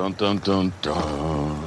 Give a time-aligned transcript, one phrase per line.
[0.00, 1.60] Dun, dun, dun.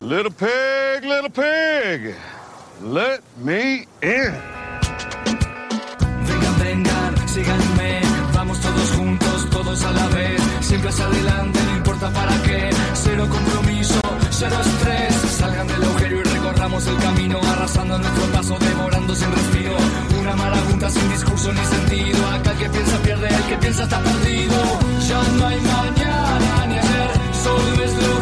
[0.00, 2.14] Little pig, little pig,
[2.80, 4.32] let me in.
[6.24, 8.00] Vengan, vengan, síganme,
[8.32, 13.28] vamos todos juntos, todos a la vez, siempre hacia adelante, no importa para qué, cero
[13.30, 19.30] compromiso, cero estrés, salgan del agujero y recorramos el camino, arrasando nuestro paso, devorando sin
[19.30, 19.76] respiro,
[20.36, 24.56] marabunta sin discurso ni sentido, acá el que piensa pierde, el que piensa está perdido,
[25.08, 27.10] ya no hay mañana ni ayer,
[27.42, 28.19] solo es lo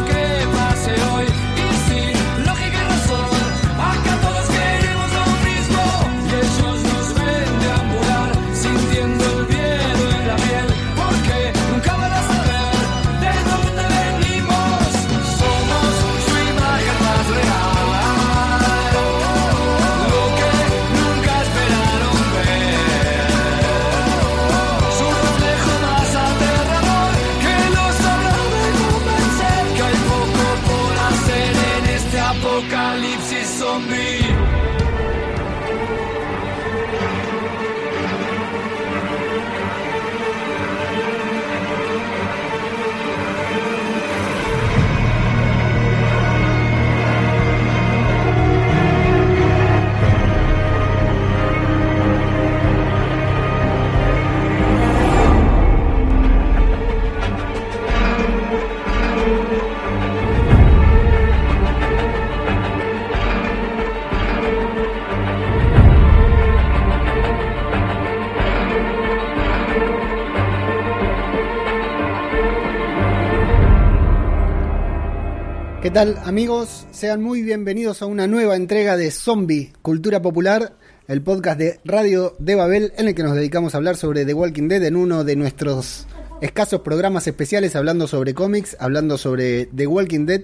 [75.89, 76.85] ¿Qué tal amigos?
[76.91, 80.77] Sean muy bienvenidos a una nueva entrega de Zombie, Cultura Popular,
[81.07, 84.35] el podcast de Radio de Babel en el que nos dedicamos a hablar sobre The
[84.35, 86.05] Walking Dead en uno de nuestros
[86.41, 90.43] escasos programas especiales hablando sobre cómics, hablando sobre The Walking Dead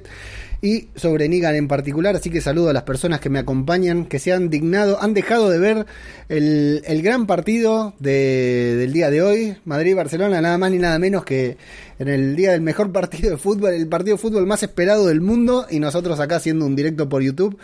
[0.62, 4.20] y sobre Negan en particular, así que saludo a las personas que me acompañan, que
[4.20, 5.86] se han dignado, han dejado de ver
[6.30, 11.24] el, el gran partido de- del día de hoy, Madrid-Barcelona, nada más ni nada menos
[11.26, 11.58] que
[12.00, 15.22] en el día del mejor partido de fútbol, el partido de fútbol más esperado del
[15.22, 17.58] mundo y nosotros acá haciendo un directo por YouTube,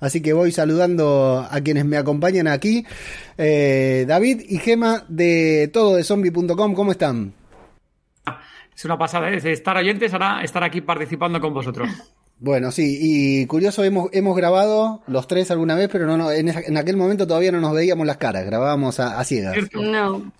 [0.00, 2.84] así que voy saludando a quienes me acompañan aquí,
[3.40, 7.32] Eh, David y Gema de todo de zombie.com, ¿cómo están?
[8.76, 9.40] Es una pasada, ¿eh?
[9.40, 11.88] de estar oyentes ahora estar aquí participando con vosotros.
[12.40, 16.48] Bueno, sí, y curioso, hemos, hemos grabado los tres alguna vez, pero no, no en,
[16.48, 19.56] esa- en aquel momento todavía no nos veíamos las caras, grabábamos a, a ciegas.
[19.74, 20.32] No.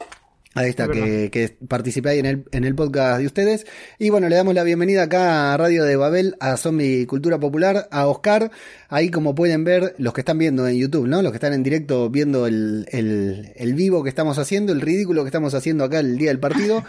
[0.55, 3.65] Ahí está, Es que, que participé ahí en el, en el podcast de ustedes.
[3.99, 7.87] Y bueno, le damos la bienvenida acá a Radio de Babel, a Zombie Cultura Popular,
[7.93, 8.51] a Oscar.
[8.89, 11.23] Ahí como pueden ver, los que están viendo en YouTube, ¿no?
[11.23, 15.23] Los que están en directo viendo el, el, el vivo que estamos haciendo, el ridículo
[15.23, 16.83] que estamos haciendo acá el día del partido.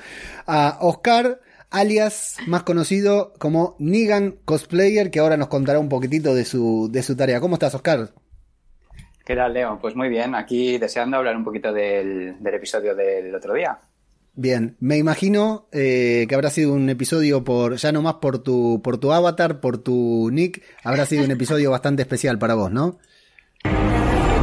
[0.47, 6.46] A Oscar, alias más conocido como Negan Cosplayer, que ahora nos contará un poquitito de
[6.46, 7.40] su, de su tarea.
[7.40, 8.12] ¿Cómo estás, Oscar?
[9.25, 9.78] ¿Qué tal, Leo?
[9.79, 13.78] Pues muy bien, aquí deseando hablar un poquito del, del episodio del otro día.
[14.34, 18.81] Bien, me imagino eh, que habrá sido un episodio por, ya no más por tu,
[18.81, 22.97] por tu avatar, por tu nick, habrá sido un episodio bastante especial para vos, ¿no?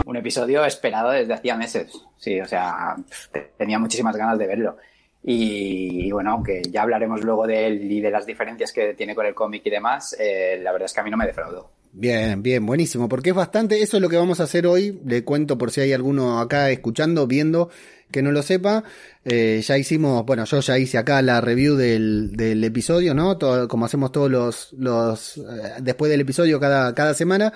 [0.04, 1.90] Un episodio esperado desde hacía meses.
[2.18, 2.94] Sí, o sea,
[3.32, 4.76] te- tenía muchísimas ganas de verlo.
[5.22, 9.26] Y, bueno, aunque ya hablaremos luego de él y de las diferencias que tiene con
[9.26, 11.70] el cómic y demás, eh, la verdad es que a mí no me defraudó.
[11.92, 15.24] Bien, bien, buenísimo, porque es bastante, eso es lo que vamos a hacer hoy, le
[15.24, 17.70] cuento por si hay alguno acá escuchando, viendo,
[18.10, 18.84] que no lo sepa,
[19.24, 23.36] Eh, ya hicimos, bueno, yo ya hice acá la review del, del episodio, ¿no?
[23.36, 25.42] Todo, como hacemos todos los, eh,
[25.80, 27.52] después del episodio cada, cada semana,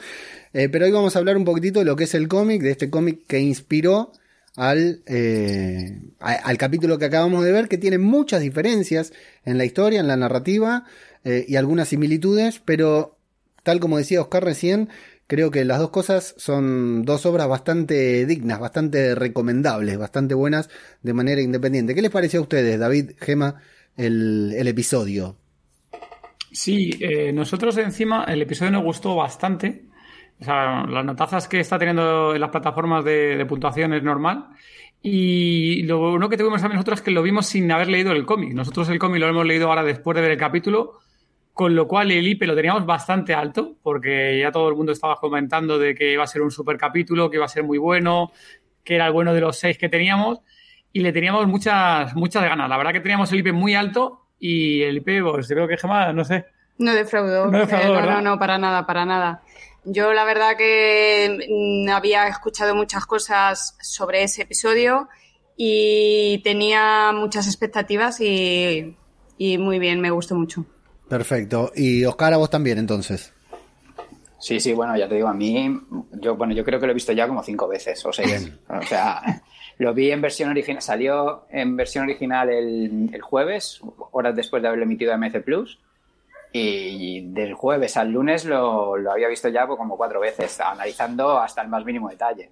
[0.53, 2.91] pero hoy vamos a hablar un poquitito de lo que es el cómic, de este
[2.91, 4.10] cómic que inspiró
[4.60, 9.15] al, eh, al capítulo que acabamos de ver, que tiene muchas diferencias
[9.47, 10.84] en la historia, en la narrativa
[11.24, 13.16] eh, y algunas similitudes, pero
[13.62, 14.91] tal como decía Oscar recién,
[15.27, 20.68] creo que las dos cosas son dos obras bastante dignas, bastante recomendables, bastante buenas
[21.01, 21.95] de manera independiente.
[21.95, 23.63] ¿Qué les pareció a ustedes, David, Gema,
[23.97, 25.39] el, el episodio?
[26.53, 29.86] Sí, eh, nosotros encima el episodio nos gustó bastante.
[30.41, 34.47] O sea, las notazas que está teniendo en las plataformas de, de puntuación es normal.
[35.03, 38.27] Y lo bueno que tuvimos también nosotros es que lo vimos sin haber leído el
[38.27, 38.53] cómic.
[38.53, 40.98] Nosotros el cómic lo hemos leído ahora después de ver el capítulo,
[41.53, 45.16] con lo cual el IP lo teníamos bastante alto, porque ya todo el mundo estaba
[45.16, 48.33] comentando de que iba a ser un super capítulo, que iba a ser muy bueno,
[48.84, 50.41] que era el bueno de los seis que teníamos,
[50.92, 52.69] y le teníamos muchas, muchas ganas.
[52.69, 56.15] La verdad que teníamos el IP muy alto y el IP, pues creo que jamás,
[56.15, 56.47] no sé,
[56.78, 57.51] No defraudó.
[57.51, 59.42] No defraudó, Eh, no, no, para nada, para nada.
[59.84, 65.09] Yo la verdad que mm, había escuchado muchas cosas sobre ese episodio
[65.56, 68.97] y tenía muchas expectativas y,
[69.38, 70.66] y muy bien, me gustó mucho.
[71.09, 71.72] Perfecto.
[71.74, 73.32] Y Oscar, a vos también, entonces.
[74.38, 75.78] Sí, sí, bueno, ya te digo, a mí,
[76.12, 78.50] yo, bueno, yo creo que lo he visto ya como cinco veces o seis.
[78.68, 79.42] O sea,
[79.78, 83.80] lo vi en versión original, salió en versión original el, el jueves,
[84.12, 85.78] horas después de haberlo emitido a MC Plus.
[86.52, 91.62] Y del jueves al lunes lo, lo había visto ya como cuatro veces, analizando hasta
[91.62, 92.50] el más mínimo detalle.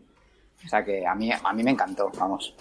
[0.64, 2.54] O sea que a mí, a mí me encantó, vamos.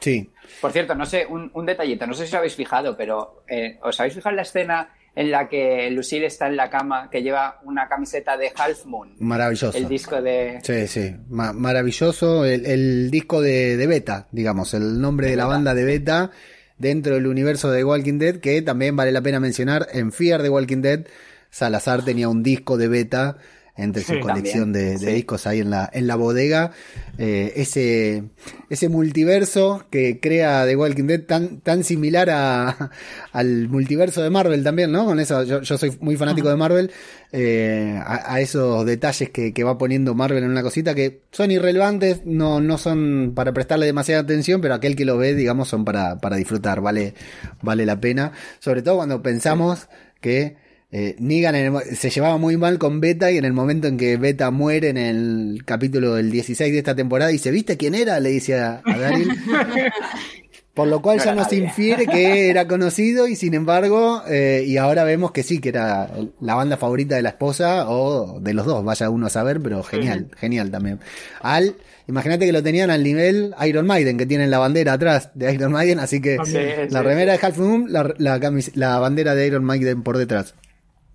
[0.00, 0.30] Sí.
[0.60, 3.78] Por cierto, no sé, un, un detallito, no sé si os habéis fijado, pero eh,
[3.82, 7.22] ¿os habéis fijado en la escena en la que Lucille está en la cama, que
[7.22, 9.14] lleva una camiseta de Half Moon?
[9.18, 9.76] Maravilloso.
[9.76, 10.58] El disco de...
[10.62, 12.44] Sí, sí, Ma- maravilloso.
[12.44, 15.54] El, el disco de, de Beta, digamos, el nombre de la Beta.
[15.54, 16.30] banda de Beta
[16.82, 19.86] dentro del universo de Walking Dead, que también vale la pena mencionar.
[19.92, 21.06] En Fear de Walking Dead,
[21.48, 23.38] Salazar tenía un disco de Beta
[23.76, 25.12] entre su Sí, colección de, también, de sí.
[25.14, 26.72] discos ahí en la, en la bodega.
[27.18, 28.24] Eh, ese,
[28.70, 32.90] ese multiverso que crea The Walking Dead tan, tan similar a,
[33.32, 35.04] al multiverso de Marvel también, ¿no?
[35.06, 36.90] Con eso, yo, yo soy muy fanático de Marvel,
[37.32, 41.50] eh, a, a esos detalles que, que va poniendo Marvel en una cosita que son
[41.50, 45.84] irrelevantes, no, no son para prestarle demasiada atención, pero aquel que lo ve, digamos, son
[45.84, 47.14] para, para disfrutar, vale,
[47.62, 48.32] vale la pena.
[48.58, 49.88] Sobre todo cuando pensamos
[50.20, 50.56] que
[50.92, 54.16] eh, Negan el se llevaba muy mal con Beta y en el momento en que
[54.18, 58.20] Beta muere en el capítulo del 16 de esta temporada dice, ¿viste quién era?
[58.20, 59.28] Le dice a, a Daryl.
[60.74, 61.58] Por lo cual No ya nos nadie.
[61.64, 66.08] infiere que era conocido y sin embargo, eh, y ahora vemos que sí, que era
[66.40, 69.82] la banda favorita de la esposa o de los dos, vaya uno a saber, pero
[69.82, 70.98] genial, genial también.
[71.42, 71.76] Al,
[72.08, 75.72] imagínate que lo tenían al nivel Iron Maiden, que tienen la bandera atrás de Iron
[75.72, 76.54] Maiden, así que Sí,
[76.88, 80.16] la sí, remera de Half Moon, la, la, camis- la bandera de Iron Maiden por
[80.16, 80.54] detrás.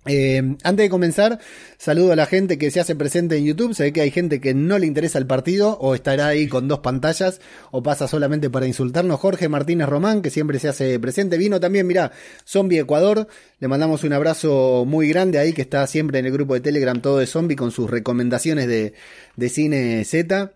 [0.08, 1.38] Eh, antes de comenzar,
[1.76, 3.74] saludo a la gente que se hace presente en YouTube.
[3.74, 6.66] Se ve que hay gente que no le interesa el partido o estará ahí con
[6.66, 7.40] dos pantallas
[7.70, 9.20] o pasa solamente para insultarnos.
[9.20, 11.36] Jorge Martínez Román, que siempre se hace presente.
[11.36, 12.12] Vino también, mirá,
[12.46, 13.28] Zombie Ecuador.
[13.60, 17.00] Le mandamos un abrazo muy grande ahí que está siempre en el grupo de Telegram
[17.00, 18.94] todo de Zombie con sus recomendaciones de,
[19.36, 20.52] de cine Z.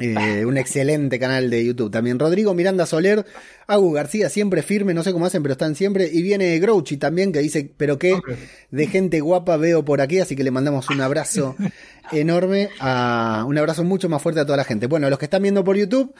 [0.00, 2.18] Eh, un excelente canal de YouTube también.
[2.18, 3.26] Rodrigo Miranda Soler,
[3.66, 6.08] Agu García, siempre firme, no sé cómo hacen, pero están siempre.
[6.12, 8.18] Y viene Grouchy también, que dice, pero qué
[8.70, 11.56] de gente guapa veo por aquí, así que le mandamos un abrazo
[12.12, 14.86] enorme, a, un abrazo mucho más fuerte a toda la gente.
[14.86, 16.14] Bueno, los que están viendo por YouTube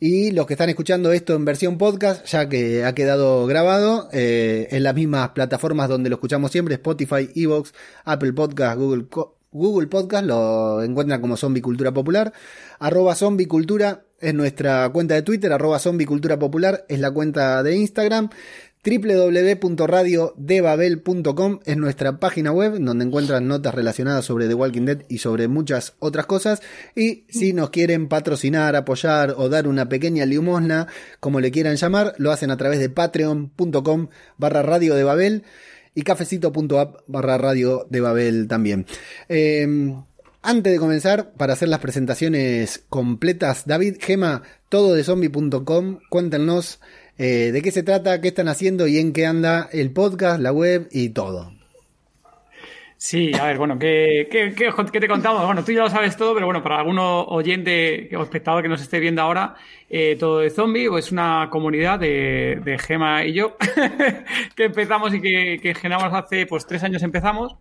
[0.00, 4.68] y los que están escuchando esto en versión podcast, ya que ha quedado grabado eh,
[4.70, 7.72] en las mismas plataformas donde lo escuchamos siempre, Spotify, Evox,
[8.04, 9.06] Apple Podcast, Google
[9.54, 12.32] Google Podcast lo encuentran como Zombie Cultura Popular.
[12.80, 15.52] Arroba Zombie Cultura es nuestra cuenta de Twitter.
[15.52, 18.30] Arroba Zombie Cultura Popular es la cuenta de Instagram.
[18.84, 25.46] www.radiodebabel.com es nuestra página web donde encuentran notas relacionadas sobre The Walking Dead y sobre
[25.46, 26.60] muchas otras cosas.
[26.96, 30.88] Y si nos quieren patrocinar, apoyar o dar una pequeña limosna,
[31.20, 34.96] como le quieran llamar, lo hacen a través de patreon.com barra radio
[35.94, 38.86] y cafecito.app barra radio de Babel también.
[39.28, 39.94] Eh,
[40.46, 46.80] antes de comenzar, para hacer las presentaciones completas, David, Gema, todo de zombie.com, cuéntenos
[47.16, 50.52] eh, de qué se trata, qué están haciendo y en qué anda el podcast, la
[50.52, 51.50] web y todo.
[53.06, 55.44] Sí, a ver, bueno, ¿qué, qué, qué- qué te contamos?
[55.44, 58.80] Bueno, tú ya lo sabes todo, pero bueno, para alguno oyente o espectador que nos
[58.80, 59.56] esté viendo ahora,
[59.90, 63.58] eh, todo de zombie, pues es una comunidad de, de Gema y yo,
[64.56, 67.56] que empezamos y que, que generamos hace pues tres años empezamos,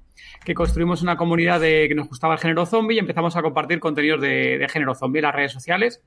[0.46, 3.82] que construimos una comunidad de que nos gustaba el género zombie y empezamos a compartir
[3.82, 6.02] contenidos de, de género zombie en las redes sociales.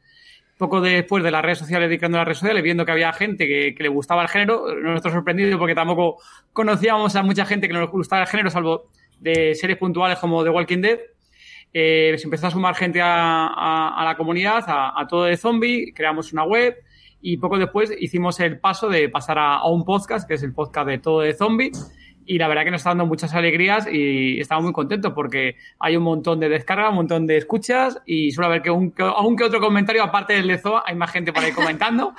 [0.58, 3.46] Poco después de las redes sociales, dedicando a las redes sociales, viendo que había gente
[3.46, 6.16] que, que le gustaba el género, nosotros sorprendidos porque tampoco
[6.54, 8.88] conocíamos a mucha gente que nos gustaba el género, salvo
[9.20, 10.98] de series puntuales como The Walking Dead.
[11.72, 15.36] Eh, se empezó a sumar gente a, a- a la comunidad, a, a todo de
[15.36, 16.74] zombie, creamos una web
[17.20, 20.86] y poco después hicimos el paso de pasar a, un podcast, que es el podcast
[20.88, 21.72] de todo de zombie.
[22.28, 25.96] Y la verdad que nos está dando muchas alegrías y estamos muy contentos porque hay
[25.96, 29.36] un montón de descargas, un montón de escuchas y suele haber que un, que, aún
[29.36, 32.14] que otro comentario, aparte del de Zoa, hay más gente por ahí comentando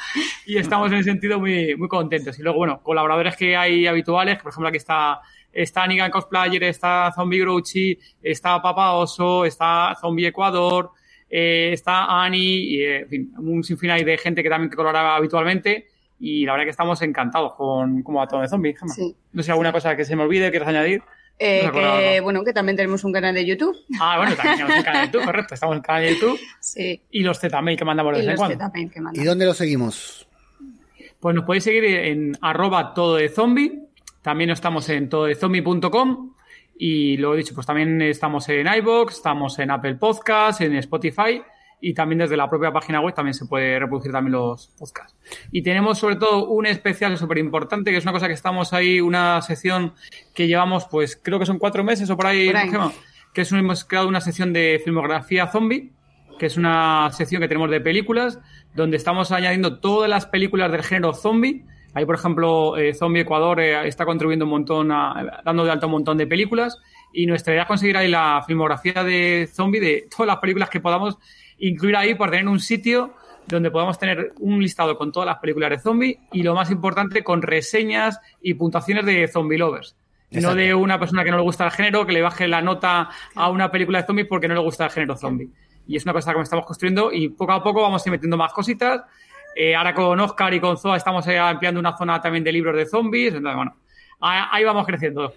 [0.46, 2.40] y estamos en ese sentido muy, muy contentos.
[2.40, 5.20] Y luego, bueno, colaboradores que hay habituales, por ejemplo, aquí está,
[5.64, 10.92] está Nigan Cosplayer, está Zombie Grouchy, está Papa Oso, está Zombie Ecuador,
[11.30, 15.16] eh, está Ani, y, eh, en fin, un sinfín ahí de gente que también colabora
[15.16, 15.88] habitualmente.
[16.20, 18.76] Y la verdad que estamos encantados con cómo va todo de zombie.
[18.96, 19.16] Sí.
[19.34, 21.04] No sé alguna cosa que se me olvide, quieres añadir.
[21.40, 22.24] Eh, No que, ¿no?
[22.24, 23.76] bueno, que también tenemos un canal de YouTube.
[24.00, 25.54] Ah, bueno, también tenemos un canal de YouTube, correcto.
[25.54, 26.40] Estamos en el canal de YouTube.
[26.60, 27.02] Sí.
[27.12, 28.72] Y los Z-Mail que mandamos de Y vez en los cuando.
[28.92, 29.26] que ¿Y mandan.
[29.26, 30.28] dónde lo seguimos?
[31.20, 33.84] Pues nos podéis seguir en arroba todo de zombie.
[34.28, 36.34] También estamos en tododezombie.com.
[36.78, 41.42] Y lo he dicho, pues también estamos en iBox, estamos en Apple Podcast, en Spotify.
[41.80, 45.16] y también desde la propia página web también se puede reproducir también los podcasts.
[45.54, 49.00] Y tenemos sobre todo un especial súper importante, que es una cosa que estamos ahí,
[49.00, 49.94] una sección
[50.36, 52.70] que llevamos, pues creo que son cuatro meses o por ahí, Por ahí.
[53.34, 55.94] que es hemos creado una sección de filmografía zombie,
[56.38, 58.42] que es una sección que tenemos de películas,
[58.76, 61.64] donde estamos añadiendo todas las películas del género zombie.
[61.94, 65.86] Ahí, por ejemplo, eh, Zombie Ecuador eh, está contribuyendo un montón, a- dando de alta
[65.88, 66.78] un montón de películas.
[67.14, 70.80] Y nuestra idea es conseguir ahí la filmografía de zombie de todas las películas que
[70.80, 71.18] podamos
[71.60, 73.14] incluir ahí por tener un sitio
[73.48, 77.24] donde podamos tener un listado con todas las películas de zombie y lo más importante
[77.24, 79.96] con reseñas y puntuaciones de zombie lovers.
[80.30, 80.50] Exacto.
[80.50, 83.10] No de una persona que no le gusta el género, que le baje la nota
[83.34, 85.50] a una película de zombies porque no le gusta el género zombie.
[85.88, 88.36] Y es una cosa que estamos construyendo y poco a poco vamos a ir metiendo
[88.36, 89.04] más cositas.
[89.58, 92.76] Eh, ahora con Oscar y con Zoa estamos eh, ampliando una zona también de libros
[92.76, 93.34] de zombies.
[93.34, 93.76] Entonces, bueno,
[94.20, 95.34] ahí vamos creciendo.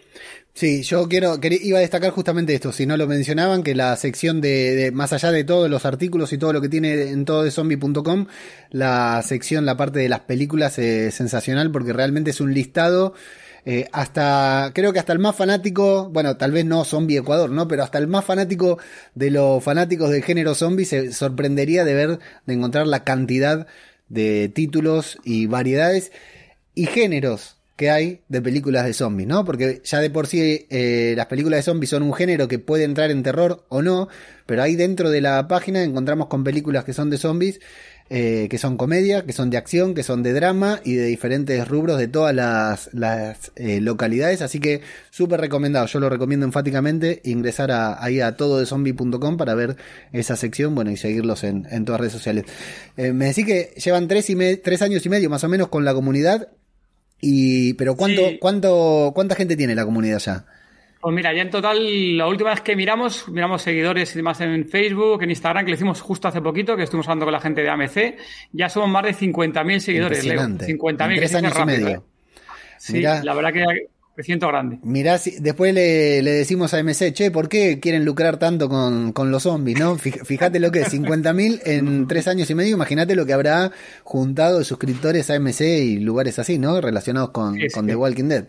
[0.53, 4.41] Sí, yo quiero, iba a destacar justamente esto, si no lo mencionaban, que la sección
[4.41, 7.45] de, de- más allá de todos los artículos y todo lo que tiene en todo
[7.45, 8.27] de zombie.com,
[8.71, 13.15] la sección, la parte de las películas es sensacional porque realmente es un listado,
[13.65, 17.69] eh, hasta, creo que hasta el más fanático, bueno, tal vez no Zombie Ecuador, ¿no?
[17.69, 18.79] Pero hasta el más fanático
[19.15, 23.67] de los fanáticos del género zombie se sorprendería de ver, de encontrar la cantidad
[24.11, 26.13] de títulos y variedades
[26.75, 29.43] y géneros que hay de películas de zombies, ¿no?
[29.47, 32.85] Porque ya de por sí eh, las películas de zombies son un género que puede
[32.85, 34.09] entrar en terror o no,
[34.45, 37.59] pero ahí dentro de la página encontramos con películas que son de zombies,
[38.13, 41.67] eh, que son comedia, que son de acción, que son de drama y de diferentes
[41.69, 47.21] rubros de todas las, las eh, localidades, así que súper recomendado, yo lo recomiendo enfáticamente,
[47.25, 49.77] ingresar a, ahí a tododezombie.com para ver
[50.13, 52.45] esa sección, bueno, y seguirlos en, en todas las redes sociales.
[52.97, 55.69] Eh, me decís que llevan tres, y me- tres años y medio más o menos
[55.69, 56.49] con la comunidad,
[57.21, 58.39] y, pero ¿cuánto, Sí.
[58.41, 60.47] cuánto, ¿cuánta gente tiene la comunidad ya?
[61.01, 64.69] Pues mira, ya en total, la última vez que miramos, miramos seguidores y demás en
[64.69, 67.63] Facebook, en Instagram, que lo hicimos justo hace poquito, que estuvimos hablando con la gente
[67.63, 68.17] de AMC,
[68.53, 70.43] ya somos más de 50.000 seguidores, Leo.
[70.43, 70.67] Impresionante.
[70.67, 71.89] 50.000, En que se y medio.
[71.89, 72.01] ¿eh?
[72.77, 73.65] Sí, la verdad que
[74.21, 74.79] crecimiento grande.
[74.83, 79.13] Mirá, si, después le, le decimos a MC, che, ¿por qué quieren lucrar tanto con,
[79.13, 79.79] con los zombies?
[79.79, 79.97] ¿no?
[79.97, 83.71] Fíjate lo que es, 50.000 en tres años y medio, imagínate lo que habrá
[84.05, 86.81] juntado de suscriptores a MC y lugares así, ¿no?
[86.81, 87.75] Relacionados con, Sí, sí.
[87.75, 88.45] con The Walking Dead.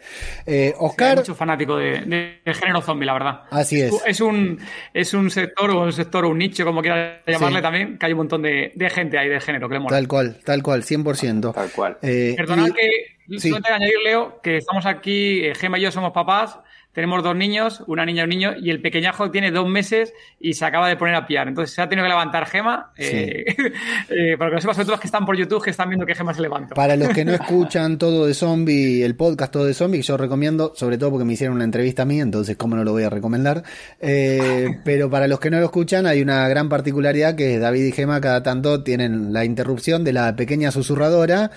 [0.45, 3.41] Eh, Oscar, mucho fanático de, de- del género zombie, la verdad.
[3.49, 3.93] Así es.
[4.05, 4.59] Es un,
[4.93, 7.61] es un sector o un sector, un nicho, como quieras llamarle Sí.
[7.63, 9.95] también, que hay un montón de, de gente ahí de género que le mola.
[9.95, 11.53] tal cual, tal cual, 100%.
[11.53, 11.97] Tal cual.
[12.01, 12.89] Eh, Perdonad y- que
[13.29, 13.49] sí.
[13.49, 16.59] solo que añadir, Leo, que estamos aquí, eh, Gema y yo somos papás,
[16.93, 20.53] tenemos dos niños, una niña y un niño, y el pequeñajo tiene dos meses y
[20.53, 21.47] se acaba de poner a piar.
[21.47, 23.45] Entonces se ha tenido que levantar Gema, eh,
[24.09, 26.05] eh, para que lo sepas, sobre todo los que están por YouTube, que están viendo
[26.05, 26.75] que Gema se levanta.
[26.75, 30.73] Para los que no escuchan todo de zombie, el podcast todo de zombie, yo recomiendo,
[30.75, 33.09] sobre todo porque me hicieron una entrevista a mí, entonces cómo no lo voy a
[33.09, 33.63] recomendar.
[34.01, 37.91] Eh, pero para los que no lo escuchan, hay una gran particularidad que David y
[37.93, 41.51] Gema cada tanto tienen la interrupción de la pequeña susurradora.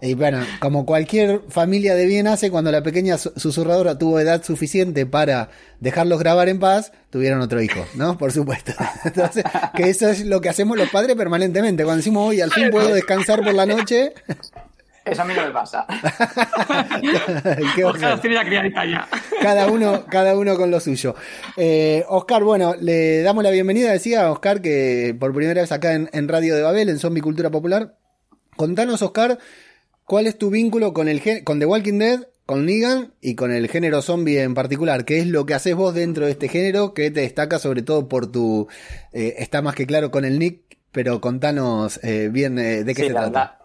[0.00, 4.42] Y bueno, como cualquier familia de bien hace, cuando la pequeña su- susurradora tuvo edad
[4.44, 5.48] suficiente para
[5.80, 8.18] dejarlos grabar en paz, tuvieron otro hijo, ¿no?
[8.18, 8.72] Por supuesto.
[9.04, 11.84] Entonces, que eso es lo que hacemos los padres permanentemente.
[11.84, 14.12] Cuando decimos, hoy al fin puedo descansar por la noche.
[15.06, 15.84] Eso a mí no me pasa.
[17.76, 19.06] Qué Oscar tiene ya criadita ya.
[19.42, 21.14] cada uno, cada uno con lo suyo.
[21.58, 26.08] Eh, Oscar, bueno, le damos la bienvenida, decía Oscar, que por primera vez acá en,
[26.14, 27.96] en Radio de Babel, en Zombie Cultura Popular.
[28.56, 29.38] Contanos, Oscar,
[30.04, 33.68] ¿cuál es tu vínculo con el con The Walking Dead, con Negan y con el
[33.68, 35.04] género zombie en particular?
[35.04, 38.08] ¿Qué es lo que haces vos dentro de este género que te destaca sobre todo
[38.08, 38.68] por tu...
[39.12, 43.02] eh, está más que claro con el nick, pero contanos eh, bien eh, de qué
[43.02, 43.40] Sí, se la trata.
[43.40, 43.58] verdad,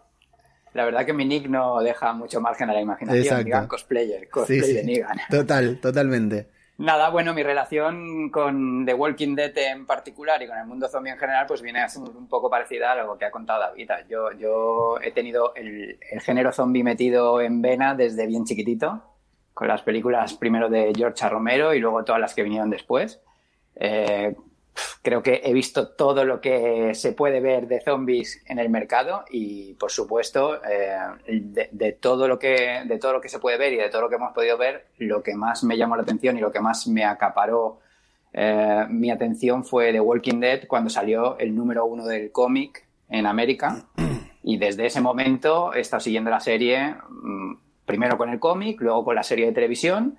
[0.73, 3.23] la verdad que mi nick no deja mucho margen a la imaginación.
[3.23, 3.43] Exacto.
[3.45, 4.73] Negan cosplayer, cosplay Sí, sí.
[4.73, 5.17] de Negan.
[5.29, 6.47] Total, totalmente.
[6.79, 11.11] Nada, bueno, mi relación con The Walking Dead en particular y con el mundo zombie
[11.11, 13.91] en general, pues viene a ser un poco parecida a lo que ha contado David.
[14.07, 19.03] Yo, yo he tenido el, el género zombie metido en vena desde bien chiquitito,
[19.53, 21.27] con las películas primero de George.
[21.27, 23.19] Romero y luego todas las que vinieron después.
[23.75, 24.33] Eh,
[25.01, 29.25] creo que he visto todo lo que se puede ver de zombies en el mercado
[29.29, 33.57] y por supuesto eh, de, de todo lo que de todo lo que se puede
[33.57, 36.03] ver y de todo lo que hemos podido ver lo que más me llamó la
[36.03, 37.79] atención y lo que más me acaparó
[38.33, 43.25] eh, mi atención fue The Walking Dead cuando salió el número uno del cómic en
[43.25, 43.85] América.
[44.43, 47.55] Y desde ese momento he estado siguiendo la serie mm,
[47.85, 50.17] primero con el cómic luego con la serie de televisión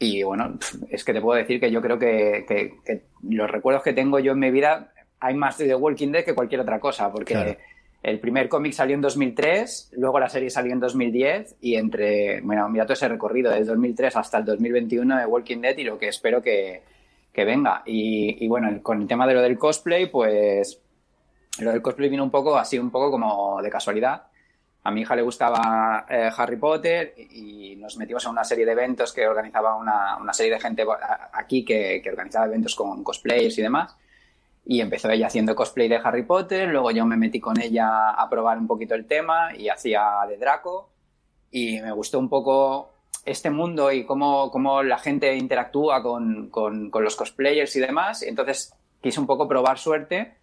[0.00, 0.58] y bueno,
[0.90, 4.18] es que te puedo decir que yo creo que, que- que los recuerdos que tengo
[4.18, 7.34] yo en mi vida hay más de The Walking Dead que cualquier otra cosa, porque
[7.34, 7.54] Claro.
[8.02, 12.68] el primer cómic salió en 2003, luego la serie salió en 2010 y entre, bueno,
[12.70, 16.08] mira todo ese recorrido desde 2003 hasta el 2021 de Walking Dead y lo que
[16.08, 16.82] espero que,
[17.32, 17.82] que venga.
[17.84, 20.80] Y, y bueno, con el tema de lo del cosplay, pues
[21.60, 24.22] lo del cosplay vino un poco así, un poco como de casualidad.
[24.82, 28.72] A mi hija le gustaba eh, Harry Potter y nos metimos en una serie de
[28.72, 30.86] eventos que organizaba una, serie de gente
[31.32, 33.94] aquí que, organizaba eventos con cosplayers y demás.
[34.64, 38.30] Y empezó ella haciendo cosplay de Harry Potter, luego yo me metí con ella a
[38.30, 40.88] probar un poquito el tema y hacía de Draco.
[41.50, 42.94] Y me gustó un poco
[43.26, 48.22] este mundo y cómo, cómo la gente interactúa con, con los cosplayers y demás.
[48.22, 48.72] Entonces
[49.02, 50.39] quise un poco probar suerte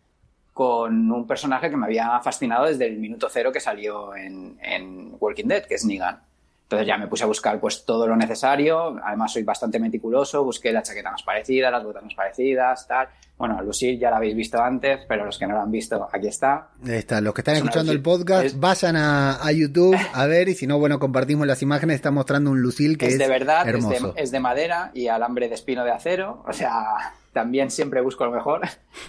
[0.58, 5.16] con un personaje que me había fascinado desde el minuto cero que salió en, en
[5.20, 6.20] Walking Dead, que es Negan.
[6.64, 10.72] Entonces ya me puse a buscar pues todo lo necesario, además soy bastante meticuloso, busqué
[10.74, 13.08] la chaqueta más parecida, las botas más parecidas, tal.
[13.38, 16.28] Bueno, Lucille ya la habéis visto antes, pero los que no la han visto, aquí
[16.28, 16.70] está.
[16.84, 18.60] Ahí está, los que están escuchando el podcast, es...
[18.60, 22.50] vayan a, a, YouTube a ver y si no, bueno, compartimos las imágenes, está mostrando
[22.50, 24.10] un Lucille que es, es de verdad, hermoso.
[24.10, 28.02] Es de, es de madera y alambre de espino de acero, o sea, también siempre
[28.02, 28.62] busco lo mejor.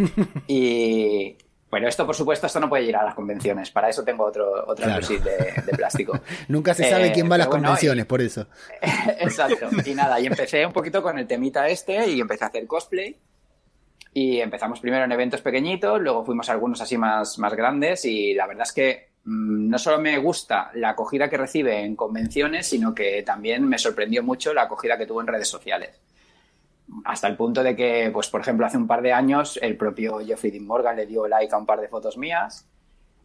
[0.47, 1.35] y
[1.71, 3.71] bueno, esto por supuesto, esto no puede ir a las convenciones.
[3.71, 5.09] Para eso tengo otro, otra claro.
[5.09, 6.21] de, de, plástico.
[6.49, 8.47] Nunca se sabe eh, quién va a las bueno, convenciones, y, por eso.
[9.19, 9.71] Exacto.
[9.83, 13.17] Y nada, y empecé un poquito con el temita este y empecé a hacer cosplay.
[14.13, 18.35] Y empezamos primero en eventos pequeñitos, luego fuimos a algunos así más, más grandes y
[18.35, 22.67] la verdad es que mmm, no solo me gusta la acogida que recibe en convenciones,
[22.67, 25.99] sino que también me sorprendió mucho la acogida que tuvo en redes sociales
[27.05, 30.19] hasta el punto de que, pues, por ejemplo, hace un par de años el propio
[30.21, 32.67] Jeffrey Dean Morgan le dio like a un par de fotos mías.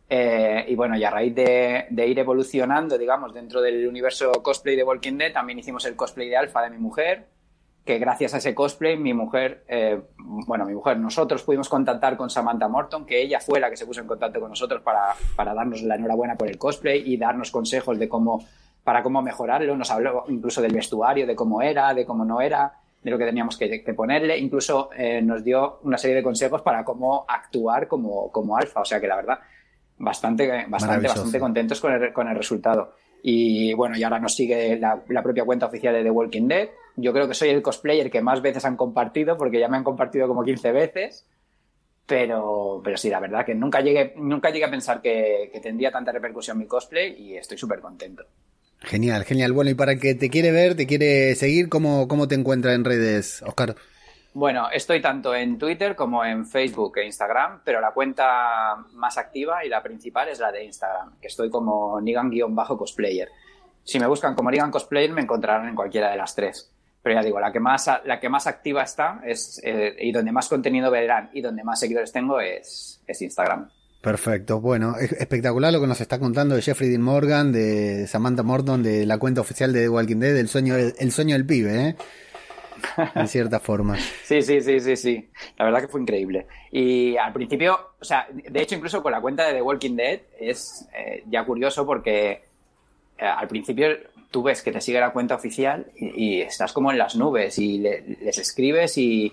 [0.10, 4.76] Eh, y bueno, y a raíz de, de, ir evolucionando, digamos, dentro del universo cosplay
[4.76, 7.28] de Walking también hicimos el cosplay de Alpha de mi mujer,
[7.86, 12.30] que gracias a ese cosplay, mi mujer, eh, bueno, mi mujer, nosotros pudimos contactar con
[12.30, 15.54] Samantha Morton, que ella fue la que se puso en contacto con nosotros para, para
[15.54, 18.46] darnos la enhorabuena por el cosplay y darnos consejos de cómo,
[18.84, 19.76] para cómo mejorarlo.
[19.76, 23.26] Nos habló incluso del vestuario, de cómo era, de cómo no era de lo que
[23.26, 24.38] teníamos que, que ponerle.
[24.38, 28.82] Incluso eh, nos dio una serie de consejos para cómo actuar como, como alfa.
[28.82, 29.40] O sea que la verdad,
[29.98, 32.96] bastante, bastante, bastante contentos con el, con el resultado.
[33.22, 36.70] Y bueno, y ahora nos sigue la, la, propia cuenta oficial de The Walking Dead.
[36.96, 39.84] Yo creo que soy el cosplayer que más veces han compartido, porque ya me han
[39.84, 41.26] compartido como 15 veces.
[42.06, 45.90] Pero, pero sí, la verdad que nunca llegué, nunca llegué a pensar que, que tendría
[45.90, 48.26] tanta repercusión mi cosplay y estoy súper contento.
[48.84, 49.54] Genial, genial.
[49.54, 52.74] Bueno, y para el que te quiere ver, te quiere seguir, ¿cómo, cómo te encuentra
[52.74, 53.76] en redes, Oscar?
[54.34, 59.64] Bueno, estoy tanto en Twitter como en Facebook e Instagram, pero la cuenta más activa
[59.64, 63.30] y la principal es la de Instagram, que estoy como Nigan-cosplayer.
[63.84, 66.72] Si me buscan como Nigan Cosplayer, me encontrarán en cualquiera de las tres.
[67.02, 70.32] Pero ya digo, la que más, la que más activa está es, eh, y donde
[70.32, 73.70] más contenido verán y donde más seguidores tengo es, es Instagram.
[74.04, 78.44] Perfecto, bueno, es espectacular lo que nos está contando de Jeffrey Dean Morgan, de Samantha
[78.44, 81.88] Morton, de la cuenta oficial de The Walking Dead, el sueño, el sueño del pibe,
[81.88, 81.96] ¿eh?
[83.16, 83.96] En cierta forma.
[84.26, 85.30] Sí, sí, sí, sí, sí.
[85.58, 86.48] La verdad que fue increíble.
[86.70, 90.20] Y al principio, o sea, de hecho incluso con la cuenta de The Walking Dead
[90.38, 92.44] es eh, ya curioso porque
[93.18, 93.88] eh, al principio
[94.32, 97.58] tú ves que te sigue la cuenta oficial y, y estás como en las nubes
[97.58, 99.32] y le, les escribes y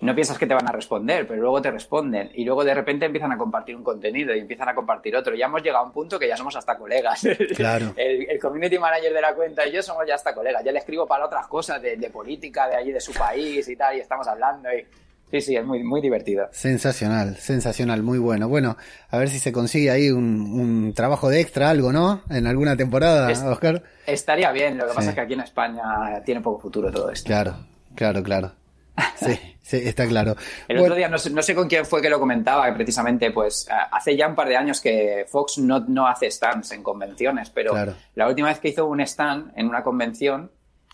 [0.00, 3.04] no piensas que te van a responder, pero luego te responden y luego de repente
[3.04, 5.34] empiezan a compartir un contenido y empiezan a compartir otro.
[5.34, 7.26] Ya hemos llegado a un punto que ya somos hasta colegas.
[7.56, 7.92] Claro.
[7.96, 10.62] El, el community manager de la cuenta y yo somos ya hasta colegas.
[10.64, 13.76] Ya le escribo para otras cosas de, de política, de allí, de su país y
[13.76, 14.86] tal, y estamos hablando y...
[15.30, 16.48] Sí, sí, es muy, muy divertido.
[16.50, 18.48] Sensacional, sensacional, muy bueno.
[18.48, 18.76] Bueno,
[19.10, 22.22] a ver si se consigue ahí un, un trabajo de extra, algo, ¿no?
[22.30, 23.82] En alguna temporada, es, Oscar.
[24.06, 24.96] Estaría bien, lo que sí.
[24.96, 25.82] pasa es que aquí en España
[26.24, 27.28] tiene poco futuro todo esto.
[27.28, 27.54] Claro,
[27.94, 28.52] claro, claro.
[29.16, 30.34] Sí, sí, está claro.
[30.66, 32.72] El bueno, otro día, no sé, no sé, con quién fue que lo comentaba, que
[32.72, 36.82] precisamente, pues hace ya un par de años que Fox no, no hace stands en
[36.82, 37.94] convenciones, pero claro.
[38.14, 40.50] la última vez que hizo un stand en una convención,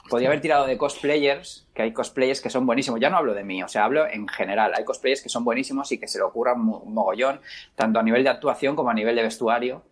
[0.09, 3.01] podía haber tirado de cosplayers, que hay cosplayers que son buenísimos.
[3.01, 4.73] Ya no hablo de mí, o sea, hablo en general.
[4.77, 7.41] Hay cosplayers que son buenísimos y que se le ocurran un mogollón,
[7.75, 9.83] tanto a nivel de actuación como a nivel de vestuario.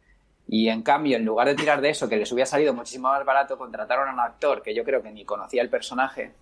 [0.47, 3.25] Y en cambio, en lugar de tirar de eso, que les hubiera salido muchísimo más
[3.25, 6.33] barato, contrataron a un actor que yo creo que ni conocía el personaje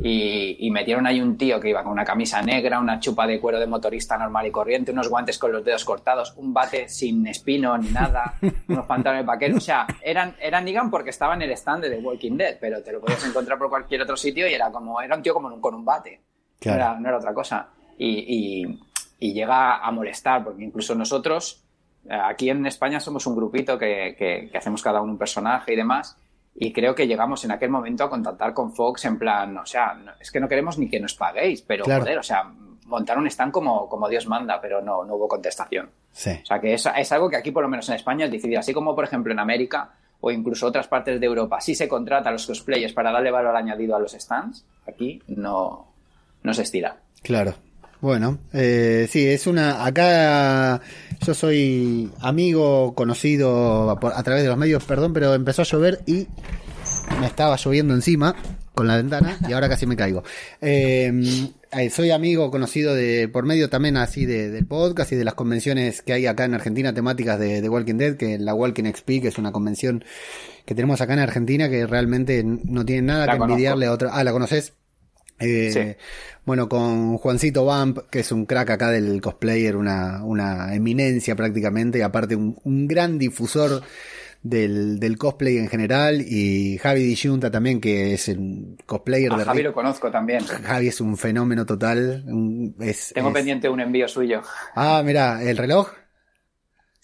[0.00, 3.38] y, y, metieron ahí un tío que iba con una camisa negra, una chupa de
[3.38, 7.26] cuero de motorista normal y corriente, unos guantes con los dedos cortados, un bate sin
[7.26, 8.34] espino ni nada,
[8.68, 9.58] unos pantalones vaqueros.
[9.58, 12.82] O sea, eran, eran digan porque estaba en el stand de The Walking Dead, pero
[12.82, 15.60] te lo podías encontrar por cualquier otro sitio y era como, era un tío como
[15.60, 16.20] con un bate.
[16.58, 16.78] Claro.
[16.78, 17.68] No, era, no, era, otra cosa.
[17.98, 18.80] Y, y,
[19.18, 21.62] y, llega a molestar, porque incluso nosotros,
[22.08, 25.74] eh, aquí en España somos un grupito que, que, que hacemos cada uno un personaje
[25.74, 26.16] y demás
[26.54, 29.96] y creo que llegamos en aquel momento a contactar con Fox en plan, o sea,
[30.20, 32.02] es que no queremos ni que nos paguéis, pero claro.
[32.02, 32.44] joder, o sea,
[32.86, 35.90] montaron stand como, como Dios manda, pero no, no hubo contestación.
[36.12, 36.30] Sí.
[36.42, 38.56] O sea, que es, es algo que aquí por lo menos en España es difícil,
[38.58, 42.28] así como por ejemplo en América o incluso otras partes de Europa, sí se contrata
[42.28, 45.88] a los cosplayers para darle valor añadido a los stands, aquí no,
[46.42, 46.96] no se estira.
[47.22, 47.54] Claro,
[48.00, 49.84] Bueno, eh, sí, es una.
[49.84, 50.80] Acá
[51.26, 56.00] yo soy amigo, conocido a, a través de los medios, perdón, pero empezó a llover
[56.06, 56.26] y
[57.20, 58.34] me estaba lloviendo encima
[58.74, 60.24] con la ventana y ahora casi me caigo.
[60.60, 61.12] Eh,
[61.72, 65.34] eh, soy amigo conocido de por medio también así de, del podcast y de las
[65.34, 69.06] convenciones que hay acá en Argentina temáticas de, de Walking Dead, que la Walking XP,
[69.22, 70.04] que es una convención
[70.64, 73.52] que tenemos acá en Argentina que realmente no tiene nada La que conozco.
[73.54, 74.10] envidiarle a otra.
[74.12, 74.72] Ah, ¿la conoces?
[75.42, 76.04] Eh, Sí.
[76.44, 81.98] Bueno, con Juancito Vamp, que es un crack acá del cosplayer, una, una eminencia prácticamente,
[81.98, 83.80] y aparte un, un gran difusor
[84.42, 89.44] del, del cosplay en general, y Javi Dijunta también, que es un cosplayer A de
[89.44, 89.66] Javi Rick.
[89.68, 90.44] lo conozco también.
[90.44, 92.24] Javi es un fenómeno total.
[92.26, 94.42] un- es- Tengo es- pendiente un envío suyo.
[94.74, 95.90] Ah, mira, el reloj.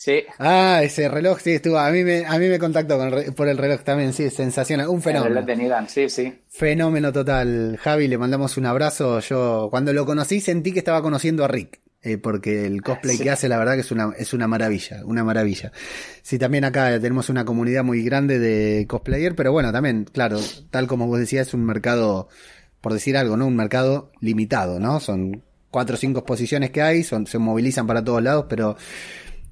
[0.01, 0.23] Sí.
[0.39, 1.77] Ah, ese reloj, sí, estuvo.
[1.77, 4.87] A mí me, a mí me contactó con el por el reloj también, sí, sensacional.
[4.89, 5.35] Un El fenómeno.
[5.35, 6.39] reloj de Nidan, sí, sí.
[6.49, 7.77] Fenómeno total.
[7.83, 9.19] Javi, le mandamos un abrazo.
[9.19, 11.81] Yo, cuando lo conocí, sentí que estaba conociendo a Rick.
[12.01, 13.25] eh, porque el cosplay Sí.
[13.25, 15.73] que hace, la verdad que es una, es una maravilla, una maravilla.
[16.23, 20.39] Sí, también acá tenemos una comunidad muy grande de cosplayer, pero bueno, también, claro,
[20.71, 22.29] tal como vos decías, es un mercado,
[22.81, 23.49] por decir algo, ¿no?
[23.49, 25.01] Un mercado limitado, ¿no?
[25.01, 28.77] Son cuatro o cinco exposiciones que hay, son, se movilizan para todos lados, pero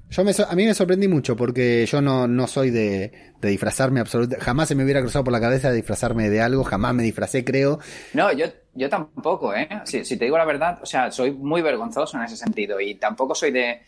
[0.09, 3.99] yo me, a mí me sorprendí mucho porque yo no, no soy de, de disfrazarme
[3.99, 4.43] absolutamente.
[4.45, 6.63] Jamás se me hubiera cruzado por la cabeza de disfrazarme de algo.
[6.63, 7.79] Jamás me disfracé, creo.
[8.13, 9.67] No, yo, yo tampoco, ¿eh?
[9.83, 13.35] Si, te digo la verdad, o sea, soy muy vergonzoso en ese sentido y tampoco
[13.35, 13.81] soy de,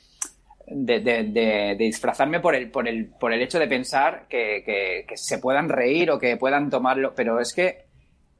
[0.67, 4.63] de, de- disfrazarme por el, por, el, por el hecho de pensar que,
[5.07, 7.85] que- se puedan reír o que puedan tomarlo, pero es que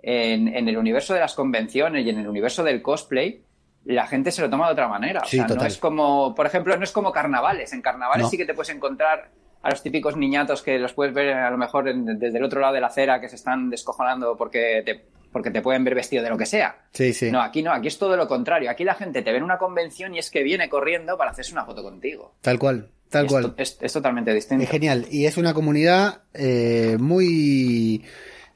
[0.02, 3.42] en el universo de las convenciones y en el universo del cosplay,
[3.86, 5.22] la gente se lo toma de otra manera.
[5.22, 7.74] O sea, no es como, por ejemplo, no es como carnavales.
[7.74, 8.30] En carnavales No.
[8.30, 9.30] sí que te puedes encontrar
[9.62, 12.62] a los típicos niñatos que los puedes ver a lo mejor en- desde el otro
[12.62, 16.24] lado de la acera que se están descojonando porque te, porque te pueden ver vestido
[16.24, 16.78] de lo que sea.
[16.94, 17.30] Sí, sí.
[17.32, 18.70] No, aquí no, aquí es todo lo contrario.
[18.72, 21.52] Aquí la gente te ve en una convención y es que viene corriendo para hacerse
[21.54, 22.36] una foto contigo.
[22.42, 23.44] Tal cual, tal es, cual.
[23.44, 24.64] to- Es, es totalmente distinto.
[24.64, 25.06] Es genial.
[25.12, 28.06] Y es una comunidad eh, muy,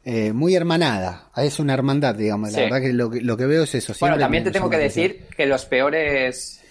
[0.05, 1.29] eh, muy hermanada.
[1.37, 2.51] Es una hermandad, digamos.
[2.51, 2.63] La Sí.
[2.65, 3.93] verdad que lo, que lo que veo es eso.
[3.99, 6.61] Bueno, también te tengo que decir que los peores,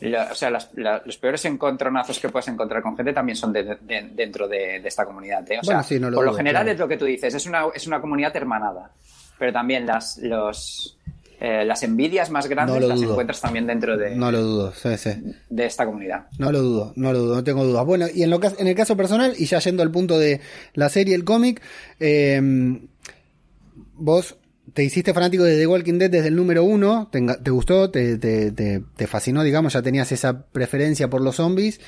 [0.00, 3.52] la- o sea, las- la- los peores encontronazos que puedes encontrar con gente también son
[3.52, 5.40] de- de- dentro de, de esta comunidad.
[5.50, 5.58] ¿eh?
[5.60, 6.72] O sea, Bueno, sí, no lo por lo general claro.
[6.74, 8.90] es lo que tú dices, es una, es una comunidad hermanada.
[9.38, 10.96] Pero también las, los,
[11.40, 13.10] eh, las envidias más grandes No las dudo.
[13.12, 15.10] encuentras también dentro de, No lo dudo, sí, sí.
[15.50, 16.26] de esta comunidad.
[16.38, 17.84] No lo dudo, no lo dudo, no tengo dudas.
[17.84, 20.40] Bueno, y en, lo, en el caso personal, y ya yendo al punto de
[20.74, 21.60] la serie, el cómic,
[22.00, 22.40] eh,
[23.94, 24.36] vos
[24.72, 28.18] te hiciste fanático de The Walking Dead desde el número uno, te, te gustó, te,
[28.18, 31.80] te, te, te fascinó, digamos, ya tenías esa preferencia por los zombies,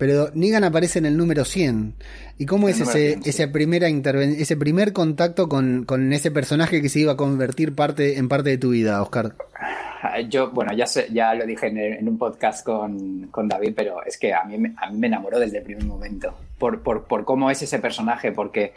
[0.00, 1.94] pero Negan aparece en el número 100.
[2.38, 3.30] ¿Y cómo El es ese, 100, sí.
[3.30, 8.16] ese, primera ese primer contacto con, con ese personaje que se iba a convertir parte,
[8.16, 9.34] en parte de tu vida, Oscar?
[10.02, 13.46] Ah, Yo, bueno, ya, sé- ya lo dije en, el- en un podcast con, con
[13.46, 16.34] David, pero es que a mí, a mí me enamoró desde el primer momento.
[16.58, 18.72] Por, por, por cómo es ese personaje, porque,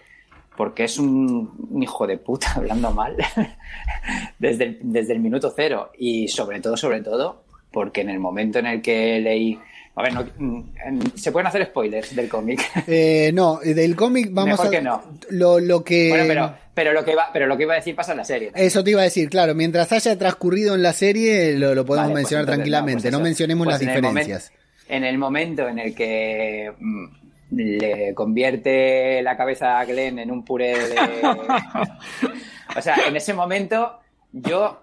[0.57, 3.15] porque es un, un hijo de puta hablando mal
[4.39, 5.91] desde, el, desde el minuto cero.
[5.97, 9.57] Y sobre todo, sobre todo, porque en el momento en el que leí.
[9.95, 12.59] A ver, no- mm, en- se pueden hacer spoilers del cómic.
[12.87, 14.69] Eh, no, del cómic vamos Mejor a...
[14.71, 15.03] que no.
[15.29, 16.09] Lo, lo que...
[16.09, 18.25] bueno, pero, pero, lo que iba, pero lo que iba a decir pasa en la
[18.25, 18.51] serie.
[18.55, 22.05] Eso te iba a decir, claro, mientras haya transcurrido en la serie lo, lo podemos
[22.07, 23.23] Vale, pues mencionar entonces, tranquilamente, pues no, eso.
[23.23, 24.51] mencionemos Pues las en diferencias.
[24.89, 27.05] en el momento en el que mm,
[27.51, 30.95] le convierte la cabeza a Glenn en un puré de...
[32.77, 33.99] o sea, en ese momento
[34.31, 34.79] yo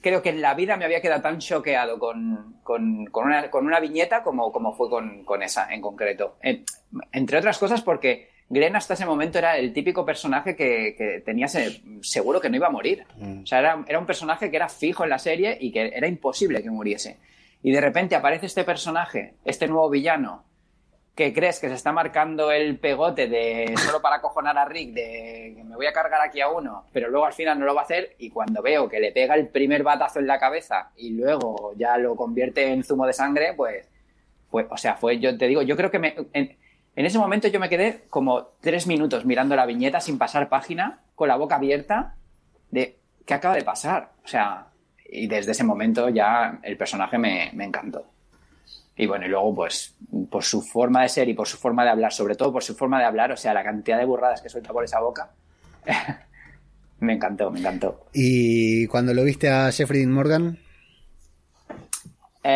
[0.00, 3.66] creo que en la vida me había quedado tan choqueado con, con- con una, con
[3.66, 6.36] una viñeta como, como fue con, con esa en concreto.
[6.42, 6.64] En-
[7.12, 11.48] entre otras cosas porque Glenn hasta ese momento era el típico personaje que, que tenía
[11.48, 13.04] se- seguro que no iba a morir.
[13.18, 13.42] Mm.
[13.42, 16.06] O sea, era, era un personaje que era fijo en la serie y que era
[16.08, 17.18] imposible que muriese.
[17.62, 20.44] Y de repente aparece este personaje, este nuevo villano,
[21.18, 25.52] que crees que se está marcando el pegote de solo para acojonar a Rick, de
[25.56, 27.80] que me voy a cargar aquí a uno, pero luego al final no lo va
[27.80, 31.10] a hacer y cuando veo que le pega el primer batazo en la cabeza y
[31.10, 33.90] luego ya lo convierte en zumo de sangre, pues,
[34.48, 36.56] fue, o sea, fue, yo te digo, yo creo que me, en,
[36.94, 41.00] en ese momento yo me quedé como tres minutos mirando la viñeta sin pasar página,
[41.16, 42.14] con la boca abierta,
[42.70, 44.12] de qué acaba de pasar.
[44.22, 44.68] O sea,
[45.04, 48.06] y desde ese momento ya el personaje me, me encantó.
[48.98, 49.94] Y bueno, y luego, pues,
[50.28, 52.74] por su forma de ser y por su forma de hablar, sobre todo por su
[52.74, 55.30] forma de hablar, o sea, la cantidad de burradas que suelta por esa boca,
[57.00, 58.06] me encantó, me encantó.
[58.12, 60.58] Y cuando lo viste a Jeffrey Morgan,
[62.42, 62.50] Eh,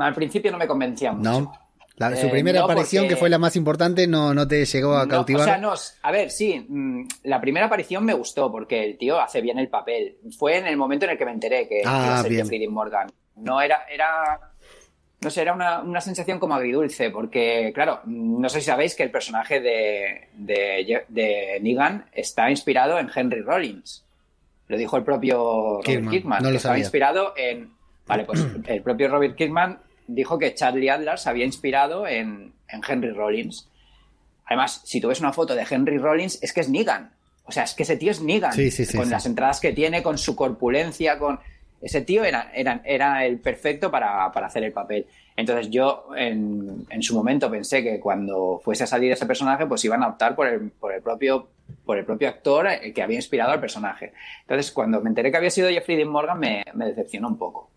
[0.00, 1.30] al principio no me convencía mucho.
[1.30, 1.52] ¿no?
[1.96, 4.64] La- su Eh, primera no, aparición, porque- que fue la más importante, no, no te
[4.64, 5.42] llegó a No, cautivar.
[5.42, 5.72] o sea, no,
[6.02, 9.68] a ver, sí, mm, la primera aparición me gustó porque el tío hace bien el
[9.68, 10.16] papel.
[10.36, 13.06] Fue en el momento en el que me enteré que, Ah, iba a ser Morgan.
[13.36, 14.53] No era, era,
[15.24, 19.02] no sé, era una, una sensación como agridulce, porque, claro, no sé si sabéis que
[19.02, 24.04] el personaje de, de, de Negan está inspirado en Henry Rollins.
[24.68, 26.42] Lo dijo el propio Robert Kirkman.
[26.42, 27.70] no lo que estaba inspirado en.
[28.06, 32.80] Vale, pues el propio Robert Kirkman dijo que Charlie Adler se había inspirado en, en
[32.86, 33.68] Henry Rollins.
[34.46, 37.12] Además, si tú ves una foto de Henry Rollins, es que es Negan.
[37.44, 38.52] O sea, es que ese tío es Negan.
[38.52, 41.40] Sí, sí, sí, con las entradas que tiene, con su corpulencia, con.
[41.84, 45.06] Ese tío era, era, era el perfecto para, para hacer el papel.
[45.36, 49.84] Entonces yo en, en su momento pensé que cuando fuese a salir ese personaje, pues
[49.84, 51.48] iban a optar por el, por el propio
[51.84, 54.12] por el propio actor eh, que había inspirado al personaje.
[54.42, 57.70] Entonces, cuando me enteré que había sido Jeffrey Dean Morgan, me, me decepcionó un poco.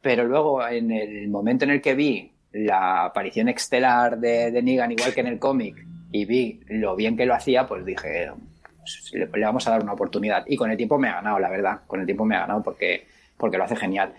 [0.00, 4.92] Pero luego, en el momento en el que vi la aparición estelar de, de Negan,
[4.92, 8.30] igual que en el cómic, y vi lo bien que lo hacía, pues dije,
[8.78, 10.44] pues, le, le vamos a dar una oportunidad.
[10.46, 11.80] Y con el tiempo me ha ganado, la verdad.
[11.86, 13.06] Con el tiempo me ha ganado porque,
[13.42, 14.14] porque lo hace genial.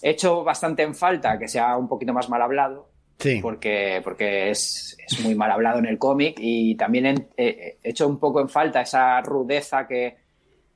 [0.00, 3.40] He hecho bastante en falta que sea un poquito más mal hablado, Sí.
[3.42, 7.90] porque, porque es, es muy mal hablado en el cómic y también he, he- he
[7.90, 10.16] hecho un poco en falta esa rudeza que,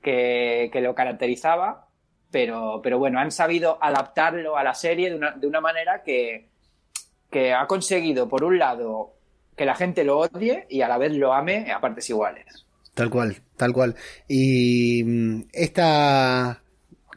[0.02, 1.86] que, que lo caracterizaba,
[2.30, 6.48] pero, pero bueno, han sabido adaptarlo a la serie de una, de una manera que,
[7.30, 9.14] que ha conseguido, por un lado,
[9.56, 12.66] que la gente lo odie y a la vez lo ame a partes iguales.
[12.92, 13.94] Tal cual, tal cual.
[14.28, 16.62] Y mm, esta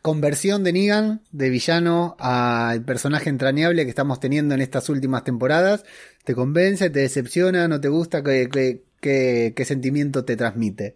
[0.02, 5.86] conversión de Negan, de villano, al personaje entrañable que estamos teniendo en estas últimas temporadas,
[6.24, 8.24] ¿te convence, te decepciona, no te gusta?
[8.24, 10.96] ¿Qué, sentimiento te transmite?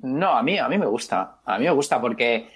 [0.00, 1.40] No, a mí, a mí me gusta.
[1.44, 2.48] A mí me gusta porque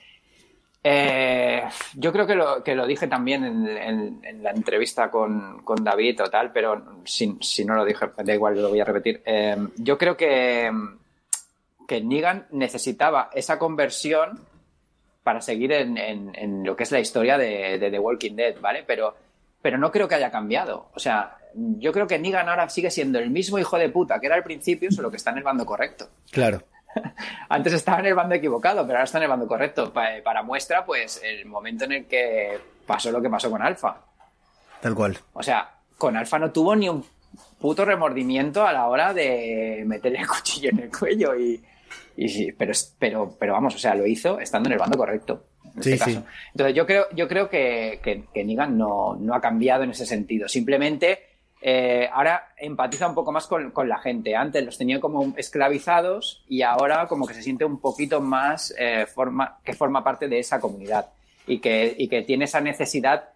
[0.82, 1.62] eh,
[1.94, 6.30] yo creo que lo, que lo dije también en la entrevista con, con David o
[6.30, 9.22] tal, pero si, si no lo dije, da igual, lo voy a repetir.
[9.24, 10.70] Eh, yo creo que,
[11.86, 14.53] que Negan necesitaba esa conversión
[15.24, 18.60] para seguir en, en- en lo que es la historia de, de The Walking Dead,
[18.60, 18.84] ¿vale?
[18.86, 19.16] Pero,
[19.60, 20.90] pero no creo que haya cambiado.
[20.94, 24.26] O sea, yo creo que Negan ahora sigue siendo el mismo hijo de puta que
[24.26, 26.08] era al principio, solo que está en el bando correcto.
[26.30, 26.62] Claro,
[27.48, 29.92] Antes estaba en el bando equivocado, pero ahora está en el bando correcto.
[29.92, 33.96] Pa- Para muestra, pues, el momento en el que pasó lo que pasó con Alfa.
[34.80, 35.18] tal cual.
[35.32, 37.04] O sea, con Alfa no tuvo ni un
[37.58, 41.64] puto remordimiento a la hora de meterle el cuchillo en el cuello y...
[42.16, 45.44] y pero, pero, pero vamos, o sea, lo hizo estando en el bando correcto.
[45.76, 46.20] En Sí, este sí.
[46.52, 50.06] Entonces yo creo, yo creo que, que, que Negan no, no ha cambiado en ese
[50.06, 50.48] sentido.
[50.48, 51.34] Simplemente
[51.66, 54.36] eh, ahora empatiza un poco más con, con la gente.
[54.36, 59.06] Antes los tenía como esclavizados y ahora como que se siente un poquito más eh,
[59.06, 61.06] forma, que forma parte de esa comunidad
[61.46, 63.30] y que, y que tiene esa necesidad,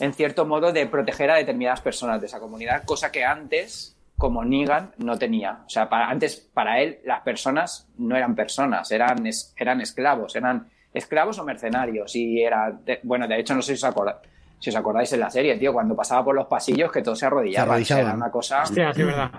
[0.00, 4.44] en cierto modo, de proteger a determinadas personas de esa comunidad, cosa que antes, como
[4.44, 5.62] Negan, no tenía.
[5.66, 10.36] O sea, para, antes para él las personas no eran personas, eran, es- eran esclavos,
[10.36, 12.14] eran esclavos o mercenarios.
[12.14, 14.18] Y era, de- bueno, de hecho, no sé si os acordáis.
[14.60, 17.26] Si os acordáis en la serie, tío, cuando pasaba por los pasillos que todos se
[17.26, 17.66] arrodillaban.
[17.84, 18.06] Se arrodillaban.
[18.06, 18.62] Era una cosa.
[18.62, 19.30] Hostia, sí, es verdad.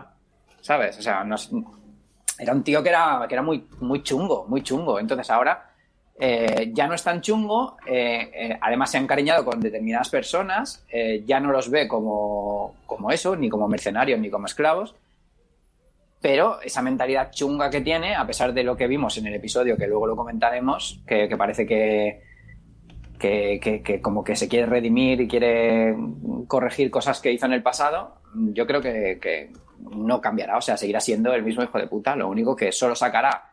[0.60, 1.00] ¿sabes?
[1.00, 1.36] O sea, no
[2.40, 5.00] era un tío que era, que era muy, muy chungo, muy chungo.
[5.00, 5.70] Entonces ahora
[6.20, 10.86] eh, ya no es tan chungo, eh, eh, además se ha encariñado con determinadas personas,
[11.26, 14.96] ya no los ve como, como eso, ni como mercenarios, ni como esclavos,
[16.22, 19.76] pero esa mentalidad chunga que tiene, a pesar de lo que vimos en el episodio,
[19.76, 22.22] que luego lo comentaremos, que, parece que,
[23.20, 25.96] que, que- que como que se quiere redimir y quiere
[26.48, 30.78] corregir cosas que hizo en el pasado, yo creo que, que no cambiará, o sea,
[30.78, 33.50] seguirá siendo el mismo hijo de puta, lo único que solo sacará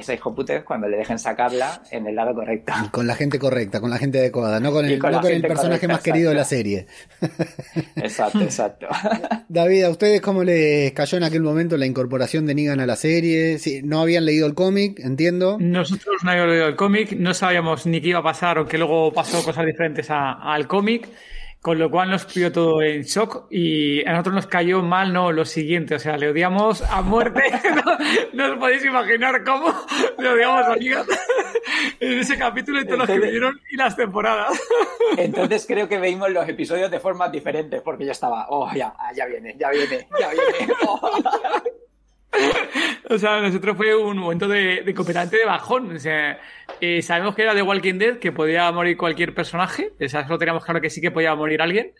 [0.00, 2.72] esa hijo putez cuando le dejen sacarla en el lado correcto.
[2.84, 5.22] Y con la gente correcta, con la gente adecuada, no con el, con no la
[5.22, 6.86] con el gente personaje correcta, más querido de la serie.
[7.96, 8.86] Exacto, exacto.
[9.48, 12.96] David, ¿a ustedes cómo les cayó en aquel momento la incorporación de Negan a la
[12.96, 13.58] serie?
[13.58, 15.56] Sí, no habían leído el cómic, entiendo.
[15.60, 18.78] Nosotros no habíamos leído el cómic, no sabíamos ni qué iba a pasar o que
[18.78, 21.08] luego pasó cosas diferentes a- al cómic,
[21.60, 25.32] con lo cual nos pilló todo en shock y a nosotros nos cayó mal no
[25.32, 27.42] lo siguiente, o sea, le odiamos a muerte,
[27.84, 27.98] no,
[28.46, 29.74] no os podéis imaginar cómo
[30.18, 31.04] le odiamos a Negan
[32.00, 34.60] en ese capítulo y todos los que Entonces- vinieron y las temporadas.
[35.16, 39.26] Entonces creo que veíamos los episodios de formas diferentes, porque yo estaba, oh, ya, ya
[39.26, 40.72] viene, ya viene, ya viene.
[40.86, 41.10] oh.
[43.10, 45.96] O sea, nosotros fue un momento de, de completamente de bajón.
[46.80, 49.92] Eh, sabemos que era de Walking Dead, que podía morir cualquier personaje.
[49.98, 51.92] O sea, solo teníamos claro que sí que podía morir alguien.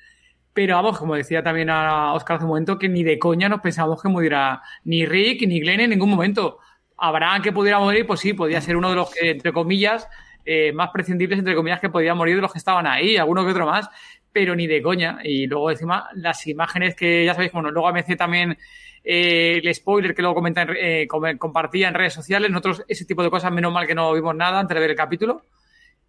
[0.53, 3.61] Pero vamos, como decía también a Oscar hace un momento, que ni de coña nos
[3.61, 6.59] pensábamos que muriera ni Rick ni Glenn en ningún momento.
[6.99, 10.09] Abraham que pudiera morir, pues sí, podía ser uno de los que, entre comillas,
[10.45, 13.53] eh, más prescindibles, entre comillas, que podía morir de los que estaban ahí, alguno que
[13.53, 13.89] otro más,
[14.33, 15.21] pero ni de coña.
[15.23, 18.59] Y luego encima las imágenes que ya sabéis, bueno, luego ABC también
[19.11, 22.85] eh, el spoiler que luego comenta en re- eh, com- compartía en redes sociales, nosotros
[22.89, 25.43] ese tipo de cosas, menos mal que no vimos nada antes de ver el capítulo.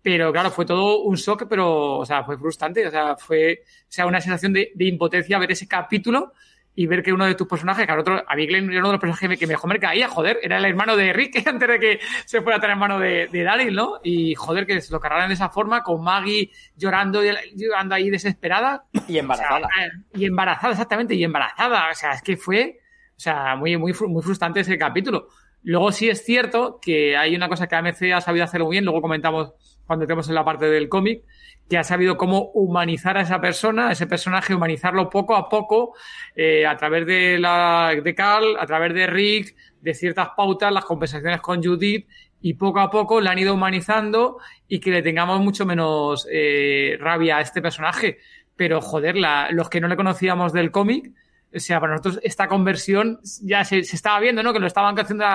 [0.02, 2.88] Pero claro, fue todo un shock, pero, o sea, fue frustrante.
[2.88, 6.34] O sea, fue, o sea, una sensación de, de impotencia ver ese capítulo
[6.76, 8.94] y ver que uno de tus personajes, que otro, a mí Glenn era uno de
[8.94, 12.00] los personajes que mejor me caía, joder, era el hermano de Rick antes de que
[12.26, 14.00] se fuera a tener hermano de, de Daryl, ¿no?
[14.02, 17.22] Y joder, que se lo cargaran de esa forma, con Maggie llorando,
[17.56, 18.86] llorando ahí desesperada.
[19.10, 19.68] Y embarazada.
[19.68, 21.90] O sea, eh, y embarazada, exactamente, y embarazada.
[21.92, 22.79] O sea, es que fue,
[23.20, 25.28] o sea, muy, muy, muy frustrante ese capítulo.
[25.64, 28.86] Luego sí es cierto que hay una cosa que AMC ha sabido hacer muy bien,
[28.86, 29.52] luego comentamos
[29.86, 31.24] cuando estemos en la parte del cómic,
[31.70, 35.96] que ha sabido cómo humanizar a esa persona, a ese personaje, humanizarlo poco a poco,
[36.34, 40.86] eh, a través de, la, de Carl, a través de Rick, de ciertas pautas, las
[40.86, 42.08] compensaciones con Judith,
[42.40, 46.96] y poco a poco le han ido humanizando y que le tengamos mucho menos eh,
[47.02, 48.20] rabia a este personaje.
[48.56, 51.12] Pero joder, la, los que no le conocíamos del cómic,
[51.54, 54.54] o sea, para nosotros esta conversión ya se, se, estaba viendo, ¿no?
[54.54, 55.26] Que lo estaban haciendo,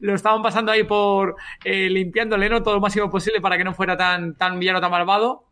[0.00, 2.62] lo estaban pasando ahí por eh, limpiándole, ¿no?
[2.62, 5.44] Todo lo máximo posible para que no fuera tan, tan villano, tan malvado.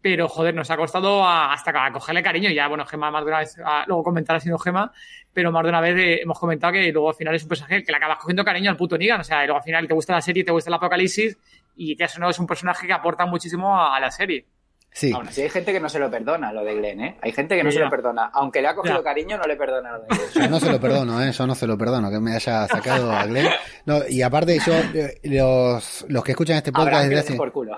[0.00, 2.50] Pero, joder, nos ha costado a, hasta a cogerle cariño.
[2.50, 4.92] Ya, bueno, Gema más de una vez, a, luego comentará siendo Gema,
[5.32, 7.82] pero más de una vez eh, hemos comentado que luego al final es un personaje
[7.82, 9.20] que le acabas cogiendo cariño al puto Negan.
[9.20, 11.36] O sea, y luego al final te gusta la serie, te gusta el apocalipsis
[11.76, 14.46] y que eso no es un personaje que aporta muchísimo a, a la serie.
[14.92, 15.12] Sí.
[15.12, 17.18] Aún así hay gente que no se lo perdona lo de Glenn, ¿eh?
[17.22, 17.78] Hay gente que no ya.
[17.78, 18.30] se lo perdona.
[18.32, 19.04] Aunque le ha cogido ya.
[19.04, 20.44] cariño, no le perdona lo de Glenn.
[20.44, 21.30] Yo no se lo perdono, ¿eh?
[21.30, 23.48] Yo no se lo perdono que me haya sacado a Glenn.
[23.86, 24.74] No, y aparte yo,
[25.22, 27.34] los, los que escuchan este podcast desde hace...
[27.34, 27.76] por culo.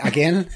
[0.00, 0.48] ¿A quién?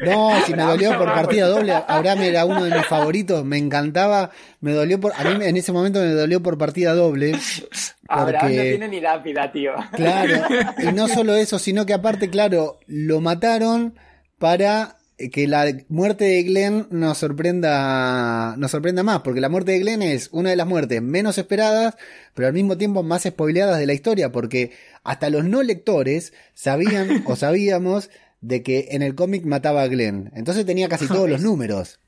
[0.00, 1.72] No, si me dolió por partida doble.
[1.72, 4.30] Abraham era uno de mis favoritos, me encantaba.
[4.60, 5.12] Me dolió por...
[5.16, 7.32] A mí en ese momento me dolió por partida doble.
[7.32, 7.96] Porque...
[8.08, 9.72] Abraham no tiene ni lápida, tío.
[9.92, 10.44] Claro.
[10.78, 13.98] Y no solo eso, sino que aparte, claro, lo mataron
[14.38, 19.80] para que la muerte de Glenn nos sorprenda, nos sorprenda más, porque la muerte de
[19.80, 21.96] Glenn es una de las muertes menos esperadas,
[22.34, 27.24] pero al mismo tiempo más spoileadas de la historia, porque hasta los no lectores sabían
[27.26, 30.30] o sabíamos de que en el cómic mataba a Glenn.
[30.34, 31.98] Entonces tenía casi todos los números.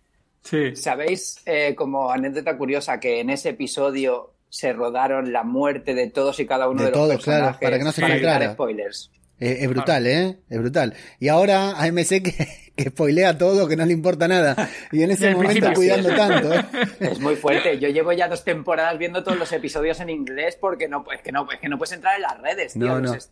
[0.42, 0.76] Sí.
[0.76, 6.38] ¿Sabéis, eh, como anécdota curiosa, que en ese episodio se rodaron la muerte de todos
[6.38, 7.58] y cada uno de, de todos, los personajes?
[7.58, 8.52] claro, para que no se filtrara.
[8.52, 9.10] spoilers.
[9.40, 10.38] Es, es brutal, ¿eh?
[10.48, 10.94] Es brutal.
[11.18, 12.46] Y ahora AMC que,
[12.76, 14.68] que spoilea todo, que no le importa nada.
[14.92, 16.54] Y en ese momento cuidando tanto.
[16.54, 16.64] ¿eh?
[17.00, 17.78] Es muy fuerte.
[17.78, 21.32] Yo llevo ya dos temporadas viendo todos los episodios en inglés porque no, es que
[21.32, 22.86] no, es que no puedes entrar en las redes, tío.
[22.86, 23.14] No, no.
[23.14, 23.30] Los,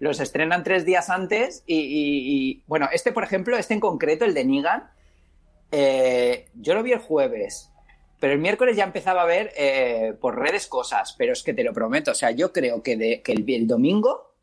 [0.00, 4.24] los, estrenan tres días antes y, y, y, bueno, este, por ejemplo, este en concreto,
[4.24, 4.90] el de Negan,
[5.70, 7.70] eh, yo lo vi el jueves.
[8.20, 11.64] Pero el miércoles ya empezaba a ver eh, por redes cosas, pero es que te
[11.64, 12.12] lo prometo.
[12.12, 14.33] O sea, yo creo que, de, que el, el domingo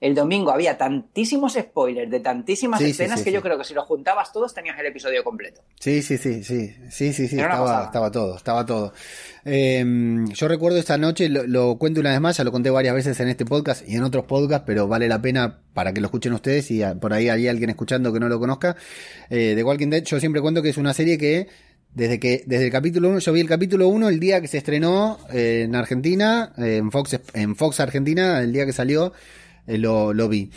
[0.00, 3.74] el domingo había tantísimos spoilers de tantísimas Sí, escenas sí, que yo creo que si
[3.74, 5.60] lo juntabas todos tenías el episodio completo.
[5.80, 8.92] Sí, sí, sí, sí, sí, sí, sí, estaba, estaba todo, estaba todo.
[9.44, 9.84] Eh,
[10.34, 13.18] yo recuerdo esta noche, lo, lo cuento una vez más, ya lo conté varias veces
[13.20, 16.32] en este podcast y en otros podcasts, pero vale la pena para que lo escuchen
[16.32, 18.76] ustedes y a- por ahí hay alguien escuchando que no lo conozca.
[19.30, 21.48] Eh, The Walking Dead, yo siempre cuento que es una serie que
[21.94, 24.58] desde que desde el capítulo 1, yo vi el capítulo 1 el día que se
[24.58, 29.12] estrenó eh, en Argentina, en Fox en Fox Argentina, el día que salió,
[29.76, 30.50] lo, lo vi.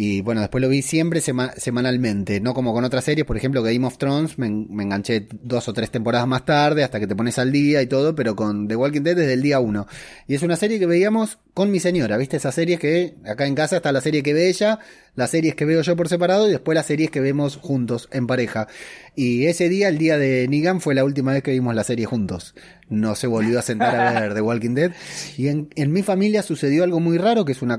[0.00, 3.64] Y bueno, después lo vi siempre sema- semanalmente, no como con otras series, por ejemplo,
[3.64, 7.08] Game of Thrones, me, en- me enganché dos o tres temporadas más tarde hasta que
[7.08, 9.88] te pones al día y todo, pero con The Walking Dead desde el día uno.
[10.28, 12.36] Y es una serie que veíamos con mi señora, ¿viste?
[12.36, 14.78] Esas series que acá en casa está la serie que ve ella,
[15.16, 18.28] las series que veo yo por separado y después las series que vemos juntos, en
[18.28, 18.68] pareja.
[19.16, 22.06] Y ese día, el día de Negan, fue la última vez que vimos la serie
[22.06, 22.54] juntos.
[22.88, 24.92] No se volvió a sentar a ver The Walking Dead.
[25.36, 27.72] Y en, mi familia sucedió algo muy raro, que es un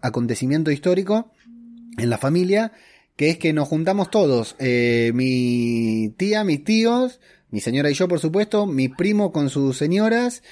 [0.00, 1.32] acontecimiento histórico
[1.98, 2.72] en la familia,
[3.16, 8.08] que es que nos juntamos todos, eh, mi tía, mis tíos, mi señora y yo,
[8.08, 10.42] por supuesto, mi primo con sus señoras,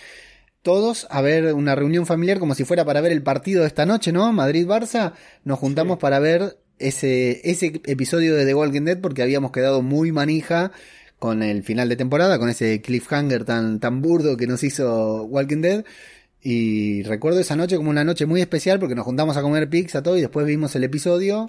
[0.62, 3.84] todos a ver una reunión familiar como si fuera para ver el partido de esta
[3.84, 4.32] noche, ¿no?
[4.32, 9.82] Madrid-Barça, nos juntamos para ver ese, ese episodio de The Walking Dead porque habíamos quedado
[9.82, 10.70] muy manija
[11.18, 15.60] con el final de temporada, con ese cliffhanger tan, tan burdo que nos hizo Walking
[15.60, 15.84] Dead.
[16.42, 20.02] Y recuerdo esa noche como una noche muy especial porque nos juntamos a comer pizza
[20.02, 21.48] todo y después vimos el episodio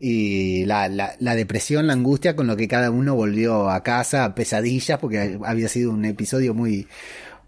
[0.00, 4.34] y la, la, la depresión, la angustia con lo que cada uno volvió a casa,
[4.34, 6.88] pesadillas, porque había sido un episodio muy,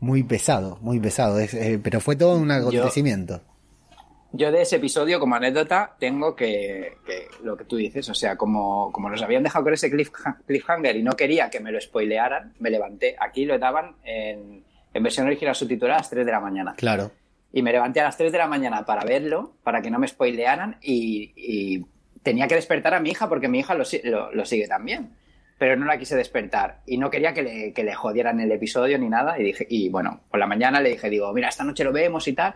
[0.01, 3.41] muy pesado, muy pesado, es, eh, pero fue todo un acontecimiento.
[4.33, 8.37] Yo de ese episodio, como anécdota, tengo que, que lo que tú dices, o sea,
[8.37, 10.11] como, como nos habían dejado con ese cliff,
[10.47, 13.17] cliffhanger y no quería que me lo spoilearan, me levanté.
[13.19, 14.66] Aquí lo daban en,
[14.97, 16.75] en versión original subtitulada a las 3 de la mañana.
[16.77, 17.11] Claro.
[17.53, 20.09] Y me levanté a las 3 de la mañana para verlo, para que no me
[20.09, 21.87] spoilearan y, y
[22.23, 25.11] tenía que despertar a mi hija porque mi hija lo, lo, lo sigue también.
[25.59, 28.99] Pero no la quise despertar y no quería que le, que le jodieran el episodio
[28.99, 29.39] ni nada.
[29.39, 32.29] Y dije, y bueno, por la mañana le dije, digo, mira, esta noche lo vemos
[32.29, 32.55] y tal.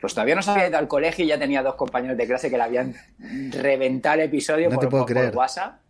[0.00, 2.48] pues todavía no se había ido al colegio y ya tenía dos compañeros de clase
[2.48, 2.94] que le habían
[3.50, 5.36] reventado el episodio No por, te puedo por- por creer.
[5.36, 5.80] WhatsApp.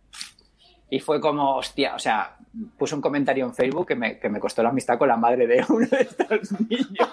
[0.89, 2.34] Y fue como, hostia, o sea,
[2.77, 5.47] puse un comentario en Facebook que me, que me costó la amistad con la madre
[5.47, 7.09] de uno de estos niños.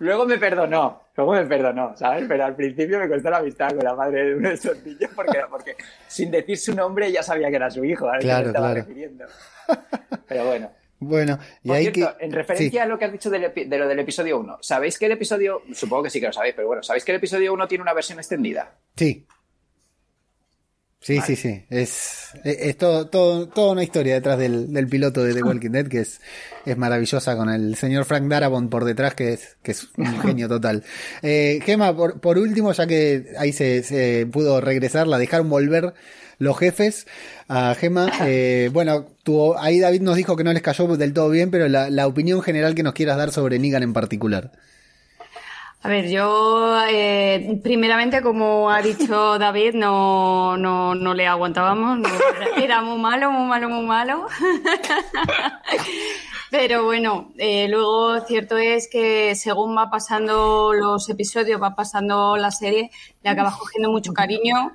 [0.00, 2.24] Luego me perdonó, luego me perdonó, ¿sabes?
[2.28, 5.10] Pero al principio me costó la amistad con la madre de uno de esos niños
[5.14, 8.42] porque, porque sin decir su nombre ya sabía que era su hijo, al que Claro,
[8.42, 8.80] me estaba claro.
[8.86, 9.24] refiriendo.
[10.28, 10.70] Pero bueno.
[11.00, 12.24] Bueno, y Por ahí cierto, que.
[12.24, 12.78] en referencia sí.
[12.78, 15.62] a lo que has dicho del de lo del episodio 1, ¿sabéis que el episodio,
[15.72, 17.94] supongo que sí que lo sabéis, pero bueno, ¿sabéis que el episodio 1 tiene una
[17.94, 18.72] versión extendida?
[18.96, 19.24] Sí.
[21.00, 21.64] Sí, sí, sí.
[21.70, 25.70] Es, es, es todo, todo, toda una historia detrás del, del piloto de The Walking
[25.70, 26.20] Dead que es,
[26.66, 30.48] es maravillosa con el señor Frank Darabont por detrás que es, que es un genio
[30.48, 30.84] total.
[31.22, 35.94] Eh, Gema, por, por último, ya que ahí se, se pudo regresar, la dejaron volver
[36.38, 37.06] los jefes
[37.46, 38.10] a Gema.
[38.26, 41.68] Eh, bueno, tu, ahí David nos dijo que no les cayó del todo bien, pero
[41.68, 44.52] la, la opinión general que nos quieras dar sobre Negan en particular.
[45.80, 52.08] A ver, yo eh, primeramente, como ha dicho David, no, no, no le aguantábamos, no,
[52.08, 54.26] era, era muy malo, muy malo, muy malo.
[56.50, 62.50] Pero bueno, eh, luego cierto es que según va pasando los episodios, va pasando la
[62.50, 62.90] serie,
[63.22, 64.72] le acabas cogiendo mucho cariño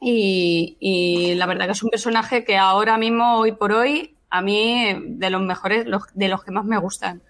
[0.00, 4.40] y, y la verdad que es un personaje que ahora mismo, hoy por hoy, a
[4.42, 7.22] mí de los mejores, los- de los que más me gustan.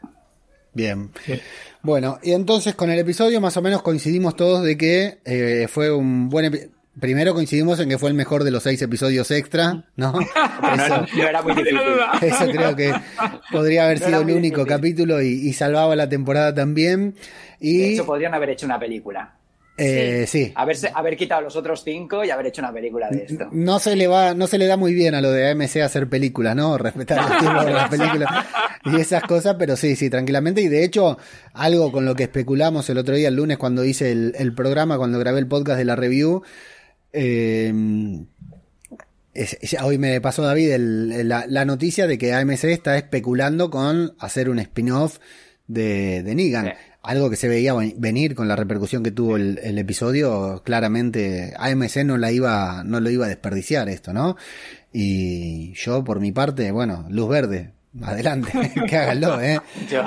[0.75, 1.11] Bien.
[1.83, 5.93] Bueno, y entonces con el episodio más o menos coincidimos todos de que eh, fue
[5.93, 9.85] un buen epi- Primero coincidimos en que fue el mejor de los seis episodios extra,
[9.95, 10.19] ¿no?
[10.75, 11.79] Eso, era, no era muy difícil.
[12.23, 12.93] eso creo que
[13.53, 14.67] podría haber No sido el único difícil.
[14.67, 17.13] capítulo y, y salvaba la temporada también.
[17.13, 19.33] De Y hecho, podrían haber hecho una película.
[19.79, 20.53] Eh, sí.
[20.55, 23.49] Haberse, haber quitado los otros cinco y haber hecho una película de esto.
[23.53, 26.09] No se le va, no se le da muy bien a lo de AMC hacer
[26.09, 26.77] películas, ¿no?
[26.79, 28.31] Respetar los tiempos de las películas
[28.85, 30.61] y esas cosas, pero sí, sí, tranquilamente.
[30.61, 31.19] Y de hecho,
[31.55, 34.99] algo con lo que especulamos el otro día, el lunes, cuando hice el, el programa,
[34.99, 36.43] cuando grabé el podcast de la review,
[37.13, 37.73] eh,
[39.35, 43.71] es- ya hoy me pasó David el- la, la noticia de que AMC está especulando
[43.71, 45.19] con hacer un spin-off
[45.67, 46.67] de, de Negan.
[46.67, 46.73] Sí.
[47.03, 51.55] Algo que se veía ven- venir con la repercusión que tuvo el, el episodio, claramente
[51.59, 54.37] AMC no la iba, no lo iba a desperdiciar esto, ¿no?
[54.93, 57.73] Y yo por mi parte, bueno, luz verde,
[58.03, 58.51] adelante,
[58.89, 59.61] que háganlo, ¿eh?
[59.89, 60.03] Yo,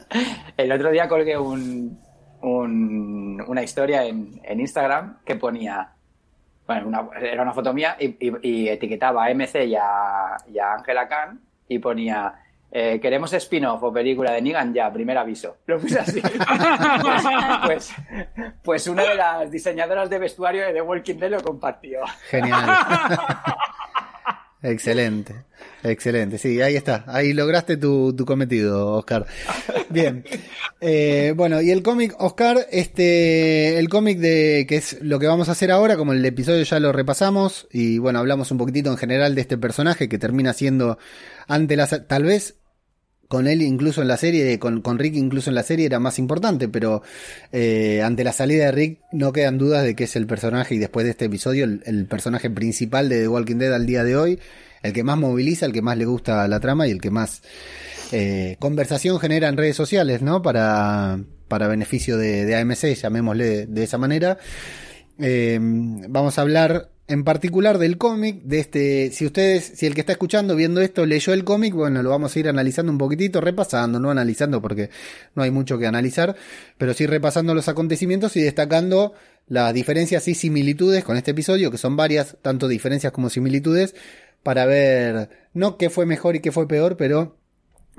[0.56, 1.98] el otro día colgué un,
[2.42, 5.90] un- una historia en, en Instagram que ponía,
[6.66, 10.58] bueno, una- era una foto mía y, y- y etiquetaba a MC y a, y
[10.58, 12.34] a Angela Khan y ponía,
[12.70, 15.58] eh, queremos spin-off o película de Negan ya, primer aviso.
[15.66, 16.20] Lo puse así.
[16.20, 17.24] pues,
[17.64, 17.94] pues,
[18.62, 22.00] pues una de las diseñadoras de vestuario de The Walking Dead lo compartió.
[22.28, 22.70] Genial.
[24.62, 25.44] excelente,
[25.90, 26.38] excelente.
[26.38, 27.04] Sí, ahí está.
[27.06, 29.26] Ahí lograste tu, cometido, Oscar.
[29.90, 30.24] Bien.
[30.80, 35.48] Eh, bueno, y el cómic, Oscar, este, el cómic de, que es lo que vamos
[35.48, 38.96] a hacer ahora, como el episodio ya lo repasamos, y bueno, hablamos un poquitito en
[38.96, 40.98] general de este personaje que termina siendo
[41.46, 42.56] ante las, tal vez
[43.28, 46.18] con él incluso en la serie, con, con Rick incluso en la serie era más
[46.18, 47.02] importante, pero
[47.52, 50.78] eh, ante la salida de Rick no quedan dudas de que es el personaje y
[50.78, 54.16] después de este episodio el, el personaje principal de The Walking Dead al día de
[54.16, 54.38] hoy,
[54.86, 57.42] el que más moviliza, el que más le gusta la trama y el que más
[58.12, 60.42] eh, conversación genera en redes sociales, ¿no?
[60.42, 61.18] Para,
[61.48, 64.38] para beneficio de, AMC, llamémosle de esa manera.
[65.18, 70.00] Eh, vamos a hablar en particular del cómic, de este, si ustedes, si el que
[70.00, 73.40] está escuchando, viendo esto, leyó el cómic, bueno, lo vamos a ir analizando un poquitito,
[73.40, 74.90] repasando, no analizando porque
[75.34, 76.34] no hay mucho que analizar,
[76.78, 79.14] pero sí repasando los acontecimientos y destacando
[79.46, 83.94] las diferencias y similitudes con este episodio, que son varias, tanto diferencias como similitudes,
[84.46, 87.36] para ver, no qué fue mejor y qué fue peor, pero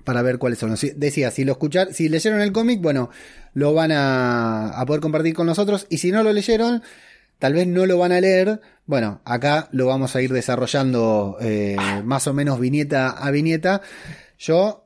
[0.06, 0.74] para ver cuáles son.
[0.96, 3.10] Decía, si lo escuchar, si leyeron el cómic, bueno,
[3.54, 5.88] lo van a, a poder compartir con nosotros.
[5.90, 6.84] Y si no lo leyeron,
[7.38, 8.62] tal vez no lo van a leer.
[8.86, 11.76] Bueno, acá lo vamos a ir desarrollando eh,
[12.06, 13.82] más o menos viñeta a viñeta.
[14.40, 14.86] Yo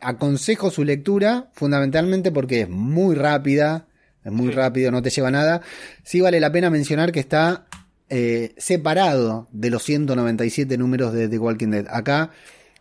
[0.00, 3.86] aconsejo su lectura fundamentalmente porque es muy rápida,
[4.22, 5.62] es muy rápido, no te lleva nada.
[6.02, 7.69] Sí vale la pena mencionar que está
[8.10, 11.86] eh, separado de los 197 números de The Walking Dead.
[11.88, 12.30] Acá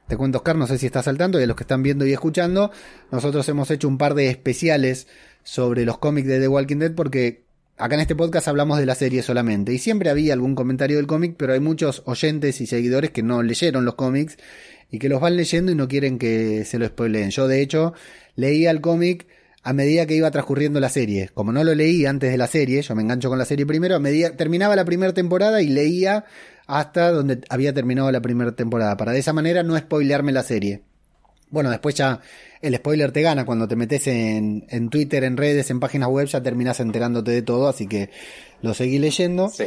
[0.08, 2.12] te cuento, Oscar, no sé si estás saltando y a los que están viendo y
[2.12, 2.72] escuchando,
[3.12, 5.08] nosotros hemos hecho un par de especiales
[5.44, 7.44] sobre los cómics de The Walking Dead porque
[7.78, 11.06] acá en este podcast hablamos de la serie solamente y siempre había algún comentario del
[11.06, 14.38] cómic, pero hay muchos oyentes y seguidores que no leyeron los cómics
[14.90, 17.30] y que los van leyendo y no quieren que se lo spoileen.
[17.30, 17.94] Yo, de hecho,
[18.36, 19.28] leía el cómic
[19.64, 21.30] a medida que iba transcurriendo la serie.
[21.34, 23.96] Como no lo leí antes de la serie, yo me engancho con la serie primero,
[23.96, 26.26] a medida terminaba la primera temporada y leía
[26.68, 30.84] hasta donde había terminado la primera temporada, para de esa manera no spoilearme la serie.
[31.50, 32.22] Bueno, después ya
[32.62, 36.28] el spoiler te gana cuando te metes en, en Twitter, en redes, en páginas web,
[36.28, 38.12] ya terminas enterándote de todo, así que
[38.62, 39.50] lo seguí leyendo.
[39.50, 39.66] Sí.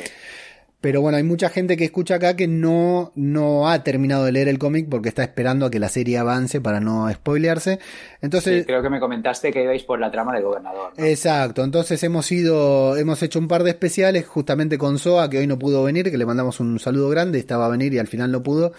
[0.82, 4.48] Pero bueno, hay mucha gente que escucha acá que no, no ha terminado de leer
[4.48, 7.78] el cómic porque está esperando a que la serie avance para no spoilearse.
[8.20, 10.92] Entonces, Sí, creo que me comentaste que ibais por la trama del gobernador.
[10.98, 11.04] ¿no?
[11.04, 15.46] Exacto, entonces hemos ido, hemos hecho un par de especiales justamente con Soa, que hoy
[15.46, 18.32] no pudo venir, que le mandamos un saludo grande, estaba a venir y al final
[18.32, 18.72] no pudo,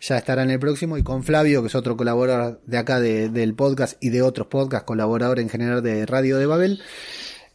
[0.00, 3.28] ya estará en el próximo, y con Flavio, que es otro colaborador de acá de-
[3.28, 6.80] del podcast y de otros podcasts, colaborador en general de Radio de Babel.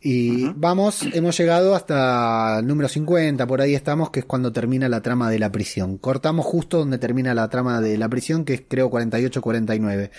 [0.07, 4.87] Y vamos, hemos llegado hasta el número 50, por ahí estamos, que es cuando termina
[4.87, 5.97] la trama de la prisión.
[5.97, 10.11] Cortamos justo donde termina la trama de la prisión, que es creo 48-49.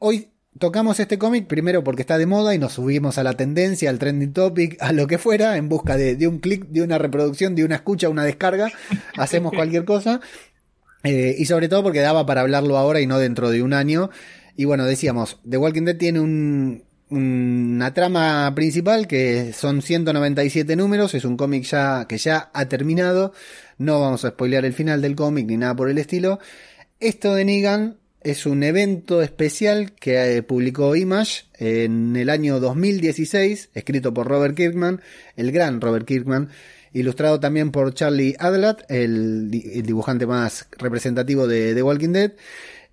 [0.00, 3.88] Hoy tocamos este cómic primero porque está de moda y nos subimos a la tendencia,
[3.88, 6.98] al trending topic, a lo que fuera, en busca de, de un clic, de una
[6.98, 8.70] reproducción, de una escucha, una descarga.
[9.16, 10.20] Hacemos cualquier cosa.
[11.04, 14.10] Eh, y sobre todo porque daba para hablarlo ahora y no dentro de un año.
[14.56, 21.14] Y bueno, decíamos, The Walking Dead tiene un, una trama principal que son 197 números,
[21.14, 23.32] es un cómic ya que ya ha terminado,
[23.78, 26.40] no vamos a spoilear el final del cómic ni nada por el estilo.
[26.98, 33.70] Esto de Negan es un evento especial que eh, publicó Image en el año 2016,
[33.74, 35.00] escrito por Robert Kirkman,
[35.36, 36.48] el gran Robert Kirkman,
[36.92, 42.32] ilustrado también por Charlie Adlat, el, di- el dibujante más representativo de The Walking Dead.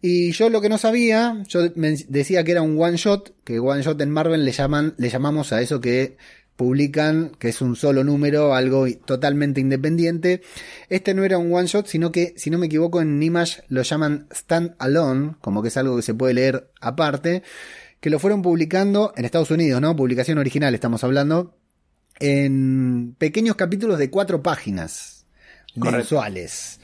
[0.05, 3.81] Y yo lo que no sabía, yo decía que era un one shot, que one
[3.81, 6.17] shot en Marvel le llaman, le llamamos a eso que
[6.57, 10.41] publican, que es un solo número, algo totalmente independiente.
[10.89, 13.81] Este no era un one shot, sino que, si no me equivoco, en Image lo
[13.81, 17.41] llaman stand alone, como que es algo que se puede leer aparte,
[18.01, 19.95] que lo fueron publicando en Estados Unidos, ¿no?
[19.95, 21.55] Publicación original, estamos hablando,
[22.19, 25.25] en pequeños capítulos de cuatro páginas
[25.79, 25.97] Correcto.
[25.97, 26.81] mensuales.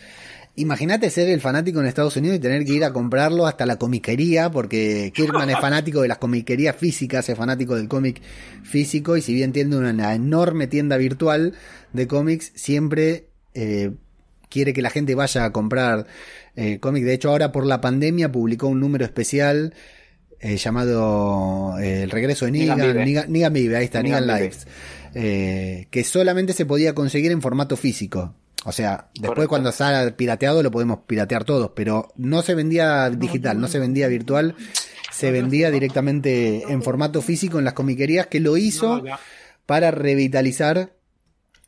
[0.60, 3.78] Imagínate ser el fanático en Estados Unidos y tener que ir a comprarlo hasta la
[3.78, 8.22] comiquería, porque Kirkman es fanático de las comiquerías físicas, es fanático del cómic
[8.64, 11.54] físico, y si bien tiene una enorme tienda virtual
[11.94, 13.92] de cómics, siempre eh,
[14.50, 16.08] quiere que la gente vaya a comprar
[16.56, 17.06] eh, cómics.
[17.06, 19.74] De hecho, ahora por la pandemia publicó un número especial
[20.42, 23.06] eh, llamado eh, El regreso de Negan Negan, Vive.
[23.06, 24.26] Negan, Negan Vive, ahí está, Negan.
[24.26, 24.68] Lives,
[25.14, 28.36] eh, que solamente se podía conseguir en formato físico.
[28.66, 29.50] O sea, después Correcto.
[29.50, 34.08] cuando salga pirateado lo podemos piratear todos, pero no se vendía digital, no se vendía
[34.08, 34.56] virtual,
[35.12, 39.02] se vendía directamente en formato físico en las comiquerías, que lo hizo
[39.66, 40.92] para revitalizar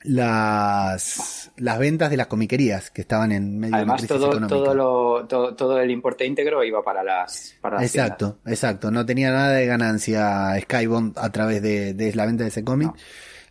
[0.04, 4.32] las, las ventas de las comiquerías que estaban en medio Además, de una crisis todo,
[4.32, 4.56] económica.
[4.56, 8.92] todo, lo, todo, todo el importe íntegro iba para las, para las Exacto, exacto.
[8.92, 12.92] No tenía nada de ganancia Skybond a través de, de la venta de ese cómic.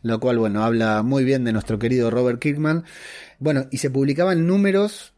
[0.03, 2.85] Lo cual, bueno, habla muy bien de nuestro querido Robert Kirkman.
[3.41, 5.13] Bueno, y se publicaban números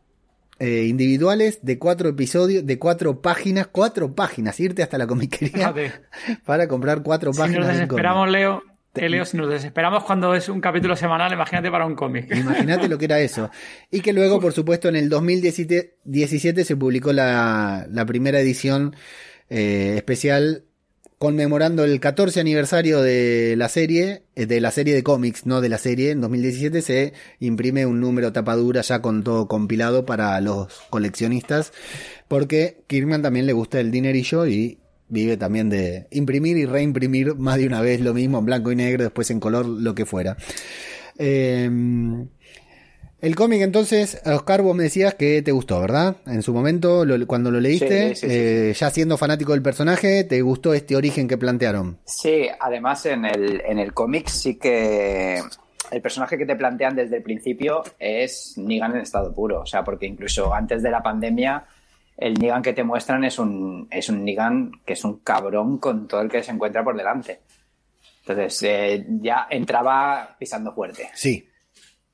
[0.58, 5.92] eh, individuales de cuatro episodios, de cuatro páginas, cuatro páginas, irte hasta la comiquería Fíjate.
[6.46, 7.80] para comprar cuatro Si nos páginas cómic.
[7.80, 8.62] desesperamos, Leo,
[8.94, 12.30] eh, Leo, si nos desesperamos cuando es un capítulo semanal, imagínate para un cómic.
[12.36, 13.50] Imagínate lo que era eso.
[13.90, 18.94] Y que luego, por supuesto, en el 2017 17 se publicó la, la primera edición
[19.50, 20.64] eh, especial
[21.22, 25.68] conmemorando el 14 aniversario de la serie, eh, de la serie de cómics, no de
[25.68, 26.10] la serie.
[26.10, 31.72] En 2017 se imprime un número tapadura ya con todo compilado para los coleccionistas,
[32.26, 37.58] porque Kirkman también le gusta el dinerillo y vive también de imprimir y reimprimir más
[37.58, 40.36] de una vez lo mismo en blanco y negro, después en color, lo que fuera.
[41.18, 41.70] Eh,
[43.22, 46.16] el cómic entonces, Oscar, vos me decías que te gustó, ¿verdad?
[46.26, 49.62] En su momento, lo- cuando lo leíste, Sí, sí, sí, eh, ya siendo fanático del
[49.62, 51.98] personaje, ¿te gustó este origen que plantearon?
[52.04, 55.40] Sí, además en el, en el cómic sí que
[55.90, 59.60] el personaje que te plantean desde el principio es Negan en estado puro.
[59.60, 61.64] O sea, porque incluso antes de la pandemia,
[62.16, 66.08] el Negan que te muestran es un, es un Negan que es un cabrón con
[66.08, 67.40] todo el que se encuentra por delante.
[68.20, 71.08] Entonces, eh, ya entraba pisando fuerte.
[71.14, 71.46] Sí,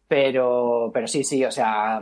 [0.09, 2.01] Pero, pero sí, sí, o sea,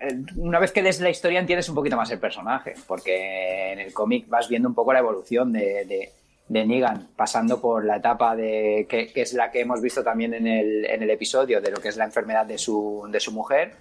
[0.00, 3.80] eh, una vez que lees la historia entiendes un poquito más el personaje, porque en
[3.80, 6.12] el cómic vas viendo un poco la evolución de, de,
[6.46, 10.32] de Negan, pasando por la etapa de que, que es la que hemos visto también
[10.34, 13.32] en el, en el episodio, de lo que es la enfermedad de su, de su
[13.32, 13.72] mujer,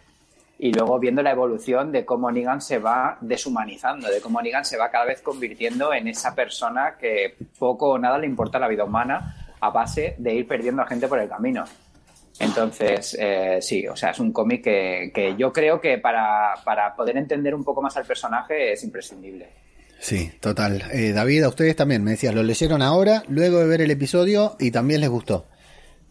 [0.58, 4.78] y luego viendo la evolución de cómo Negan se va deshumanizando, de cómo Negan se
[4.78, 8.84] va cada vez convirtiendo en esa persona que poco o nada le importa la vida
[8.84, 11.66] humana a base de ir perdiendo a gente por el camino.
[12.40, 16.96] Entonces, eh, sí, o sea, es un cómic que, que yo creo que para, para
[16.96, 19.50] poder entender un poco más al personaje es imprescindible.
[20.00, 20.84] sí, total.
[20.94, 24.56] Eh, David, a ustedes también, me decías, lo leyeron ahora, luego de ver el episodio
[24.60, 25.48] y también les gustó.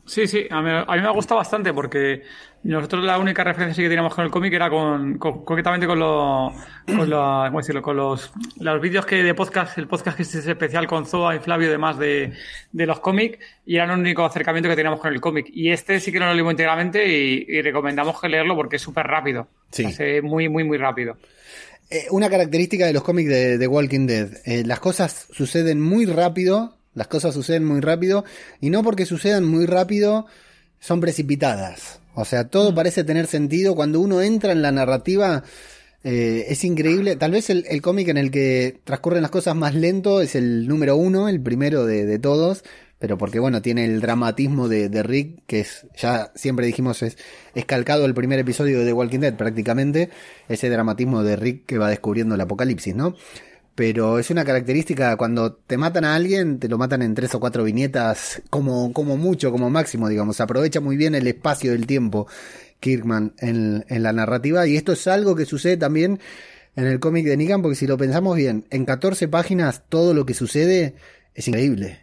[0.05, 2.22] Sí, sí, a mí, a mí me ha gustado bastante porque
[2.65, 6.53] nosotros la única referencia que teníamos con el cómic era con, con- concretamente con, los
[6.87, 7.83] con, los- ¿cómo decirlo?
[7.83, 8.31] con los,
[8.61, 11.99] los vídeos que de podcast, el podcast que es especial con Zoa y Flavio, además
[11.99, 12.33] de,
[12.73, 15.47] de los cómics, y era el único acercamiento que teníamos con el cómic.
[15.53, 18.83] Y este sí que no lo leímos íntegramente y, y recomendamos que leerlo porque es
[18.83, 19.49] súper rápido.
[19.71, 19.85] Sí.
[19.85, 21.17] Hace muy, muy, muy rápido.
[21.91, 24.29] Eh, una característica de los cómics de, de Walking Dead.
[24.45, 26.77] eh, las cosas suceden muy rápido.
[26.95, 28.25] Las cosas suceden muy rápido.
[28.61, 30.27] Y no porque sucedan muy rápido,
[30.81, 32.01] son precipitadas.
[32.21, 33.77] O sea, todo parece tener sentido.
[33.77, 35.45] Cuando uno entra en la narrativa,
[36.03, 37.14] eh, es increíble.
[37.14, 40.66] Tal vez el, el cómic en el que transcurren las cosas más lento es el
[40.66, 42.64] número uno, el primero de, de todos.
[42.99, 47.16] Pero porque, bueno, tiene el dramatismo de, de Rick, que es, ya siempre dijimos, es,
[47.55, 50.11] es calcado el primer episodio de The Walking Dead prácticamente.
[50.49, 53.14] Ese dramatismo de Rick que va descubriendo el apocalipsis, ¿no?
[53.79, 57.39] Pero es una característica, cuando te matan a alguien, te lo matan en tres o
[57.39, 60.41] cuatro viñetas, como, como mucho, como máximo, digamos.
[60.41, 62.26] Aprovecha muy bien el espacio del tiempo,
[62.81, 64.66] Kirkman, en, en la narrativa.
[64.66, 66.18] Y esto es algo que sucede también
[66.74, 70.26] en el cómic de Negan, porque si lo pensamos bien, en 14 páginas todo lo
[70.26, 70.97] que sucede
[71.33, 72.01] es increíble.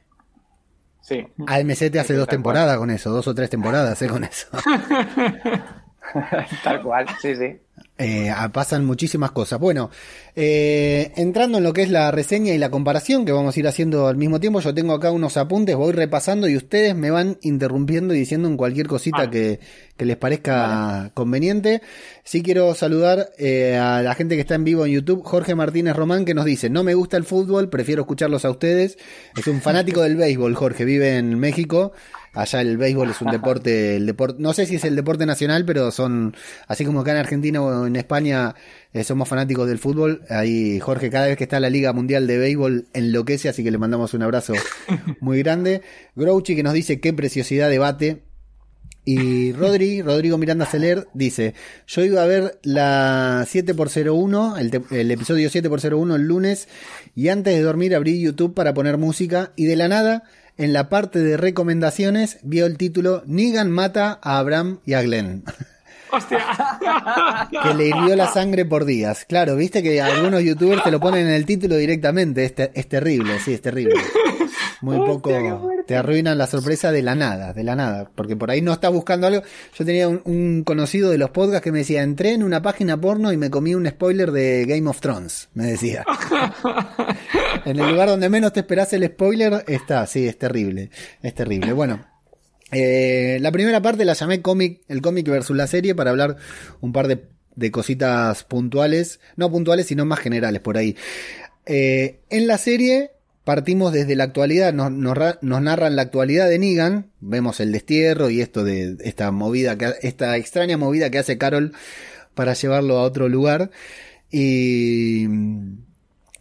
[1.02, 1.28] Sí.
[1.46, 4.08] AMC te hace dos temporadas con eso, dos o tres temporadas, ¿eh?
[4.08, 4.48] Con eso.
[6.64, 7.60] Tal cual, sí, sí.
[7.98, 9.58] Eh, ah, pasan muchísimas cosas.
[9.58, 9.90] Bueno,
[10.36, 13.68] eh, entrando en lo que es la reseña y la comparación que vamos a ir
[13.70, 17.38] haciendo al mismo tiempo, yo tengo acá unos apuntes, voy repasando y ustedes me van
[17.42, 19.32] interrumpiendo y diciendo en cualquier cosita Vale.
[19.32, 19.60] que,
[19.96, 21.82] que les parezca conveniente.
[22.26, 25.96] Sí quiero saludar eh, a la gente que está en vivo en YouTube, Jorge Martínez
[25.96, 28.98] Román, que nos dice, no me gusta el fútbol, prefiero escucharlos a ustedes.
[29.38, 31.94] Es un fanático del béisbol, Jorge, vive en México.
[32.36, 35.66] Allá el béisbol es un deporte, el deporte, no sé si es el deporte nacional,
[35.66, 36.36] pero son,
[36.68, 38.54] así como acá en Argentina o en España
[38.94, 40.24] eh, somos fanáticos del fútbol.
[40.30, 43.78] Ahí Jorge, cada vez que está la Liga Mundial de Béisbol, enloquece, así que le
[43.78, 44.54] mandamos un abrazo
[45.20, 45.82] muy grande.
[46.16, 48.24] Grouchy que nos dice qué preciosidad debate.
[49.08, 51.54] Y Rodri, Rodrigo Miranda Celer dice,
[51.86, 56.68] yo iba a ver la 7x01, el, el episodio 7x01 el lunes,
[57.14, 60.24] y antes de dormir abrí YouTube para poner música, y de la nada,
[60.58, 65.44] en la parte de recomendaciones, vio el título Negan mata a Abraham y a Glenn.
[66.12, 66.40] ¡Hostia!
[67.64, 69.26] que le hirvió la sangre por días.
[69.26, 72.46] Claro, viste que algunos youtubers te lo ponen en el título directamente.
[72.46, 73.96] Es, te- es terrible, sí, es terrible.
[74.86, 75.32] Muy poco.
[75.88, 78.12] Te arruinan la sorpresa de la nada, de la nada.
[78.14, 79.42] Porque por ahí no estás buscando algo.
[79.78, 83.00] Yo tenía un, un conocido de los podcasts que me decía: entré en una página
[83.00, 85.50] porno y me comí un spoiler de Game of Thrones.
[85.56, 86.06] Me decía.
[87.66, 90.92] en el lugar donde menos te esperás el spoiler, está, sí, es terrible.
[91.22, 91.74] Es terrible.
[91.74, 92.06] Bueno.
[92.72, 96.36] Eh, la primera parte la llamé cómic, el cómic versus la serie para hablar
[96.82, 97.24] un par de,
[97.56, 100.98] de cositas puntuales, no puntuales sino más generales por ahí.
[101.66, 103.12] Eh, en la serie
[103.46, 107.72] partimos desde la actualidad, nos, nos, ra- nos narran la actualidad de Negan, vemos el
[107.72, 111.72] destierro y esto de esta movida, que, esta extraña movida que hace Carol
[112.34, 113.72] para llevarlo a otro lugar
[114.30, 115.28] y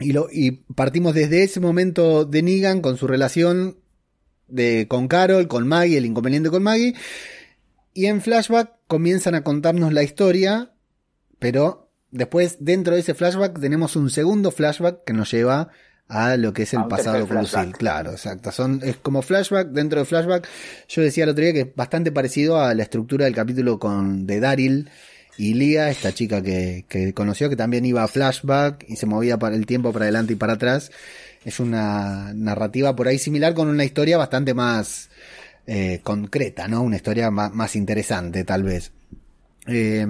[0.01, 3.77] y partimos desde ese momento de Negan con su relación
[4.49, 6.95] de, con Carol, con Maggie, el inconveniente con Maggie.
[7.95, 10.73] Y en flashback comienzan a contarnos la historia,
[11.39, 15.69] pero después dentro de ese flashback tenemos un segundo flashback que nos lleva
[16.09, 17.77] a lo que es el pasado flashback.
[17.77, 18.53] Claro, exacto.
[18.53, 20.49] Son, es como flashback dentro de flashback.
[20.89, 24.27] Yo decía el otro día que es bastante parecido a la estructura del capítulo con
[24.27, 24.91] de Daryl
[25.37, 29.39] y Lia, esta chica que, que conoció, que también iba a flashback y se movía
[29.39, 30.93] para el tiempo para adelante y para atrás.
[31.45, 35.11] Es una narrativa por ahí similar con una historia bastante más
[35.67, 36.83] eh, concreta, ¿no?
[36.83, 38.93] Una historia más, más interesante, tal vez.
[39.67, 40.01] Eh,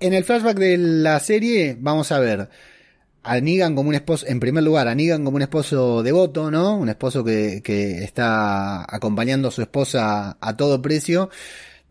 [0.00, 2.48] en el flashback de la serie vamos a ver
[3.22, 6.76] a Negan como un esposo, en primer lugar, a como un esposo devoto, ¿no?
[6.76, 11.30] Un esposo que, que está acompañando a su esposa a todo precio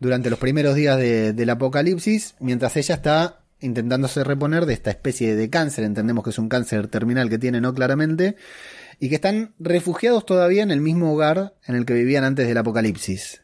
[0.00, 5.34] durante los primeros días de- del apocalipsis, mientras ella está intentándose reponer de esta especie
[5.34, 7.74] de cáncer, entendemos que es un cáncer terminal que tiene, ¿no?
[7.74, 8.36] Claramente,
[9.00, 12.58] y que están refugiados todavía en el mismo hogar en el que vivían antes del
[12.58, 13.42] apocalipsis.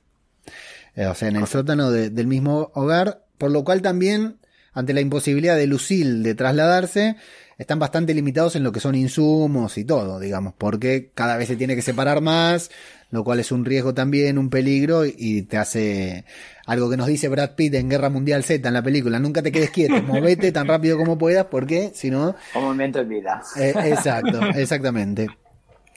[0.96, 4.36] Eh, o sea, en el sótano de- del mismo hogar, por lo cual también,
[4.72, 7.16] ante la imposibilidad de Lucille de trasladarse,
[7.58, 11.56] están bastante limitados en lo que son insumos y todo, digamos, porque cada vez se
[11.56, 12.70] tiene que separar más,
[13.10, 16.24] lo cual es un riesgo también, un peligro, y te hace
[16.66, 19.52] algo que nos dice Brad Pitt en Guerra Mundial Z en la película, nunca te
[19.52, 23.42] quedes quieto, movete tan rápido como puedas, porque si no, Un momento en vida.
[23.56, 25.28] eh, exacto, exactamente.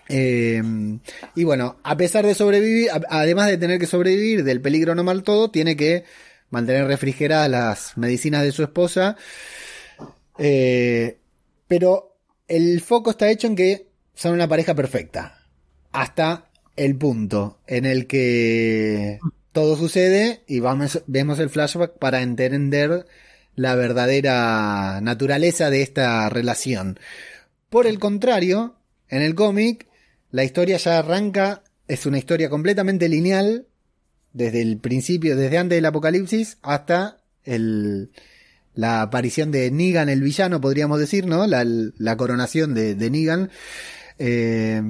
[0.10, 0.62] Eh,
[1.36, 5.24] y bueno, a pesar de sobrevivir, además de tener que sobrevivir del peligro no mal
[5.24, 6.05] todo, tiene que
[6.49, 9.18] mantener refrigeradas las medicinas de su esposa.
[10.38, 11.18] Eh,
[11.68, 15.45] pero el foco está hecho en que son una pareja perfecta.
[15.91, 19.20] Hasta el punto en el que
[19.51, 23.05] todo sucede y vamos, vemos el flashback para entender
[23.55, 26.99] la verdadera naturaleza de esta relación.
[27.70, 28.76] Por el contrario,
[29.09, 29.88] en el cómic,
[30.32, 33.65] la historia ya arranca, es una historia completamente lineal,
[34.34, 38.11] desde el principio, desde antes del apocalipsis hasta el,
[38.78, 41.46] la aparición de Negan, el villano, podríamos decir, ¿no?
[41.48, 43.50] La, coronación de, de Negan.
[44.20, 44.82] Eh,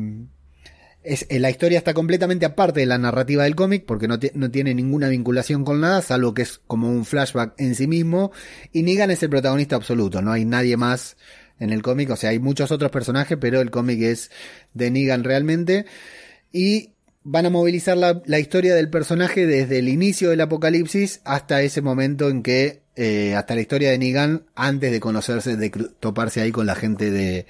[1.04, 4.52] es, eh, la historia está completamente aparte de la narrativa del cómic porque no, no,
[4.52, 8.32] tiene ninguna vinculación con nada, salvo que es como un flashback en sí mismo.
[8.74, 11.16] Y Negan es el protagonista absoluto, no hay nadie más
[11.60, 14.32] en el cómic, o sea, hay muchos otros personajes, pero el cómic es
[14.74, 15.86] de Negan realmente.
[16.52, 16.92] Y
[17.30, 22.30] van a movilizar la, historia del personaje desde el inicio del apocalipsis hasta ese momento
[22.30, 25.70] en que, eh, hasta la historia de Negan, antes de conocerse, de
[26.00, 27.46] toparse ahí con la gente de,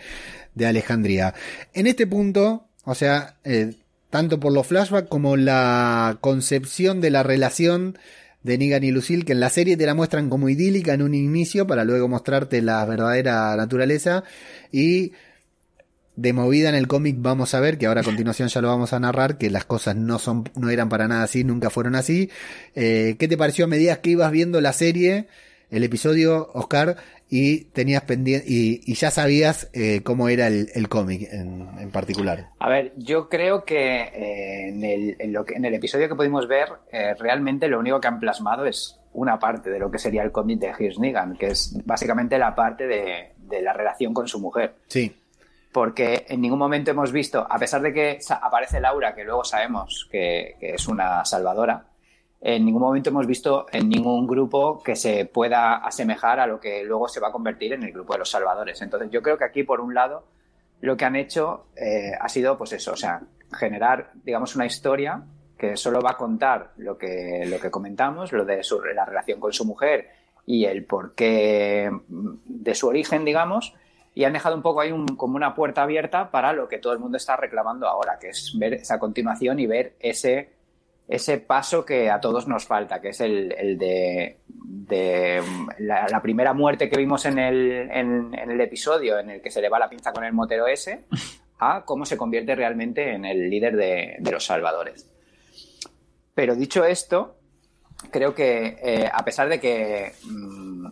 [0.55, 1.33] de Alejandría.
[1.73, 3.75] En este punto, o sea, eh,
[4.09, 7.97] tanto por los flashbacks como la concepción de la relación
[8.43, 11.13] de Negan y Lucille, que en la serie te la muestran como idílica en un
[11.13, 14.25] inicio para luego mostrarte la verdadera naturaleza
[14.71, 15.13] y
[16.17, 18.91] de movida en el cómic vamos a ver que ahora a continuación ya lo vamos
[18.91, 22.29] a narrar que las cosas no son no eran para nada así nunca fueron así
[22.75, 25.27] eh, qué te pareció a medida que ibas viendo la serie
[25.69, 26.97] el episodio Oscar
[27.29, 31.91] y tenías pendiente y, y, ya sabías eh, cómo era el, el cómic en, en,
[31.91, 32.51] particular.
[32.57, 36.15] A ver, yo creo que, eh, en, el, en, lo que en el episodio que
[36.15, 36.69] pudimos ver,
[37.19, 40.59] realmente lo único que han plasmado es una parte de lo que sería el cómic
[40.59, 44.75] de Hirsch Negan, que es básicamente la parte de, de, la relación con su mujer.
[44.87, 45.13] Sí.
[45.77, 50.07] Porque en ningún momento hemos visto, a pesar de que aparece Laura, que luego sabemos
[50.09, 51.85] que, es una salvadora,
[52.41, 56.83] en ningún momento hemos visto en ningún grupo que se pueda asemejar a lo que
[56.83, 58.81] luego se va a convertir en el grupo de los salvadores.
[58.81, 60.23] Entonces yo creo que aquí, por un lado,
[60.81, 63.21] lo que han hecho eh, ha sido, pues eso, o sea,
[63.53, 65.25] generar, digamos, una historia
[65.59, 69.39] que solo va a contar lo que, lo que comentamos, lo de su, la relación
[69.39, 70.09] con su mujer
[70.43, 73.75] y el porqué de su origen, digamos,
[74.17, 76.97] y han dejado un poco ahí como una puerta abierta para lo que todo el
[76.97, 80.57] mundo está reclamando ahora, que es ver esa continuación y ver ese
[81.07, 84.37] ese paso que a todos nos falta, que es el, el de,
[85.77, 89.69] la, primera muerte que vimos en el, en, el episodio, en el que se le
[89.69, 91.05] va la pinza con el motero ese,
[91.59, 95.07] a cómo se convierte realmente en el líder de, los salvadores.
[96.33, 97.37] Pero dicho esto,
[98.09, 100.87] creo que eh, a pesar de que mmm,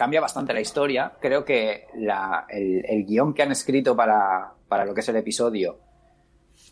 [0.00, 5.00] cambia bastante la historia, creo que el, guion que han escrito para, para lo que
[5.00, 5.78] es el episodio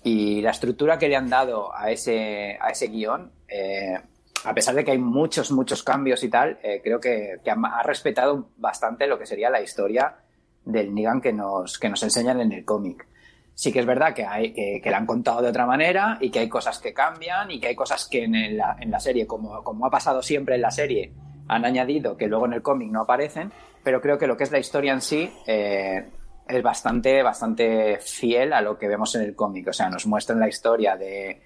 [0.03, 3.99] y la estructura que le han dado a ese, a ese guion, eh,
[4.45, 8.49] a pesar de que hay muchos, muchos cambios y tal, eh, creo que, ha, respetado
[8.57, 10.17] bastante lo que sería la historia
[10.65, 13.07] del Negan que nos, que nos enseñan en el cómic.
[13.55, 16.31] Sí que es verdad que, hay, que, que la han contado de otra manera y
[16.31, 19.27] que hay cosas que cambian y que hay cosas que en la, en la serie,
[19.27, 21.13] como, como ha pasado siempre en la serie,
[21.49, 23.51] han añadido que luego en el cómic no aparecen,
[23.83, 26.09] pero creo que lo que es la historia en sí eh,
[26.47, 29.69] es bastante, bastante fiel a lo que vemos en el cómic.
[29.69, 31.43] O sea, nos muestran la historia de,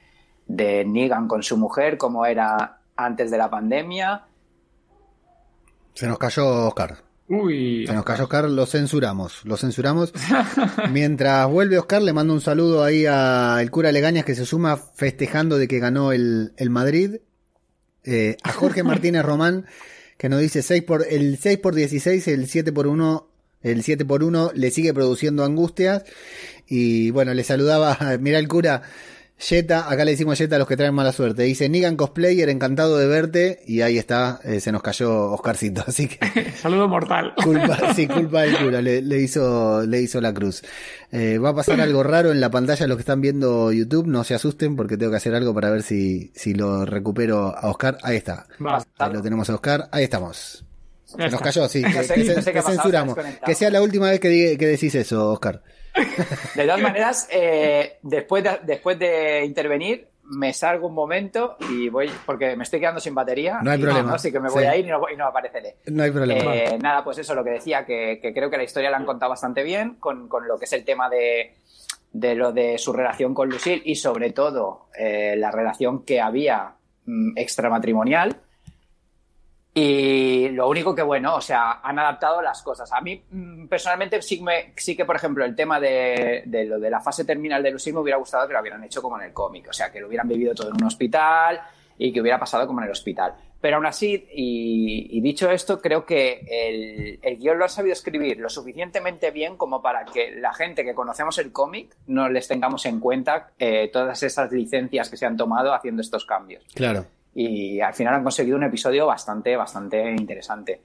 [0.46, 4.26] de Negan con su mujer, cómo era antes de la pandemia.
[5.94, 6.96] Se nos cayó Oscar.
[7.28, 7.86] Uy.
[7.86, 10.12] Se nos cayó Oscar, lo censuramos, lo censuramos.
[10.90, 15.58] Mientras vuelve Oscar, le mando un saludo ahí al cura Legañas que se suma festejando
[15.58, 17.16] de que ganó el, el Madrid.
[18.04, 19.66] Eh, a Jorge Martínez Román,
[20.18, 23.28] que nos dice 6 por, el 6 por 16, el 7 por 1
[23.62, 26.04] el 7 por 1 le sigue produciendo angustias.
[26.66, 28.82] Y bueno, le saludaba, mira el cura,
[29.42, 31.42] Jetta, acá le decimos Jetta a los que traen mala suerte.
[31.42, 33.60] Dice Nigan Cosplayer, encantado de verte.
[33.66, 35.82] Y ahí está, eh, se nos cayó Oscarcito.
[35.86, 36.52] Así que.
[36.62, 37.34] Saludo mortal.
[37.42, 40.62] Culpa, sí, culpa del cura, le, le, hizo, le hizo la cruz.
[41.10, 44.06] Eh, va a pasar algo raro en la pantalla los que están viendo YouTube.
[44.06, 47.68] No se asusten porque tengo que hacer algo para ver si, si lo recupero a
[47.68, 47.98] Oscar.
[48.04, 48.46] Ahí está.
[48.98, 49.88] Ahí lo tenemos a Oscar.
[49.90, 50.64] Ahí estamos.
[51.16, 51.82] Se nos cayó, sí.
[51.92, 53.16] Que, sé, que, no sé que censuramos.
[53.44, 55.62] Que sea la última vez que, diga, que decís eso, Oscar.
[56.54, 62.10] De todas maneras, eh, después, de, después de intervenir, me salgo un momento y voy,
[62.24, 63.58] porque me estoy quedando sin batería.
[63.62, 64.08] No hay problema.
[64.08, 64.68] No, así que me voy sí.
[64.68, 65.76] a ir y no, y no apareceré.
[65.86, 66.56] No hay problema.
[66.56, 69.04] Eh, nada, pues eso, lo que decía, que, que, creo que la historia la han
[69.04, 71.54] contado bastante bien con, con lo que es el tema de,
[72.12, 76.74] de lo de su relación con Lucille y sobre todo eh, la relación que había
[77.06, 78.36] mm, extramatrimonial
[79.74, 82.92] y lo único que, bueno, o sea, han adaptado las cosas.
[82.92, 86.78] A mí, mm, personalmente, sí, me, sí que, por ejemplo, el tema de, de, lo
[86.78, 89.26] de la fase terminal de Lucille me hubiera gustado que lo hubieran hecho como en
[89.26, 89.68] el cómic.
[89.70, 91.60] O sea, que lo hubieran vivido todo en un hospital
[91.96, 93.34] y que hubiera pasado como en el hospital.
[93.62, 98.38] Pero aún así, y, dicho esto, creo que el, el, guion lo ha sabido escribir
[98.38, 102.84] lo suficientemente bien como para que la gente que conocemos el cómic no les tengamos
[102.86, 106.64] en cuenta eh, todas esas licencias que se han tomado haciendo estos cambios.
[106.74, 107.06] Claro.
[107.34, 110.82] Y al final han conseguido un episodio bastante, bastante interesante.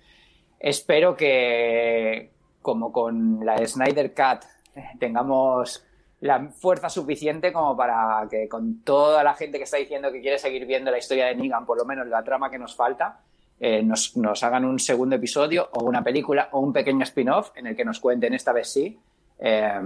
[0.60, 2.32] Espero que,
[2.62, 4.46] como con la Snyder Cut,
[5.00, 5.84] tengamos
[6.22, 10.40] la fuerza suficiente como para que con toda la gente que está diciendo que quiere
[10.40, 13.20] seguir viendo la historia de Negan, por lo menos la trama que nos falta,
[13.60, 17.76] eh, nos, hagan un segundo episodio o una película o un pequeño spin-off en el
[17.76, 19.00] que nos cuenten, esta vez sí,
[19.40, 19.80] eh,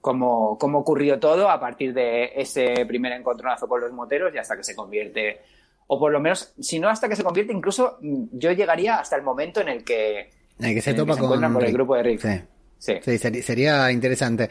[0.00, 4.56] cómo, cómo, ocurrió todo a partir de ese primer encontronazo con los moteros y hasta
[4.56, 5.40] que se convierte,
[5.92, 9.16] o por lo menos, si no hasta que se convierte, incluso mm, yo llegaría hasta
[9.16, 10.30] el momento en el que,
[10.60, 12.46] en que se topa con, el grupo de Rick.
[12.78, 13.18] Sí.
[13.42, 14.48] sería interesante.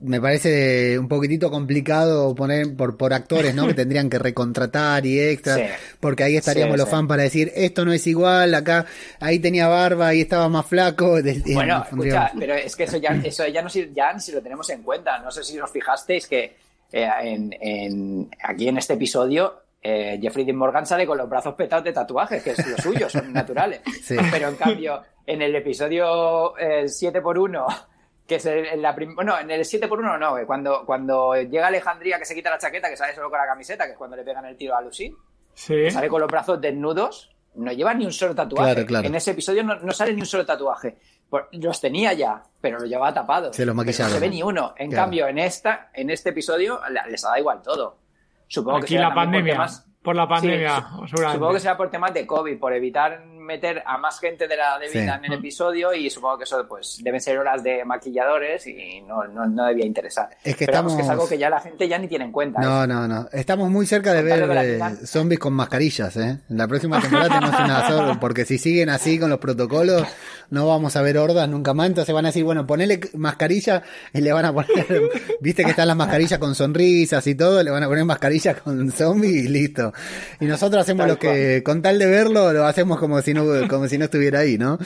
[0.00, 3.66] Me parece un poquitito complicado poner por, por actores, ¿no?
[3.66, 7.92] que tendrían que recontratar y extra, porque ahí estaríamos los fans para decir, esto no
[7.92, 8.86] es igual, acá,
[9.18, 11.18] ahí tenía barba, y estaba más flaco.
[11.52, 14.84] Bueno, escucha, pero es que eso ya, eso ya no ya si lo tenemos en
[14.84, 15.18] cuenta.
[15.18, 16.54] No sé si os fijasteis que
[16.92, 21.54] eh, en, en, aquí en este episodio eh, Jeffrey Dean Morgan sale con los brazos
[21.54, 23.80] petados de tatuajes, que es lo suyo, son naturales.
[24.30, 27.74] Pero en cambio, en el episodio 7x1, eh,
[28.26, 32.34] que es en la bueno, en el 7x1 no, cuando, cuando llega Alejandría que se
[32.34, 34.56] quita la chaqueta, que sale solo con la camiseta, que es cuando le pegan el
[34.56, 35.14] tiro a Lucy,
[35.54, 38.86] sale con los brazos desnudos, no lleva ni un solo tatuaje.
[39.06, 40.98] En ese episodio no, sale ni un solo tatuaje.
[41.52, 43.52] Los tenía ya, pero lo llevaba tapado.
[43.52, 44.74] Se los No se ve ni uno.
[44.76, 47.99] En cambio, en esta, en este episodio les ha dado igual todo.
[48.50, 49.66] Supongo que la pandemia.
[50.02, 54.20] Por la pandemia, supongo que será por temas de COVID, por evitar meter a más
[54.20, 57.62] gente de la debida en el episodio y supongo que eso pues deben ser horas
[57.62, 60.28] de maquilladores y no, no, no debía interesar.
[60.44, 60.94] Es que, estamos...
[60.94, 62.60] que es algo que ya la gente ya ni tiene en cuenta.
[62.60, 63.28] No, no, no.
[63.32, 66.38] Estamos muy cerca de ver eh, zombies con mascarillas, ¿eh?
[66.48, 70.06] En la próxima temporada tenemos una porque si siguen así con los protocolos
[70.50, 73.82] no vamos a ver hordas nunca más, entonces van a decir, bueno, ponele mascarilla
[74.12, 74.86] y le van a poner,
[75.40, 78.90] viste que están las mascarillas con sonrisas y todo, le van a poner mascarilla con
[78.90, 79.92] zombies y listo.
[80.40, 83.88] Y nosotros hacemos lo que, con tal de verlo, lo hacemos como si no, como
[83.88, 84.78] si no estuviera ahí, ¿no?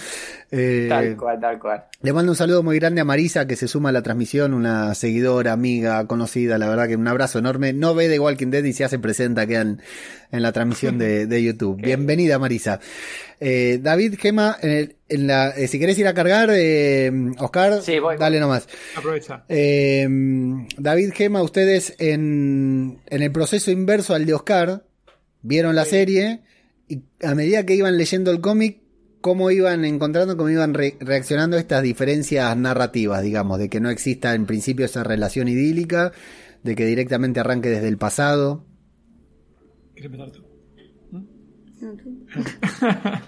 [0.51, 1.85] Eh, tal cual, tal cual.
[2.03, 4.95] Le mando un saludo muy grande a Marisa, que se suma a la transmisión, una
[4.95, 7.73] seguidora, amiga, conocida, la verdad que un abrazo enorme.
[7.73, 9.81] No ve de Walking Dead y se hace presenta aquí en,
[10.31, 11.77] en la transmisión de, de YouTube.
[11.83, 12.81] Bienvenida, Marisa.
[13.41, 17.81] Eh, David Gema, en, la, eh, si querés ir a cargar, eh, Oscar,
[18.19, 18.69] dale nomás.
[18.97, 19.45] Aprovecha.
[19.49, 20.07] Eh,
[20.79, 24.85] David Gema, ustedes en, en el proceso inverso al de Oscar,
[25.43, 26.43] vieron la serie
[26.89, 28.81] y a medida que iban leyendo el cómic,
[29.21, 34.35] cómo iban encontrando, cómo iban reaccionando a estas diferencias narrativas, digamos, de que no exista
[34.35, 36.13] en principio esa relación idílica,
[36.63, 38.67] de que directamente arranque desde el pasado.
[39.95, 40.45] ¿Quieres empezar tú?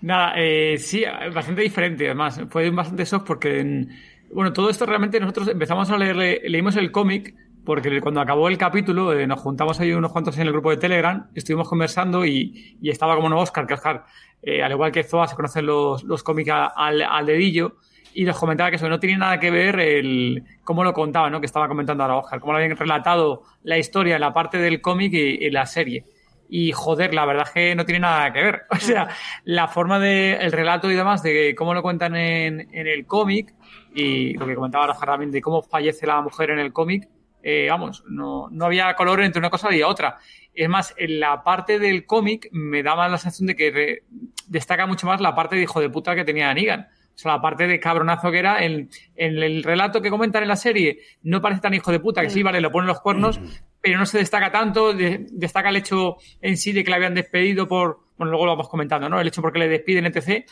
[0.00, 1.02] Nada, eh, sí,
[1.34, 2.40] bastante diferente además.
[2.48, 3.86] Fue bastante shock porque,
[4.32, 7.34] bueno, todo esto realmente nosotros empezamos a leer, leímos el cómic
[7.68, 10.78] porque cuando acabó el capítulo eh, nos juntamos ahí unos cuantos en el grupo de
[10.78, 14.06] Telegram, estuvimos conversando y, estaba como no Oscar, que Oscar,
[14.40, 17.76] eh, al igual que Zoa, se conocen los, los cómics al, dedillo
[18.14, 21.40] y nos comentaba que eso no tiene nada que ver el cómo lo contaba, ¿no?
[21.40, 25.12] Que estaba comentando ahora Oscar, cómo lo habían relatado la historia la parte del cómic
[25.12, 26.06] y, la serie.
[26.48, 28.62] Y joder, la verdad es que no tiene nada que ver.
[28.70, 29.08] O sea,
[29.44, 33.54] la forma del el relato y demás, de cómo lo cuentan en, en el cómic,
[33.94, 37.06] y lo que comentaba Oscar también de cómo fallece la mujer en el cómic,
[37.42, 40.18] eh, vamos, no, no había color entre una cosa y otra.
[40.54, 44.02] Es más, en la parte del cómic me daba la sensación de que
[44.46, 46.88] destaca mucho más la parte de hijo de puta que tenía Negan.
[47.14, 50.48] O sea, la parte de cabronazo que era en, en, el relato que comentan en
[50.48, 53.40] la serie, no parece tan hijo de puta, que sí, vale, lo ponen los cuernos,
[53.80, 57.66] pero no se destaca tanto, destaca el hecho en sí de que le habían despedido
[57.66, 59.20] por, bueno, luego lo vamos comentando, ¿no?
[59.20, 60.46] El hecho porque le despiden, etc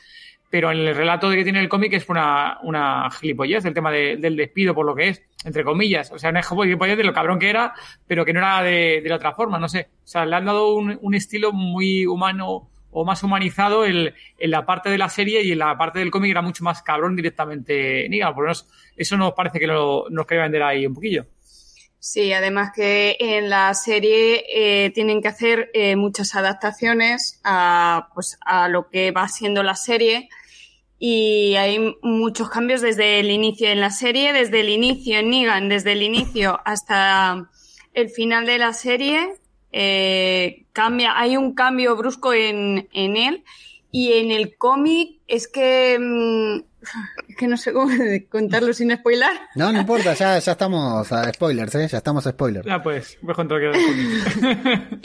[0.51, 3.91] pero en el relato de que tiene el cómic es una, una gilipollez el tema
[3.91, 6.13] del despido por lo que es, entre comillas.
[6.13, 7.75] O sea, no es gilipollez de lo cabrón que era,
[8.07, 9.89] pero que no era de, la otra forma, no sé.
[10.05, 12.69] O sea, le han dado un, un estilo muy humano
[12.99, 16.31] o más humanizado en la parte de la serie y en la parte del cómic
[16.31, 18.33] era mucho más cabrón directamente Niga.
[18.35, 18.67] Por lo menos
[18.97, 21.27] eso nos parece que lo, nos quería vender ahí un poquillo.
[22.09, 28.39] Sí, además que en la serie eh, tienen que hacer eh, muchas adaptaciones a, pues,
[28.43, 30.29] a lo que va siendo la serie
[31.01, 35.69] y hay muchos cambios desde el inicio en la serie, desde el inicio en Negan,
[35.69, 37.51] desde el inicio hasta
[37.93, 39.35] el final de la serie.
[39.73, 43.43] Eh, cambia, hay un cambio brusco en, en él
[43.97, 45.97] Y en el cómic es que.
[45.99, 46.65] mm,
[47.29, 47.89] es que no sé cómo
[48.31, 49.31] contarlo sin spoiler.
[49.55, 51.89] No, no importa, ya, ya estamos a spoilers, ¿eh?
[51.89, 52.67] Ya estamos a spoilers.
[52.67, 53.73] Ya pues, voy a contar que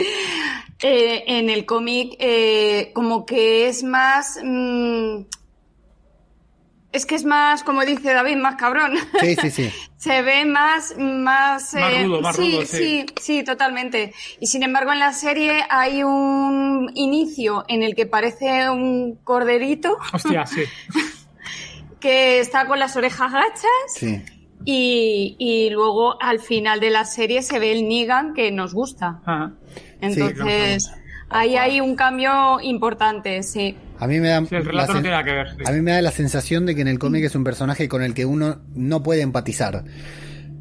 [0.83, 4.37] Eh, en el cómic, eh, como que es más.
[4.43, 5.21] mm,
[6.91, 8.93] es que es más, como dice David, más cabrón.
[9.19, 9.71] Sí, sí, sí.
[9.97, 12.77] Se ve más, más, Más eh, rudo, más sí, rudo, sí.
[12.77, 14.13] sí, sí, totalmente.
[14.39, 19.97] Y sin embargo, en la serie hay un inicio en el que parece un corderito
[20.11, 20.61] Hostia, sí.
[21.99, 23.65] que está con las orejas gachas
[23.95, 24.23] Sí.
[24.65, 29.19] y, y luego al final de la serie se ve el Negan que nos gusta.
[29.25, 29.53] Ajá.
[30.01, 30.91] Entonces,
[31.31, 33.75] ahí hay un cambio importante, sí.
[33.99, 35.47] A mí me da Sí, el la relato no sen- tiene nada que ver.
[35.49, 35.63] sí.
[35.65, 38.01] A mí me da la sensación de que en el cómic es un personaje con
[38.03, 39.83] el que uno no puede empatizar.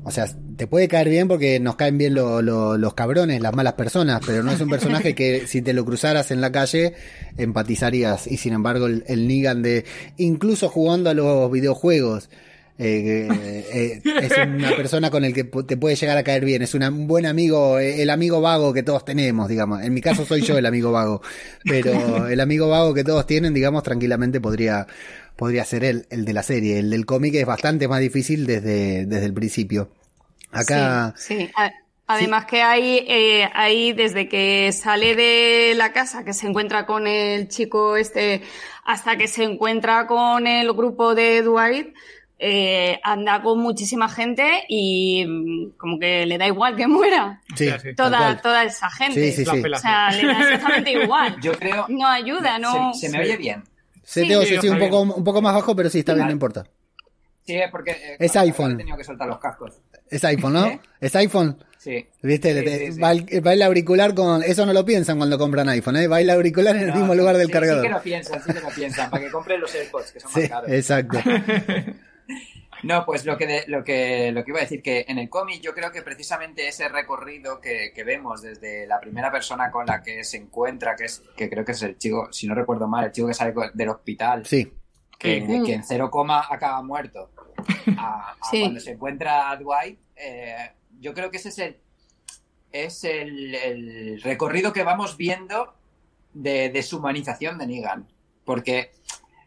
[0.03, 0.25] O sea,
[0.57, 4.21] te puede caer bien porque nos caen bien lo- lo- los cabrones, las malas personas,
[4.27, 6.95] pero no es un personaje que si te lo cruzaras en la calle
[7.37, 8.27] empatizarías.
[8.27, 9.85] Y sin embargo, el, el Negan de,
[10.17, 12.31] incluso jugando a los videojuegos,
[12.83, 16.63] eh, eh, eh, es una persona con el que te puede llegar a caer bien.
[16.63, 19.83] Es una- un buen amigo, el amigo vago que todos tenemos, digamos.
[19.83, 21.21] En mi caso soy yo el amigo vago,
[21.65, 24.87] pero el amigo vago que todos tienen, digamos, tranquilamente podría,
[25.37, 26.79] podría ser él, el de la serie.
[26.79, 29.91] El del cómic es bastante más difícil desde, desde el principio.
[30.53, 31.49] Acá, Sí,
[32.13, 37.07] Además que hay, eh, hay desde que sale de la casa, que se encuentra con
[37.07, 38.43] el chico este,
[38.85, 41.95] hasta que se encuentra con el grupo de Dwight,
[42.43, 47.41] eh, anda con muchísima gente y mm, como que le da igual que muera.
[47.55, 47.95] sí, Sí, sí.
[47.95, 49.31] Toda, toda esa gente.
[49.33, 49.43] Sí.
[49.47, 51.37] O sea, le da exactamente igual.
[51.43, 51.85] Yo creo.
[51.91, 52.95] No ayuda, no.
[52.95, 53.63] ¿Se, se me oye bien?
[54.03, 54.29] Se Sí.
[54.29, 56.33] te oye, Sí, sí, un poco, un poco más bajo, pero sí, está bien, no
[56.33, 56.65] importa.
[57.47, 57.91] Sí, porque.
[57.93, 58.73] eh, Es iPhone.
[58.73, 59.75] He tenido que soltar los cascos.
[60.09, 60.67] Es iPhone, ¿no?
[60.67, 60.81] ¿Eh?
[61.01, 61.63] Es iPhone.
[61.79, 62.07] Sí.
[62.23, 62.53] ¿Viste?
[62.59, 63.01] Sí, Le- sí, sí.
[63.01, 64.43] Va, el, va el auricular con.
[64.43, 66.09] Eso no lo piensan cuando compran iPhone, ¿eh?
[66.09, 67.83] Va el auricular en el mismo sí, lugar del sí, cargador.
[67.83, 70.31] Sí que lo piensan, sí que lo piensan, para que compren los AirPods, que son
[70.35, 70.71] Sí, más caros.
[70.71, 71.19] exacto.
[72.83, 75.29] No, pues lo que, de- lo que lo que iba a decir, que en el
[75.29, 79.87] cómic yo creo que precisamente ese recorrido que, que vemos desde la primera persona con
[79.87, 82.89] la que se encuentra, que es que creo que es el chico, si no recuerdo
[82.89, 84.73] mal, el chico que sale del hospital, Sí,
[85.19, 87.31] que, que en cero coma acaba muerto,
[87.99, 88.61] a, a Sí.
[88.61, 90.71] cuando se encuentra a Dwight, eh,
[91.01, 91.77] yo creo que ese es el
[92.73, 95.75] es el, el recorrido que vamos viendo
[96.33, 98.07] de deshumanización de Negan.
[98.45, 98.93] Porque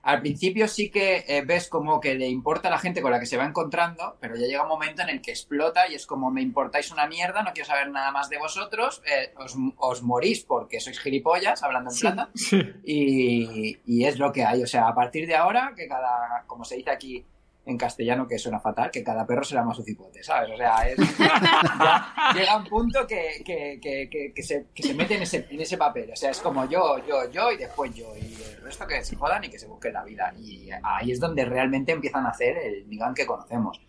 [0.03, 3.19] al principio sí que eh, ves como que le importa a la gente con la
[3.19, 6.05] que se va encontrando, pero ya llega un momento en el que explota y es
[6.05, 10.03] como me importáis una mierda, no quiero saber nada más de vosotros, eh, os, os
[10.03, 12.01] morís porque sois gilipollas, hablando en Sí.
[12.01, 12.61] plata, Sí.
[12.83, 14.61] y, y es lo que hay.
[14.61, 17.25] O sea, a partir de ahora, que cada, como se dice aquí
[17.65, 20.51] en castellano, que suena fatal, que cada perro será más su cipote, ¿sabes?
[20.53, 24.93] O sea, es, ya llega un punto que, que, que, que- que se, que se
[24.93, 26.11] mete en ese, en ese papel.
[26.11, 28.13] O sea, es como yo, yo, yo y después yo.
[28.17, 30.33] Y el resto que se jodan y que se busquen la vida.
[30.39, 33.81] Y ahí es donde realmente empiezan a hacer el Nigan que conocemos.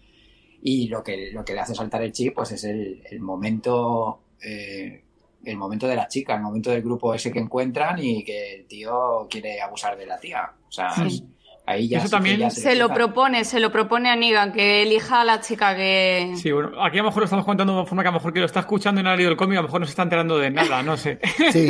[0.63, 4.21] Y lo que, lo que le hace saltar el chip, pues es el, el momento.
[4.43, 5.01] eh,
[5.45, 8.67] el momento de la chica, el momento del grupo ese que encuentran y que el
[8.67, 10.51] tío quiere abusar de la tía.
[10.67, 11.23] O sea, Sí.
[11.67, 15.23] Ahí ya Eso también ya Se lo propone, se lo propone a Negan, que elija
[15.23, 16.35] a la chica que...
[16.37, 18.19] Sí, bueno, aquí a lo mejor lo estamos contando de una forma que a lo
[18.19, 19.87] mejor que lo está escuchando y no ha leído el cómic, a lo mejor no
[19.87, 21.19] se está enterando de nada, no sé.
[21.53, 21.69] sí.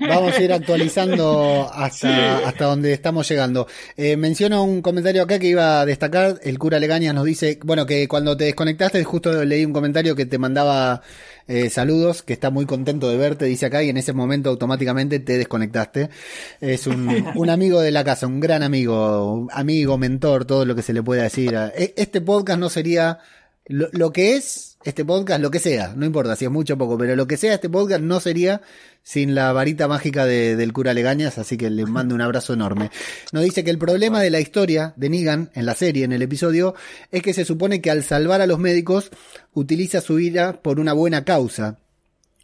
[0.00, 3.66] Vamos a ir actualizando hasta, hasta donde estamos llegando.
[3.96, 6.38] Eh, menciono un comentario acá que iba a destacar.
[6.42, 10.26] El cura Legañas nos dice, bueno, que cuando te desconectaste, justo leí un comentario que
[10.26, 11.02] te mandaba
[11.52, 15.20] eh, saludos, que está muy contento de verte, dice acá, y en ese momento automáticamente
[15.20, 16.08] te desconectaste.
[16.60, 20.82] Es un, un amigo de la casa, un gran amigo, amigo, mentor, todo lo que
[20.82, 21.54] se le pueda decir.
[21.76, 23.18] E- Este podcast no sería
[23.66, 26.78] lo, lo que es este podcast, lo que sea, no importa si es mucho o
[26.78, 28.60] poco, pero lo que sea este podcast no sería
[29.02, 32.90] sin la varita mágica de- del cura Legañas, así que le mando un abrazo enorme.
[33.32, 36.22] Nos dice que el problema de la historia de Negan en la serie, en el
[36.22, 36.74] episodio,
[37.10, 39.10] es que se supone que al salvar a los médicos
[39.52, 41.78] utiliza su ira por una buena causa,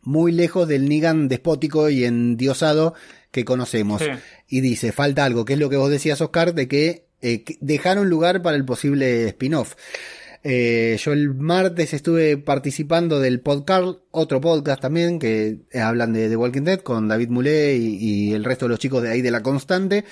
[0.03, 2.95] muy lejos del Negan despótico y endiosado
[3.31, 4.01] que conocemos.
[4.03, 4.09] Sí.
[4.49, 7.59] Y dice, falta algo, que es lo que vos decías, Oscar, de que, eh, que
[7.61, 9.75] dejaron lugar para el posible spin-off.
[10.45, 16.29] Eh, yo el martes estuve participando del podcast, otro podcast también, que eh, hablan de
[16.29, 19.23] The Walking Dead con David Mulé y, y el resto de los chicos de ahí
[19.23, 20.05] de la constante.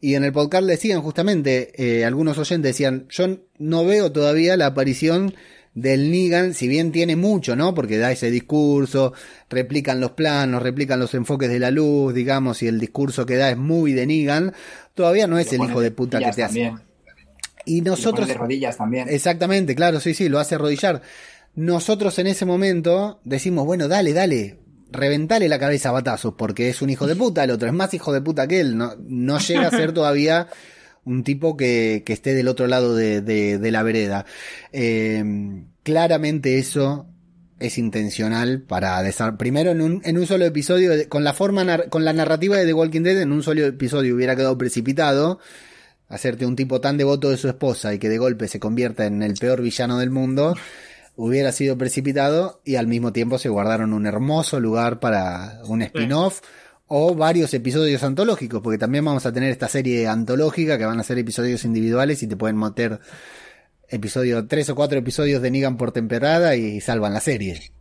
[0.00, 4.66] Y en el podcast decían justamente, eh, algunos oyentes decían, yo no veo todavía la
[4.66, 5.34] aparición
[5.74, 7.74] del Negan, si bien tiene mucho, ¿no?
[7.74, 9.12] Porque da ese discurso,
[9.50, 13.50] replican los planos, replican los enfoques de la luz, digamos, y el discurso que da
[13.50, 14.52] es muy de Negan,
[14.94, 16.72] todavía no es Lo el hijo de puta que te hace.
[17.64, 18.26] Y Lo nosotros...
[18.26, 19.08] pone de rodillas también.
[19.08, 21.02] Exactamente, claro, sí, sí, lo hace arrodillar.
[21.54, 24.58] Nosotros en ese momento decimos, bueno, dale, dale,
[24.90, 27.92] reventale la cabeza a batazos porque es un hijo de puta, el otro es más
[27.94, 30.48] hijo de puta que él, no, no llega a ser todavía
[31.04, 34.26] un tipo que, que esté del otro lado de, de, de la vereda.
[34.72, 37.06] Eh, claramente eso
[37.58, 42.04] es intencional para desar primero en un, en un solo episodio con la forma con
[42.04, 45.38] la narrativa de The Walking Dead en un solo episodio hubiera quedado precipitado
[46.10, 49.22] hacerte un tipo tan devoto de su esposa y que de golpe se convierta en
[49.22, 50.54] el peor villano del mundo
[51.16, 56.40] hubiera sido precipitado y al mismo tiempo se guardaron un hermoso lugar para un spin-off
[56.86, 61.04] o varios episodios antológicos, porque también vamos a tener esta serie antológica que van a
[61.04, 62.98] ser episodios individuales y te pueden meter
[63.88, 67.72] episodio, tres o cuatro episodios de Negan por temporada y salvan la serie.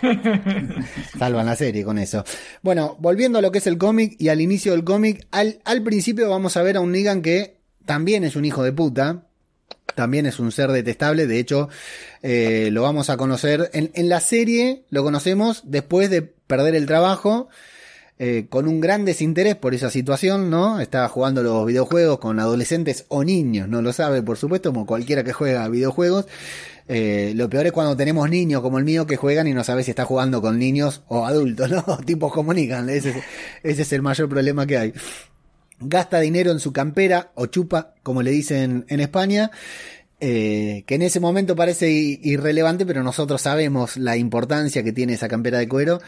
[1.18, 2.24] salvan la serie con eso.
[2.62, 6.28] Bueno, volviendo a lo que es el cómic y al inicio del cómic, al, principio
[6.28, 9.26] vamos a ver a un Negan que también es un hijo de puta,
[9.94, 11.68] también es un ser detestable, de hecho
[12.22, 17.48] eh, lo vamos a conocer en, la serie, lo conocemos después de perder el trabajo,
[18.22, 20.78] eh, con un gran desinterés por esa situación, ¿no?
[20.78, 25.24] Está jugando los videojuegos con adolescentes o niños, no lo sabe, por supuesto, como cualquiera
[25.24, 26.26] que juega videojuegos.
[26.92, 29.84] Eh, lo peor es cuando tenemos niños como el mío que juegan y no sabe
[29.84, 31.84] si está jugando con niños o adultos, ¿no?
[32.04, 33.16] Tipos como Negan, ese, es-
[33.62, 34.92] ese es el mayor problema que hay.
[35.78, 39.52] Gasta dinero en su campera o chupa, como le dicen en España,
[40.18, 45.28] eh, que en ese momento parece irrelevante, pero nosotros sabemos la importancia que tiene esa
[45.28, 46.00] campera de cuero.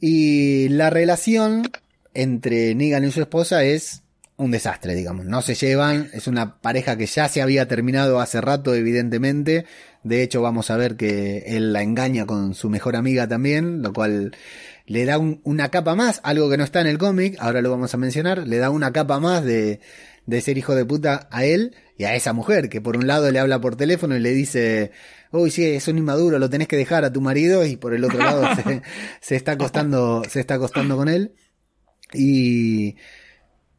[0.00, 1.70] Y la relación
[2.14, 4.02] entre Negan y su esposa es
[4.36, 5.26] un desastre, digamos.
[5.26, 9.66] No se llevan, es una pareja que ya se había terminado hace rato, evidentemente.
[10.02, 13.92] De hecho, vamos a ver que él la engaña con su mejor amiga también, lo
[13.92, 14.34] cual
[14.86, 17.70] le da un- una capa más, algo que no está en el cómic, ahora lo
[17.70, 19.80] vamos a mencionar, le da una capa más de,
[20.26, 23.30] de ser hijo de puta a él y a esa mujer, que por un lado
[23.30, 24.90] le habla por teléfono y le dice,
[25.32, 28.02] uy, sí, es un inmaduro, lo tenés que dejar a tu marido, y por el
[28.04, 28.82] otro lado se,
[29.20, 31.34] se está acostando, se está acostando con él.
[32.14, 32.96] Y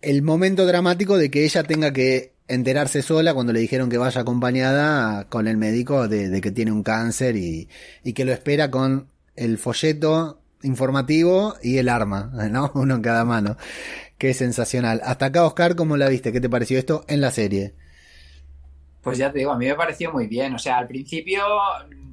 [0.01, 4.21] el momento dramático de que ella tenga que enterarse sola cuando le dijeron que vaya
[4.21, 7.69] acompañada con el médico de, de que tiene un cáncer y,
[8.03, 12.71] y que lo espera con el folleto informativo y el arma, ¿no?
[12.75, 13.57] Uno en cada mano.
[14.17, 15.01] Qué sensacional.
[15.03, 16.31] Hasta acá, Oscar, ¿cómo la viste?
[16.31, 17.73] ¿Qué te pareció esto en la serie?
[19.01, 20.53] Pues ya te digo, a mí me pareció muy bien.
[20.53, 21.41] O sea, al principio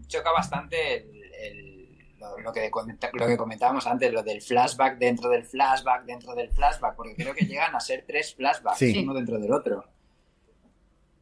[0.07, 2.71] choca bastante el- el- lo, lo que
[3.13, 7.35] lo que comentábamos antes, lo del flashback dentro del flashback dentro del flashback, porque creo
[7.35, 8.99] que llegan a ser tres flashbacks, Sí.
[9.05, 9.85] uno dentro del otro.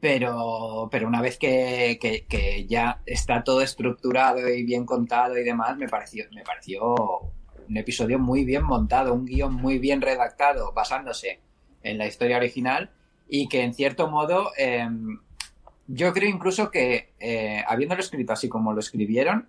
[0.00, 5.76] Pero, pero una vez que, que- ya está todo estructurado y bien contado y demás,
[5.78, 6.94] me pareció, me pareció
[7.68, 11.40] un episodio muy bien montado, un guion muy bien redactado, basándose
[11.82, 12.90] en la historia original
[13.28, 15.18] y que en cierto modo em,
[15.88, 19.48] yo creo incluso que eh, habiéndolo escrito así como lo escribieron,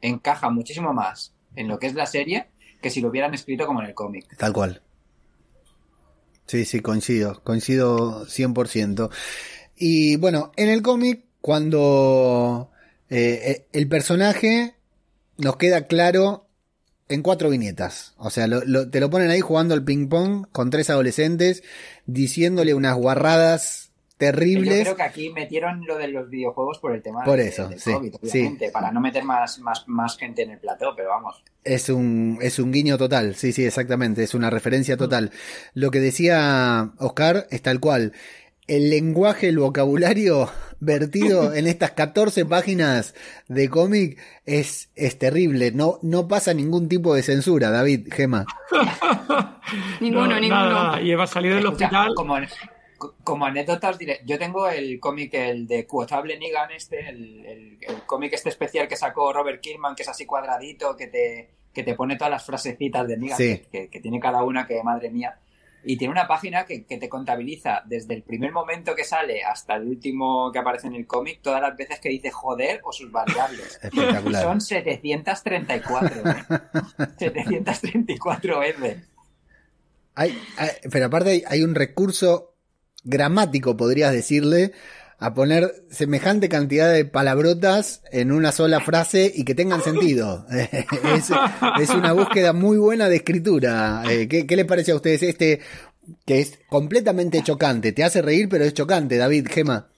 [0.00, 2.48] encaja muchísimo más en lo que es la serie
[2.82, 4.36] que si lo hubieran escrito como en el cómic.
[4.36, 4.82] Tal cual.
[6.46, 9.10] Sí, sí, coincido, coincido 100%.
[9.76, 12.70] Y bueno, en el cómic, cuando
[13.10, 14.74] eh, eh, el personaje
[15.36, 16.46] nos queda claro
[17.08, 18.14] en cuatro viñetas.
[18.16, 21.62] O sea, lo- lo- te lo ponen ahí jugando al ping-pong con tres adolescentes,
[22.06, 24.80] diciéndole unas guarradas Yo terribles.
[24.82, 27.92] creo que aquí metieron lo de los videojuegos por el tema Por de- eso, sí,
[27.92, 28.38] COVID, sí.
[28.40, 31.42] obviamente, para no meter más, más, más gente en el plató, pero vamos.
[31.62, 35.30] Es un, es un guiño total, sí, sí, exactamente, es una referencia total.
[35.74, 38.12] Lo que decía Oscar es tal cual.
[38.66, 40.48] El lenguaje, el vocabulario
[40.80, 43.14] vertido en estas 14 páginas
[43.48, 45.70] de cómic es, es terrible.
[45.72, 48.46] No, no pasa ningún tipo de censura, David, Gema.
[50.00, 50.70] Ninguno, No, ninguno.
[50.70, 51.00] nada.
[51.00, 52.14] Y Eva salido del Escucha, hospital.
[52.14, 52.36] como,
[53.22, 58.02] como anécdotas diré, yo tengo el cómic, el de Quotable Negan, este, el, el- el
[58.06, 61.94] cómic este especial que sacó Robert Kirkman, que es así cuadradito, que te, que te
[61.94, 63.62] pone todas las frasecitas de Negan, Sí.
[63.70, 65.38] que, que- que tiene cada una que, madre mía.
[65.84, 69.76] Y tiene una página que, que te contabiliza desde el primer momento que sale hasta
[69.76, 73.10] el último que aparece en el cómic, todas las veces que dice joder o sus
[73.12, 73.78] variables.
[73.82, 74.42] Espectacular.
[74.42, 76.44] Son 734, ¿eh?
[77.18, 78.96] 734 veces.
[80.14, 82.54] Hay, hay- pero aparte hay, hay un recurso
[83.02, 84.72] gramático, podrías decirle,
[85.18, 90.46] a poner semejante cantidad de palabrotas en una sola frase y que tengan sentido.
[90.50, 94.02] es, una búsqueda muy buena de escritura.
[94.08, 95.60] Eh, ¿qué, qué les parece a ustedes este
[96.26, 97.92] que es completamente chocante?
[97.92, 99.88] Te hace reír, pero es chocante, David, Gema.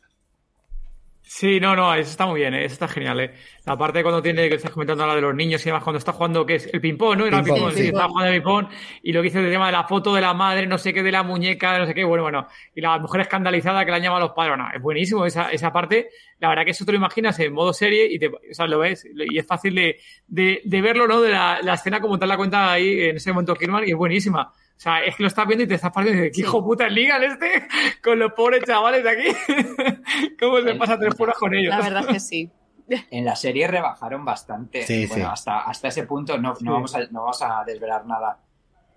[1.28, 2.64] Sí, no, no, eso está muy bien, ¿eh?
[2.64, 3.18] eso está genial.
[3.18, 3.34] ¿eh?
[3.64, 6.12] La parte cuando tiene que estás comentando la de los niños y demás, cuando está
[6.12, 7.26] jugando, que es el ping-pong, ¿no?
[7.26, 7.88] Era el Ping-pong, sí.
[7.88, 8.68] estaba jugando el ping-pong
[9.02, 11.02] y lo que dice el tema de la foto de la madre, no sé qué,
[11.02, 12.46] de la muñeca, no sé qué, bueno, bueno.
[12.76, 15.72] Y la mujer escandalizada que la llama a los padres, no, es buenísimo esa, esa
[15.72, 16.10] parte.
[16.38, 18.78] La verdad que eso te lo imaginas en modo serie y te, o sea, lo
[18.78, 19.96] ves y es fácil de,
[20.28, 21.20] de, de verlo, ¿no?
[21.20, 23.96] De la, la escena como te la cuenta ahí en ese momento Kirman y es
[23.96, 24.52] buenísima.
[24.76, 26.86] O sea, es que lo estás viendo y te estás partiendo dices, ¿qué hijo puta
[26.86, 27.66] es Ligan este?
[28.04, 29.26] Con los pobres chavales de aquí.
[30.40, 31.70] ¿Cómo se El- pasa tres horas con ellos?
[31.74, 32.50] La verdad que sí.
[33.10, 34.82] En la serie rebajaron bastante.
[34.82, 35.30] Sí, bueno, sí.
[35.32, 36.64] Hasta, hasta ese punto no, no, Sí.
[36.68, 38.38] vamos a, no vamos a desvelar nada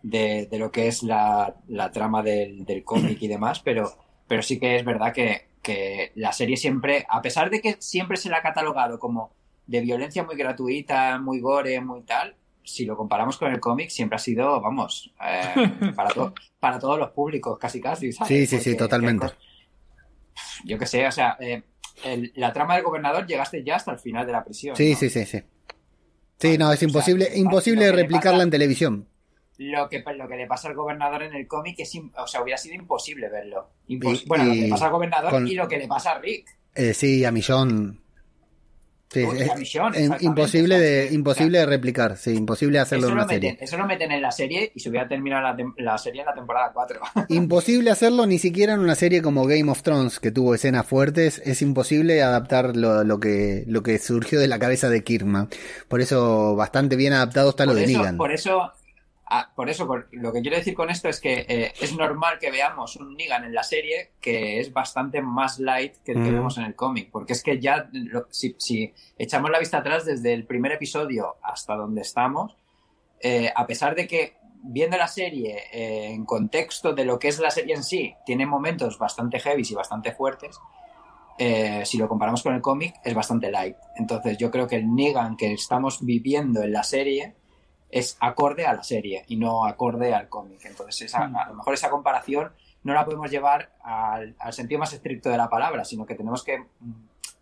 [0.04, 3.92] de, de lo que es la, la trama del, del cómic y demás, pero,
[4.28, 8.18] pero sí que es verdad que, que la serie siempre, a pesar de que siempre
[8.18, 9.32] se la ha catalogado como
[9.66, 12.36] de violencia muy gratuita, muy gore, muy tal,
[12.70, 16.98] si lo comparamos con el cómic, siempre ha sido, vamos, eh, para, to- para todos
[17.00, 18.12] los públicos, casi casi.
[18.12, 18.28] ¿sabes?
[18.28, 19.28] Sí, sí, sí, totalmente.
[20.66, 21.64] Yo qué sé, o sea, eh,
[22.04, 24.76] el- la trama del gobernador llegaste ya hasta el final de la prisión.
[24.76, 24.98] Sí, ¿no?
[24.98, 25.42] sí, sí, sí.
[26.40, 29.08] Sí, no, es O sea, imposible, imposible le replicarla pasa- en televisión.
[29.58, 32.58] Lo que, lo que le pasa al gobernador en el cómic es, o sea, hubiera
[32.58, 33.72] sido imposible verlo.
[33.90, 36.12] Impos- Y- bueno, lo que le pasa al gobernador con- y lo que le pasa
[36.12, 36.48] a Rick.
[36.76, 38.02] Eh, sí, a Millón.
[39.12, 43.28] Sí, es- imposible o sea, de, imposible de replicar, sí, imposible hacerlo Eso en una
[43.28, 43.52] serie.
[43.52, 46.28] meten, eso lo meten en la serie y se hubiera terminado la, la serie en
[46.28, 47.00] la temporada 4.
[47.30, 51.42] Imposible hacerlo ni siquiera en una serie como Game of Thrones, que tuvo escenas fuertes.
[51.44, 55.50] Es imposible adaptar lo, lo que, lo que surgió de la cabeza de Kirkman.
[55.88, 58.16] Por eso, bastante bien adaptado está lo de Negan.
[58.18, 58.72] por eso,
[59.30, 62.40] ah, por eso, por- lo que quiero decir con esto es que eh, es normal
[62.40, 66.32] que veamos un Negan en la serie que es bastante más light que el que
[66.32, 66.34] Mm.
[66.34, 70.06] vemos en el cómic, porque es que ya, lo- si, si echamos la vista atrás
[70.06, 72.56] desde el primer episodio hasta donde estamos,
[73.22, 77.40] eh, a pesar de que viendo la serie eh, en contexto de lo que es
[77.40, 80.60] la serie en sí, tiene momentos bastante heavy y bastante fuertes,
[81.38, 83.78] eh, si lo comparamos con el cómic, es bastante light.
[83.96, 87.36] Entonces yo creo que el Negan que estamos viviendo en la serie
[87.90, 90.64] es acorde a la serie y no acorde al cómic.
[90.66, 92.52] Entonces esa- a lo mejor esa comparación
[92.84, 96.44] no la podemos llevar al, al sentido más estricto de la palabra, sino que tenemos
[96.44, 96.92] que mm,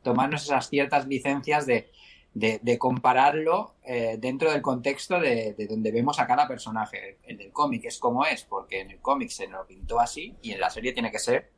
[0.04, 1.92] tomarnos esas ciertas licencias de,
[2.34, 7.18] de- de compararlo eh, dentro del contexto de, de donde vemos a cada personaje.
[7.24, 10.36] El del cómic es como es, porque en el cómic se nos lo pintó así
[10.42, 11.52] y en la serie tiene que ser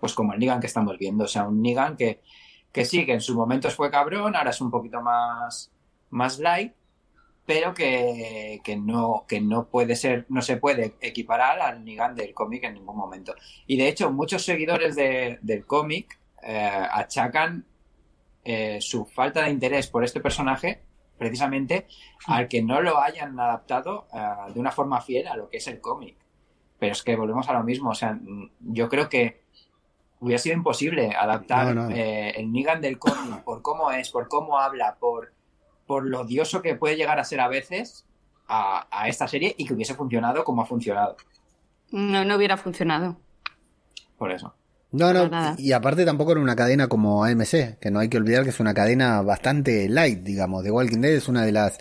[0.00, 1.24] pues como el Negan que estamos viendo.
[1.24, 2.20] O sea, un Negan que,
[2.72, 5.70] que sí, que en sus momentos fue cabrón, ahora es un poquito más,
[6.10, 6.74] más light,
[7.46, 12.32] pero que, que no, que no puede ser, no se puede equiparar al Negan del
[12.32, 13.34] cómic en ningún momento.
[13.66, 17.66] Y de hecho, muchos seguidores de- del cómic eh, achacan
[18.44, 20.82] eh, su falta de interés por este personaje
[21.18, 21.86] precisamente
[22.26, 25.66] al que no lo hayan adaptado eh, de una forma fiel a lo que es
[25.68, 26.16] el cómic.
[26.78, 27.90] Pero es que volvemos a lo mismo.
[27.90, 29.42] O sea, mm, yo creo que
[30.20, 31.94] hubiera sido imposible adaptar No, no.
[31.94, 35.33] eh, el Negan del cómic por cómo es, por cómo habla, por,
[35.86, 38.04] por lo odioso que puede llegar a ser a veces
[38.48, 41.16] a, a esta serie y que hubiese funcionado como ha funcionado.
[41.90, 43.16] No, no hubiera funcionado.
[44.18, 44.54] Por eso.
[44.92, 48.44] No, no, y aparte tampoco era una cadena como AMC, que no hay que olvidar
[48.44, 50.62] que es una cadena bastante light, digamos.
[50.62, 51.78] The Walking Dead es una de las...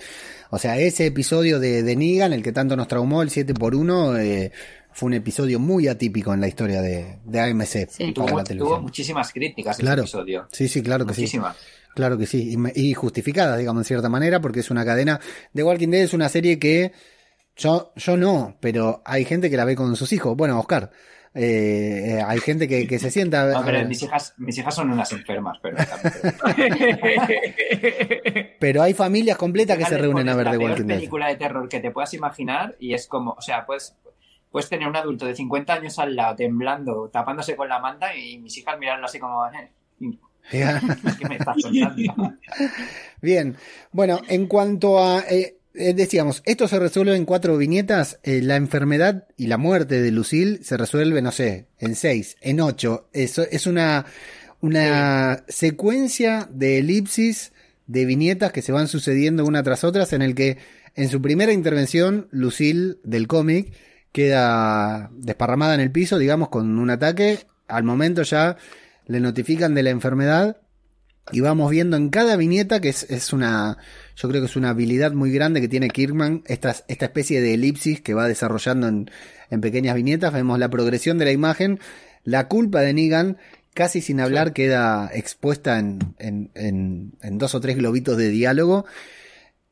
[0.49, 3.75] O sea, ese episodio de, de Negan, el que tanto nos traumó, el 7 por
[3.75, 4.51] 1 eh,
[4.93, 7.87] fue un episodio muy atípico en la historia de, de AMC Sí.
[7.99, 8.81] para Tuvo, la tuvo televisión.
[8.81, 10.01] muchísimas críticas ese Claro.
[10.01, 10.47] episodio.
[10.51, 11.21] Sí, sí, claro que sí.
[11.21, 11.57] Muchísimas.
[11.93, 15.19] Claro que sí, y, y justificadas, digamos, en cierta manera, porque es una cadena.
[15.53, 16.91] The Walking Dead es una serie que
[17.55, 20.35] yo, yo no, pero hay gente que la ve con sus hijos.
[20.35, 20.91] Bueno, Oscar,
[21.35, 23.45] eh, hay gente que, que se sienta.
[23.45, 25.77] No, pero mis hijas, mis hijas son unas enfermas, pero
[28.59, 30.97] pero hay familias completas que se reúnen a ver The Walking Dead.
[30.97, 33.95] película de terror que te puedas imaginar y es como, o sea, puedes,
[34.51, 38.37] puedes tener un adulto de 50 años al lado temblando, tapándose con la manta y
[38.39, 39.71] mis hijas mirarlo así como, eh,
[43.21, 43.55] Bien,
[43.91, 48.57] bueno, en cuanto a, eh, eh, decíamos, esto se resuelve en cuatro viñetas, eh, la
[48.57, 53.43] enfermedad y la muerte de Lucille se resuelve, no sé, en seis, en ocho, eso
[53.49, 54.05] es una,
[54.61, 57.53] una secuencia de elipsis
[57.87, 60.57] de viñetas que se van sucediendo una tras otras en el que
[60.95, 63.73] en su primera intervención Lucille del cómic
[64.11, 68.57] queda desparramada en el piso, digamos, con un ataque, al momento ya
[69.07, 70.57] le notifican de la enfermedad
[71.31, 73.77] y vamos viendo en cada viñeta que es, es una,
[74.15, 77.53] yo creo que es una habilidad muy grande que tiene Kirkman, esta, esta especie de
[77.53, 79.09] elipsis que va desarrollando en,
[79.49, 81.79] en pequeñas viñetas, vemos la progresión de la imagen,
[82.23, 83.37] la culpa de Negan,
[83.73, 88.85] casi sin hablar, queda expuesta en, en, en, en dos o tres globitos de diálogo.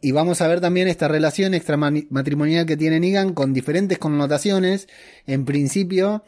[0.02, 4.88] Y vamos a ver también esta relación extramatrimonial que tiene Negan con diferentes connotaciones.
[5.28, 6.24] En principio,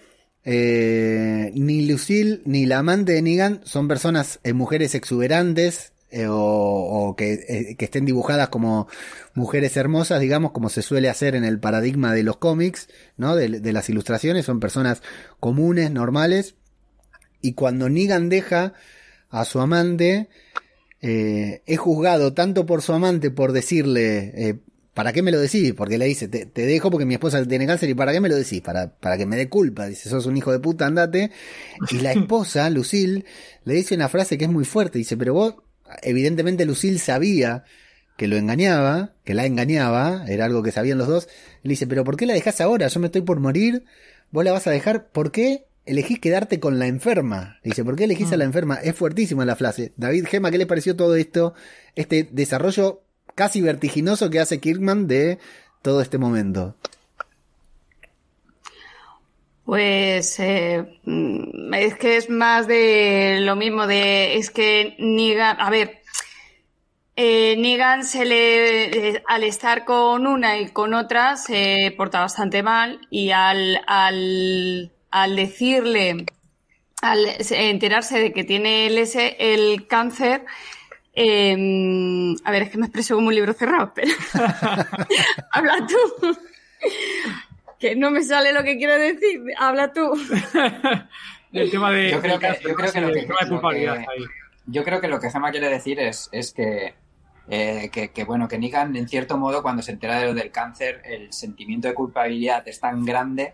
[0.46, 7.16] eh, ni Lucille ni la amante de Negan son personas, eh, mujeres exuberantes eh, o,
[7.18, 8.88] eh, que estén dibujadas como
[9.34, 12.88] mujeres hermosas, digamos, como se suele hacer en el paradigma de los cómics,
[13.18, 13.36] ¿no?
[13.36, 15.02] De, de las ilustraciones, son personas
[15.40, 16.56] comunes, normales.
[17.42, 18.74] Y cuando Negan deja
[19.30, 20.30] a su amante,
[21.02, 24.62] es juzgado tanto por su amante por decirle,
[24.94, 25.74] ¿para qué me lo decís?
[25.74, 28.30] Porque le dice, te, te dejo porque mi esposa tiene cáncer y ¿para qué me
[28.30, 28.62] lo decís?
[28.62, 29.88] Para, para que me dé culpa.
[29.88, 31.32] Dice, sos un hijo de puta, andate.
[31.92, 33.26] Y la esposa, Lucille,
[33.66, 35.00] le dice una frase que es muy fuerte.
[35.00, 35.56] Dice, pero vos,
[36.02, 37.64] evidentemente Lucille sabía
[38.18, 41.28] que lo engañaba, que la engañaba, era algo que sabían los dos.
[41.64, 42.88] Le dice, pero ¿por qué la dejás ahora?
[42.88, 43.86] Yo me estoy por morir,
[44.32, 45.66] vos la vas a dejar, ¿por qué?
[45.86, 47.60] Elegís quedarte con la enferma.
[47.64, 48.76] Dice, ¿por qué elegís a la enferma?
[48.76, 49.92] Es fuertísima la frase.
[49.98, 51.56] David Gema, ¿qué le pareció todo esto?
[51.96, 53.03] Este desarrollo
[53.36, 55.40] casi vertiginoso que hace Kirkman de
[55.82, 56.76] todo este momento.
[59.66, 65.70] Pues eh, mm, es que es más de lo mismo, de es que Negan, a
[65.70, 66.02] ver,
[67.16, 73.00] eh, se le, eh, al estar con una y con otra se porta bastante mal
[73.10, 76.26] y al, al, al decirle,
[77.02, 77.20] al
[77.52, 78.98] enterarse de que tiene el,
[79.40, 80.46] el cáncer,
[81.16, 84.12] eh, a ver, es que me expreso como un libro cerrado, pero
[85.52, 86.38] habla tú.
[87.80, 90.14] que no me sale lo que quiero decir, habla tú.
[91.52, 92.12] El tema de.
[92.12, 94.26] Yo creo que, yo creo que lo el que, tema de lo que- culpabilidad ahí.
[94.68, 96.96] yo creo que lo que Gemma quiere decir es, es que,
[97.50, 100.50] eh, que, que, bueno, que Negan, en cierto modo, cuando se entera de lo del
[100.52, 103.54] cáncer, el sentimiento de culpabilidad es tan grande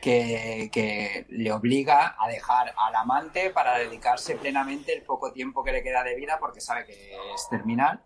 [0.00, 5.72] que, que le obliga a dejar al amante para dedicarse plenamente el poco tiempo que
[5.72, 6.92] le queda de vida, porque sabe que
[7.34, 8.00] es terminal,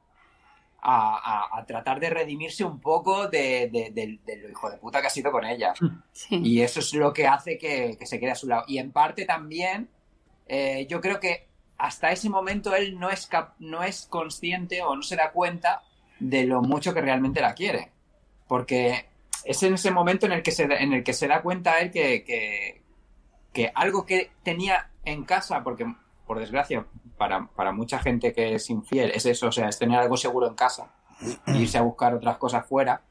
[0.86, 4.76] a, a- a tratar de redimirse un poco de, de- de- de lo hijo de
[4.76, 5.72] puta que ha sido con ella.
[6.12, 6.40] Sí.
[6.44, 8.64] Y eso es lo que hace que, que se quede a su lado.
[8.66, 9.88] Y en parte también,
[10.46, 11.48] eh, yo creo que
[11.78, 15.82] hasta ese momento él no es, cap- no es consciente o no se da cuenta
[16.20, 17.90] de lo mucho que realmente la quiere.
[18.46, 19.06] Porque
[19.44, 21.90] es en ese momento en el que se, en el que se da cuenta él
[21.90, 22.82] que, que,
[23.52, 25.86] que algo que tenía en casa, porque
[26.26, 29.98] por desgracia, para, para mucha gente que es infiel, es eso, o sea, es tener
[29.98, 30.92] algo seguro en casa,
[31.46, 33.02] e irse a buscar otras cosas fuera.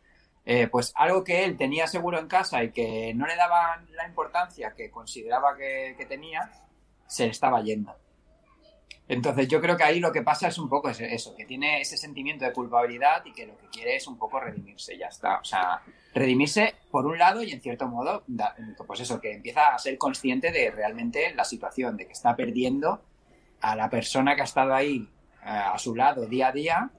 [0.45, 4.05] Eh, pues algo que él tenía seguro en casa y que no le daban la
[4.05, 6.51] importancia que consideraba que, que tenía,
[7.07, 7.95] se le estaba yendo.
[9.07, 11.81] Entonces yo creo que ahí lo que pasa es un poco ese- eso, que tiene
[11.81, 15.39] ese sentimiento de culpabilidad y que lo que quiere es un poco redimirse, ya está.
[15.39, 15.81] O sea,
[16.13, 18.23] redimirse por un lado y en cierto modo,
[18.88, 23.03] pues eso, que empieza a ser consciente de realmente la situación, de que está perdiendo
[23.61, 25.07] a la persona que ha estado ahí
[25.45, 26.89] eh, a su lado día a día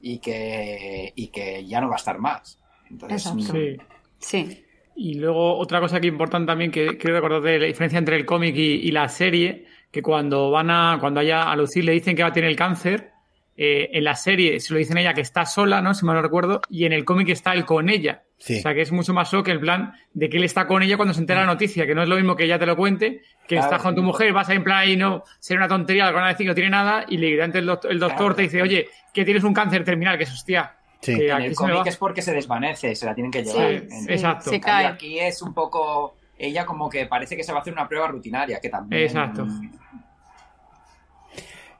[0.00, 2.58] y que, y que ya no va a estar más.
[2.90, 3.52] Entonces, Exacto.
[3.52, 3.76] Sí.
[4.18, 4.64] Sí.
[4.96, 8.26] Y luego otra cosa que importante también que quiero recordar de la diferencia entre el
[8.26, 12.16] cómic y, y la serie, que cuando van a, cuando haya a Lucille le dicen
[12.16, 13.10] que va a tener el cáncer,
[13.56, 15.94] eh, en la serie se lo dicen a ella que está sola, ¿no?
[15.94, 18.22] Si mal no recuerdo, y en el cómic está él con ella.
[18.38, 18.58] Sí.
[18.58, 20.96] O sea que es mucho más shock el plan de que él está con ella
[20.96, 23.20] cuando se entera la noticia, que no es lo mismo que ella te lo cuente,
[23.46, 23.64] que Claro.
[23.66, 26.10] estás con tu mujer, vas a ir en plan ahí, no, ser una tontería, lo
[26.10, 28.34] que van a decir que no tiene nada, y le el doctor, el doctor Claro.
[28.36, 30.74] te dice, oye, que tienes un cáncer terminal, que es hostia.
[31.00, 31.16] Sí.
[31.16, 33.70] que en el cómic es porque se desvanece, se la tienen que llevar.
[33.80, 34.50] sí, En- exacto.
[34.50, 34.86] Se cae.
[34.86, 38.06] aquí es un poco ella como que parece que se va a hacer una prueba
[38.06, 39.44] rutinaria, que también Exacto.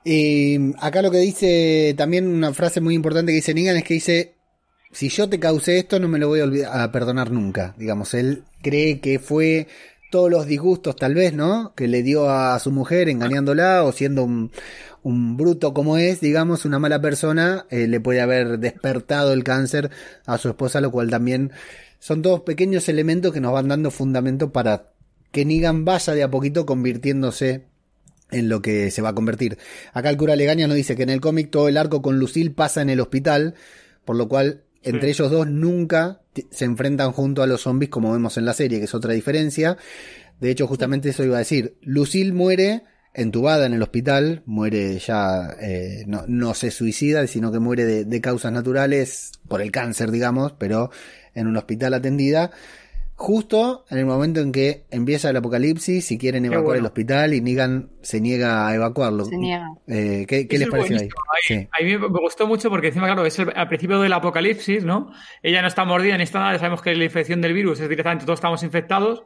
[0.03, 3.93] Y acá lo que dice también una frase muy importante que dice Negan es que
[3.93, 4.35] dice,
[4.91, 7.73] si yo te causé esto no me lo voy a, olvidar, a perdonar nunca.
[7.77, 9.67] Digamos, él cree que fue
[10.11, 11.73] todos los disgustos tal vez, ¿no?
[11.75, 14.51] Que le dio a su mujer engañándola o siendo un,
[15.03, 19.91] un bruto como es, digamos, una mala persona, eh, le puede haber despertado el cáncer
[20.25, 21.51] a su esposa, lo cual también
[21.99, 24.91] son todos pequeños elementos que nos van dando fundamento para
[25.31, 27.65] que Negan vaya de a poquito convirtiéndose
[28.33, 29.57] en lo que se va a convertir.
[29.93, 32.51] Acá el cura Legaña nos dice que en el cómic todo el arco con Lucille
[32.51, 33.55] pasa en el hospital,
[34.05, 38.37] por lo cual entre ellos dos nunca se enfrentan junto a los zombies como vemos
[38.37, 39.77] en la serie, que es otra diferencia.
[40.39, 41.77] De hecho, justamente eso iba a decir.
[41.81, 42.83] Lucille muere
[43.13, 48.05] entubada en el hospital, muere ya, eh, no, no se suicida, sino que muere de,
[48.05, 50.89] de causas naturales, por el cáncer, digamos, pero
[51.35, 52.51] en un hospital atendida.
[53.25, 56.79] Justo en el momento en que empieza el apocalipsis, si quieren evacuar bueno.
[56.81, 59.23] el hospital y Negan se niega a evacuarlo.
[59.23, 59.69] Se niega.
[59.87, 61.07] Eh, ¿Qué, les es pareció ahí?
[61.41, 61.65] Sí.
[61.71, 65.09] A mí me gustó mucho porque encima, claro, es el- al principio del apocalipsis, ¿no?
[65.41, 68.25] Ella no está mordida ni está nada, sabemos que la infección del virus es directamente
[68.25, 69.23] todos estamos infectados.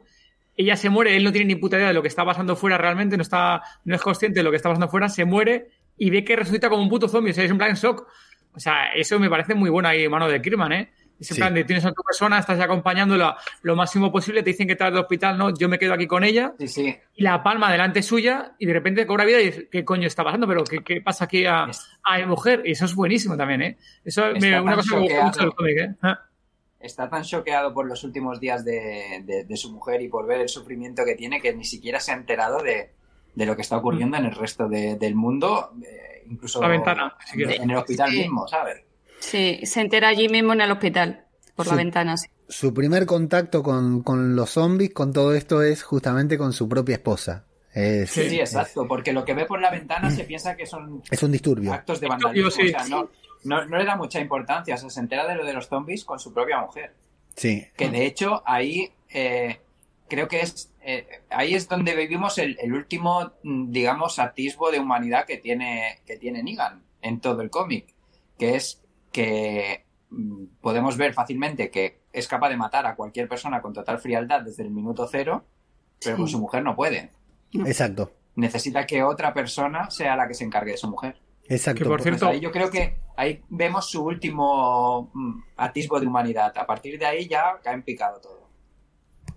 [0.56, 2.78] Ella se muere, él no tiene ni puta idea de lo que está pasando fuera
[2.78, 6.10] realmente, no está, no es consciente de lo que está pasando fuera, se muere y
[6.10, 8.06] ve que resucita como un puto zombie, o sea, es un plan shock.
[8.54, 10.90] O sea, eso me parece muy bueno ahí, mano de Kirman, ¿eh?
[11.20, 14.66] Es en plan de tienes a tu persona, estás acompañándola lo máximo posible, te dicen
[14.68, 16.52] que estás de hospital, no, yo me quedo aquí con ella.
[16.58, 16.96] Sí, sí.
[17.16, 20.22] Y la palma delante suya y de repente cobra vida y dices, ¿qué coño está
[20.22, 20.46] pasando?
[20.46, 21.68] ¿Pero qué, qué pasa aquí a,
[22.04, 22.62] a mujer?
[22.64, 23.78] Y eso es buenísimo también, ¿eh?
[24.04, 25.94] Eso me, una cosa que me gusta mucho del cómic, ¿eh?
[26.02, 26.20] Ah.
[26.80, 30.40] Está tan choqueado por los últimos días de, de- de su mujer y por ver
[30.42, 32.92] el sufrimiento que tiene que ni siquiera se ha enterado de,
[33.34, 37.16] de lo que está ocurriendo en el resto de- del mundo, eh, incluso La ventana,
[37.26, 37.58] si quieres.
[37.58, 38.18] en el hospital Sí.
[38.18, 38.84] mismo, ¿sabes?
[39.20, 41.24] Sí, se entera allí mismo en el hospital,
[41.54, 42.16] por la ventana.
[42.16, 42.28] sí.
[42.48, 46.94] Su primer contacto con, con los zombies, con todo esto, es justamente con su propia
[46.94, 47.44] esposa.
[47.74, 48.40] Es, Sí, Sí.
[48.40, 51.72] exacto, porque lo que ve por la ventana se piensa que son es un disturbio.
[51.74, 52.50] actos de vandalismo.
[52.50, 52.62] sí.
[52.62, 53.10] O sea, no,
[53.44, 56.04] no, no le da mucha importancia, o sea, se entera de lo de los zombies
[56.06, 56.94] con su propia mujer.
[57.36, 57.66] Sí.
[57.76, 59.60] Que de hecho ahí eh,
[60.08, 64.80] creo que es eh, ahí es donde vivimos el, el último, mm, digamos, atisbo de
[64.80, 67.94] humanidad que tiene, que tiene Negan en todo el cómic.
[68.38, 68.80] Que es
[69.12, 73.98] que mm, podemos ver fácilmente que es capaz de matar a cualquier persona con total
[73.98, 75.44] frialdad desde el minuto cero,
[76.02, 77.10] pero con su mujer no puede.
[77.52, 78.12] Exacto.
[78.36, 81.16] Necesita que otra persona sea la que se encargue de su mujer.
[81.48, 81.78] Exacto.
[81.78, 86.06] Que por Pues cierto- ahí yo creo que ahí vemos su último mm, atisbo de
[86.06, 86.52] humanidad.
[86.56, 88.38] A partir de ahí ya cae en picado todo.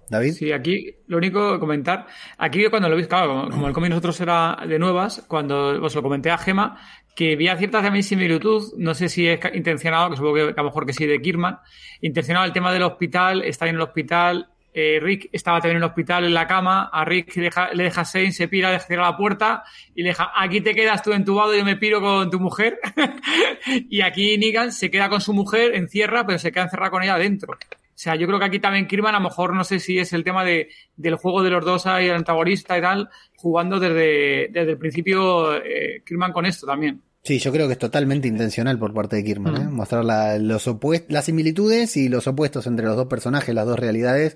[0.10, 0.34] David.
[0.34, 2.06] Sí, aquí lo único que comentar,
[2.38, 5.95] aquí cuando lo vi, claro, como- como el cómic nosotros era de nuevas, cuando os
[5.95, 6.77] lo comenté a Gema,
[7.16, 10.64] que había cierta también similitud, no sé si es intencionado, que supongo que, a lo
[10.66, 11.60] mejor que sí, de Kirman,
[12.02, 15.90] intencionado el tema del hospital, está en el hospital, eh, Rick estaba también en el
[15.90, 19.64] hospital en la cama, a Rick le deja, Shane, se pira, le cierra la puerta
[19.94, 22.80] y le deja, aquí te quedas tú entubado, yo me piro con tu mujer.
[23.90, 27.16] y aquí Negan se queda con su mujer, encierra, pero se queda encerrada con ella
[27.16, 27.58] adentro.
[28.02, 30.11] O sea, yo creo que aquí también Kirman, a lo mejor no sé si es
[30.11, 34.48] el tema de, del juego de los dos ahí, el antagonista y tal, jugando desde,
[34.52, 36.99] desde el principio eh, Kirman con esto también.
[37.23, 39.65] Sí, yo creo que es totalmente intencional por parte de Kirman, ¿eh?
[39.69, 40.68] Mostrar la- los
[41.10, 44.36] las similitudes y los opuestos entre los dos personajes, las dos realidades.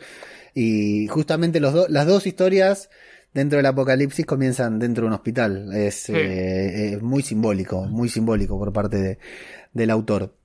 [0.54, 2.92] Y justamente los do- las dos historias
[3.34, 5.74] dentro del apocalipsis comienzan dentro de un hospital.
[5.74, 6.14] Es Sí.
[6.16, 9.18] eh, es muy simbólico, muy simbólico por parte de-
[9.74, 10.36] del autor.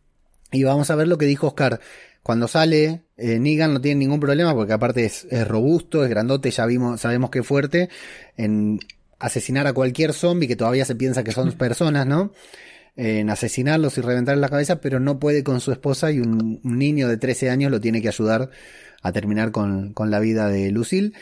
[0.51, 1.81] Y vamos a ver lo que dijo Oscar.
[2.23, 6.51] Cuando sale, eh, Negan no tiene ningún problema porque aparte es, es robusto, es grandote,
[6.51, 7.89] ya vimos, sabemos que es fuerte
[8.37, 8.81] en
[9.19, 12.33] asesinar a cualquier zombie que todavía se piensa que son personas, ¿no?
[12.97, 16.79] En asesinarlos y reventarles la cabeza, pero no puede con su esposa y un, un
[16.79, 18.51] niño de 13 años lo tiene que ayudar
[19.03, 21.13] a terminar con, con la vida de Lucille.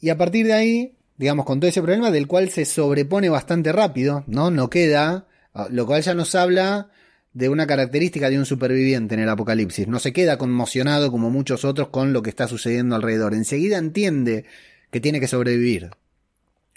[0.00, 3.72] Y a partir de ahí, digamos, con todo ese problema del cual se sobrepone bastante
[3.72, 4.50] rápido, ¿no?
[4.50, 6.90] No queda, ah, lo cual ya nos habla
[7.34, 9.88] de una característica de un superviviente en el apocalipsis.
[9.88, 13.34] No se queda conmocionado como muchos otros con lo que está sucediendo alrededor.
[13.34, 14.44] Enseguida entiende
[14.90, 15.90] que tiene que sobrevivir.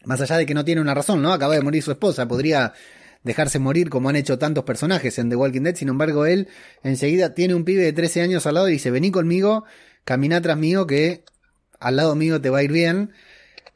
[0.04, 1.32] Más allá de que no tiene una razón, ¿no?
[1.32, 2.74] Acaba de morir su esposa, podría
[3.24, 5.76] dejarse morir como han hecho tantos personajes en The Walking Dead.
[5.76, 6.48] Sin embargo, él
[6.82, 9.66] enseguida tiene un pibe de 13 años al lado y dice, vení conmigo,
[10.06, 11.24] camina tras mío que
[11.80, 13.12] al lado mío te va a ir bien.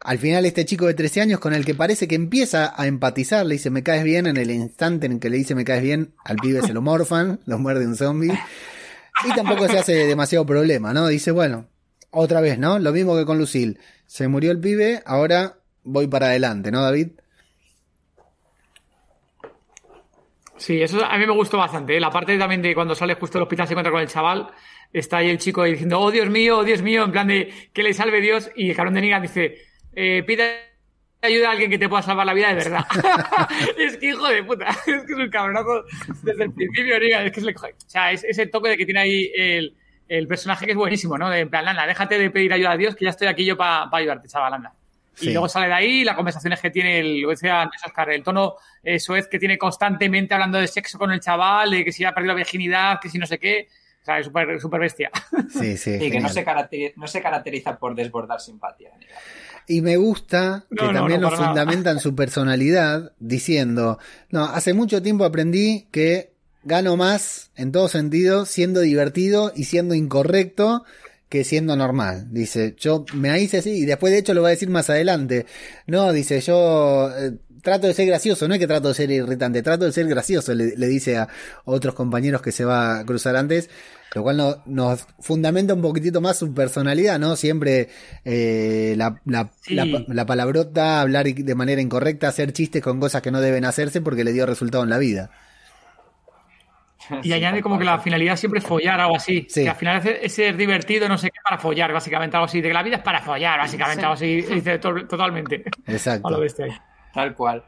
[0.03, 3.45] Al final este chico de 13 años con el que parece que empieza a empatizar,
[3.45, 6.15] le dice me caes bien, en el instante en que le dice me caes bien,
[6.26, 8.34] al pibe se lo morfan, lo muerde un zombie.
[9.26, 11.07] Y tampoco se hace demasiado problema, ¿no?
[11.07, 11.68] Dice, bueno,
[12.10, 12.80] otra vez, ¿no?
[12.80, 13.78] Lo mismo que con Lucille.
[14.07, 17.10] Se murió el pibe, ahora voy para adelante, ¿no, David?
[20.57, 21.98] Sí, eso a mí me gustó bastante.
[21.98, 21.99] ¿eh?
[21.99, 24.48] La parte también de cuando sale justo del hospital se encuentra con el chaval,
[24.94, 27.84] está ahí el chico diciendo, oh Dios mío, oh Dios mío, en plan de que
[27.84, 29.57] le salve Dios, y el cabrón de Negan dice,
[29.95, 30.72] eh, pide
[31.22, 32.85] ayuda a alguien que te pueda salvar la vida de verdad.
[33.77, 35.84] es que hijo de puta, es que es un cabronazo
[36.23, 39.01] desde el principio, es que es le- o sea, es ese toque de que tiene
[39.01, 39.76] ahí el,
[40.07, 41.30] el personaje que es buenísimo, ¿no?
[41.30, 43.55] De, en plan, anda, déjate de pedir ayuda a Dios, que ya estoy aquí yo
[43.57, 44.73] para ayudarte, chaval, anda.
[45.13, 45.30] Sí.
[45.30, 48.23] Y luego sale de ahí las conversaciones que tiene el, lo decía antes Oscar, el
[48.23, 52.03] tono eh, soez que tiene constantemente hablando de sexo con el chaval, de que si
[52.05, 53.68] ha perdido la virginidad, que si no sé qué.
[54.01, 55.11] O sea, es súper bestia.
[55.49, 55.97] Sí, sí.
[56.01, 58.89] Y que no se, caracteriza, no se caracteriza por desbordar simpatía.
[59.67, 61.49] Y me gusta que No, no, también no, lo para nada.
[61.49, 66.33] fundamentan su personalidad diciendo, no, hace mucho tiempo aprendí que
[66.63, 70.83] gano más en todo sentido siendo divertido y siendo incorrecto
[71.29, 72.27] que siendo normal.
[72.31, 75.45] Dice, yo me hice así y después de hecho lo va a decir más adelante.
[75.88, 79.63] No, dice, yo eh, trato de ser gracioso, no es que trato de ser irritante,
[79.63, 81.29] trato de ser gracioso, le, le dice a
[81.63, 83.69] otros compañeros que se va a cruzar antes.
[84.13, 87.35] Lo cual no- nos fundamenta un poquitito más su personalidad, ¿no?
[87.38, 87.88] Siempre
[88.25, 89.73] eh, la, la, Sí.
[89.73, 94.01] la, la palabrota, hablar de manera incorrecta, hacer chistes con cosas que no deben hacerse
[94.01, 95.29] porque le dio resultado en la vida.
[97.23, 99.45] Y añade como que la finalidad siempre es follar, algo así.
[99.49, 99.63] Sí.
[99.63, 102.61] Que al final es, es ser divertido, no sé qué, para follar, básicamente, algo así.
[102.61, 104.05] De que la vida es para follar, básicamente, Sí.
[104.05, 104.41] algo así.
[104.41, 105.63] Dice to- totalmente.
[105.88, 106.27] Exacto.
[106.27, 106.71] A lo bestia ahí.
[107.13, 107.63] Tal cual.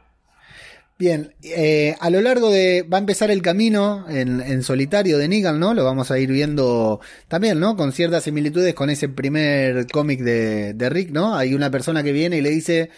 [0.96, 2.82] Bien, eh, a lo largo de.
[2.82, 5.74] Va a empezar el camino en, en, solitario de Negan, ¿no?
[5.74, 7.76] Lo vamos a ir viendo también, ¿no?
[7.76, 11.34] Con ciertas similitudes con ese primer cómic de, de Rick, ¿no?
[11.34, 12.90] Hay una persona que viene y le dice: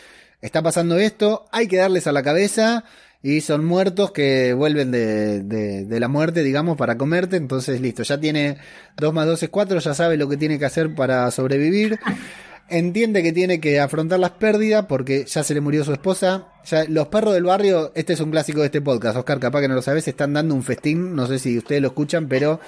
[0.43, 2.85] Está pasando esto, hay que darles a la cabeza.
[3.23, 7.36] Y son muertos que vuelven de, de, de la muerte, digamos, para comerte.
[7.36, 8.59] Entonces, listo, ya tiene
[8.98, 11.98] 2 más 2 es 4, ya sabe lo que tiene que hacer para sobrevivir
[12.68, 16.48] entiende que tiene que afrontar las pérdidas porque ya se le murió su esposa.
[16.64, 19.68] Ya, los perros del barrio, este es un clásico de este podcast, Oscar, capaz que
[19.68, 22.60] no lo sabes, están dando un festín, no sé si ustedes lo escuchan, pero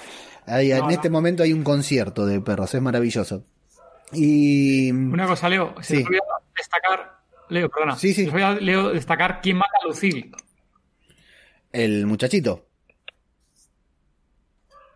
[0.47, 3.45] hay, en este momento hay un concierto de perros, es maravilloso.
[4.13, 6.03] Y una cosa, Leo, se Sí.
[6.05, 6.21] voy a
[6.57, 7.19] destacar,
[7.51, 8.27] Leo, perdona, Sí, sí.
[8.27, 10.31] voy a Leo, destacar quién mata a Lucille.
[11.73, 12.68] el muchachito.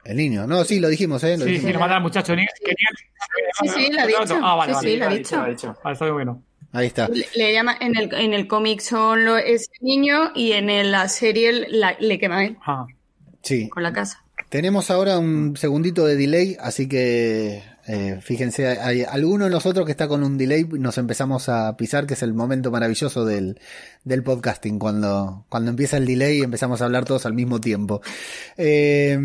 [0.04, 1.36] El niño, no, sí, lo dijimos, ¿eh?
[1.36, 1.66] Lo Sí, dijimos.
[1.68, 2.34] sí, lo mata al muchacho.
[2.34, 4.40] Ni- que ni- Sí, sí, lo ha dicho.
[4.42, 4.90] Ah, vale, Sí, vale.
[4.90, 5.46] sí, lo ha Lo ha dicho.
[5.46, 5.76] dicho.
[5.84, 6.42] Vale, está muy bueno.
[6.72, 7.08] Ahí está.
[7.08, 10.90] Le, le llama en el, en el cómic son lo, ese niño y en el-
[10.90, 12.86] la serie la- le quema a él Ah.
[13.42, 13.68] Sí.
[13.68, 14.24] con la casa.
[14.48, 19.92] Tenemos ahora un segundito de delay, así que eh, fíjense, hay alguno de nosotros que
[19.92, 23.58] está con un delay, nos empezamos a pisar, que es el momento maravilloso del,
[24.04, 28.00] del podcasting, cuando, cuando empieza el delay y empezamos a hablar todos al mismo tiempo.
[28.56, 29.18] Eh,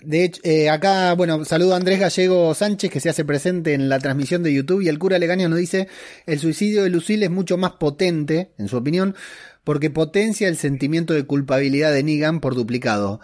[0.00, 3.88] de hecho, eh, acá, bueno, saludo a Andrés Gallego Sánchez, que se hace presente en
[3.88, 5.88] la transmisión de YouTube, y el cura Legaño nos dice,
[6.26, 9.14] el suicidio de Lucille es mucho más potente, en su opinión,
[9.64, 13.20] porque potencia el sentimiento de culpabilidad de Negan por duplicado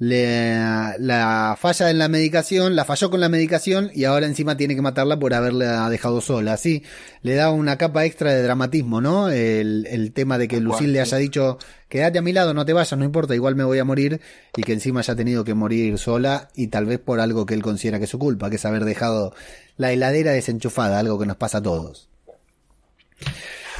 [0.00, 0.54] le,
[0.98, 4.80] la falla en la medicación, la falló con la medicación y ahora encima tiene que
[4.80, 6.54] matarla por haberla dejado sola.
[6.54, 6.82] Así
[7.20, 9.28] le da una capa extra de dramatismo, ¿no?
[9.28, 11.14] El, el tema de que cual, Lucille le sí.
[11.14, 11.58] haya dicho,
[11.90, 14.22] quédate a mi lado, no te vayas, no importa, igual me voy a morir
[14.56, 17.62] y que encima haya tenido que morir sola y tal vez por algo que él
[17.62, 19.34] considera que es su culpa, que es haber dejado
[19.76, 22.08] la heladera desenchufada, algo que nos pasa a todos.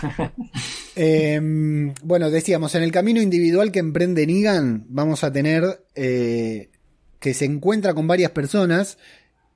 [0.97, 1.41] Eh,
[2.03, 6.69] bueno, decíamos, en el camino individual que emprende Negan, vamos a tener eh,
[7.21, 8.99] que se encuentra con varias personas.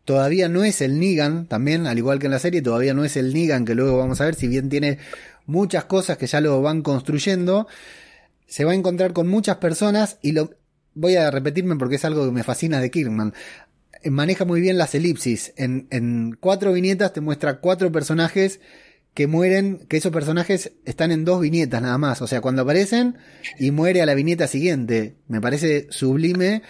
[0.07, 3.16] Todavía no es el Negan, también, al igual que en la serie, todavía no es
[3.16, 4.99] el Negan que luego vamos a ver, si bien tiene
[5.45, 7.66] muchas cosas que ya lo van construyendo.
[8.47, 10.51] Se va a encontrar con muchas personas y lo
[10.95, 13.35] voy a repetirme porque es algo que me fascina de Kirkman.
[14.05, 15.53] Maneja muy bien las elipsis.
[15.57, 18.61] En cuatro viñetas te muestra cuatro personajes
[19.15, 22.20] que mueren, que esos personajes están en dos viñetas nada más.
[22.20, 23.16] O sea, cuando aparecen
[23.59, 25.15] y muere a la viñeta siguiente.
[25.28, 26.62] Me parece sublime,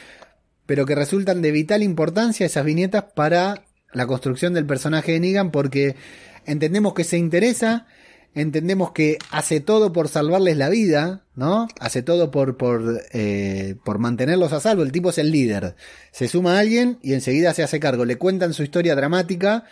[0.66, 5.50] pero que resultan de vital importancia esas viñetas para la construcción del personaje de Negan
[5.50, 5.96] porque
[6.44, 7.86] entendemos que se interesa,
[8.34, 11.66] entendemos que hace todo por salvarles la vida, ¿no?
[11.80, 14.82] Hace todo por, por, eh, por mantenerlos a salvo.
[14.82, 15.76] El tipo es el líder.
[16.12, 18.04] Se suma a alguien y enseguida se hace cargo.
[18.04, 19.64] Le cuentan su historia dramática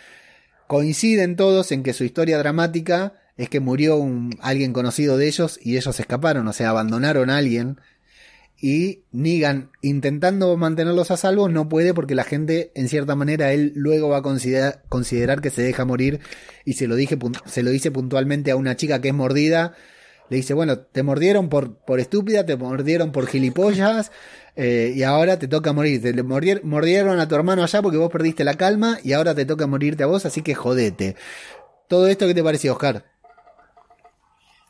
[0.73, 5.59] coinciden todos en que su historia dramática es que murió un, alguien conocido de ellos
[5.61, 7.77] y ellos escaparon, o sea, abandonaron a alguien.
[8.59, 13.73] Y Negan, intentando mantenerlos a salvo, no puede porque la gente, en cierta manera, él
[13.75, 16.21] luego va a considerar, considerar que se deja morir
[16.65, 19.75] y se lo, dije, se lo dice puntualmente a una chica que es mordida.
[20.31, 24.11] Le dice, bueno, te mordieron por, por estúpida, te mordieron por gilipollas,
[24.55, 26.01] eh, y ahora te toca morir.
[26.01, 29.33] Te le mordier- mordieron a tu hermano allá porque vos perdiste la calma y ahora
[29.35, 31.15] te toca morirte a vos, así que jodete.
[31.87, 33.05] Todo esto, ¿qué te pareció, Oscar?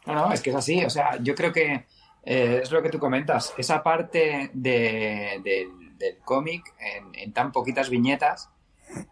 [0.05, 0.83] No, no, es que es así.
[0.83, 1.85] O sea, yo creo que
[2.25, 3.53] eh, es lo que tú comentas.
[3.57, 8.49] Esa parte de- del, del cómic en, en tan poquitas viñetas,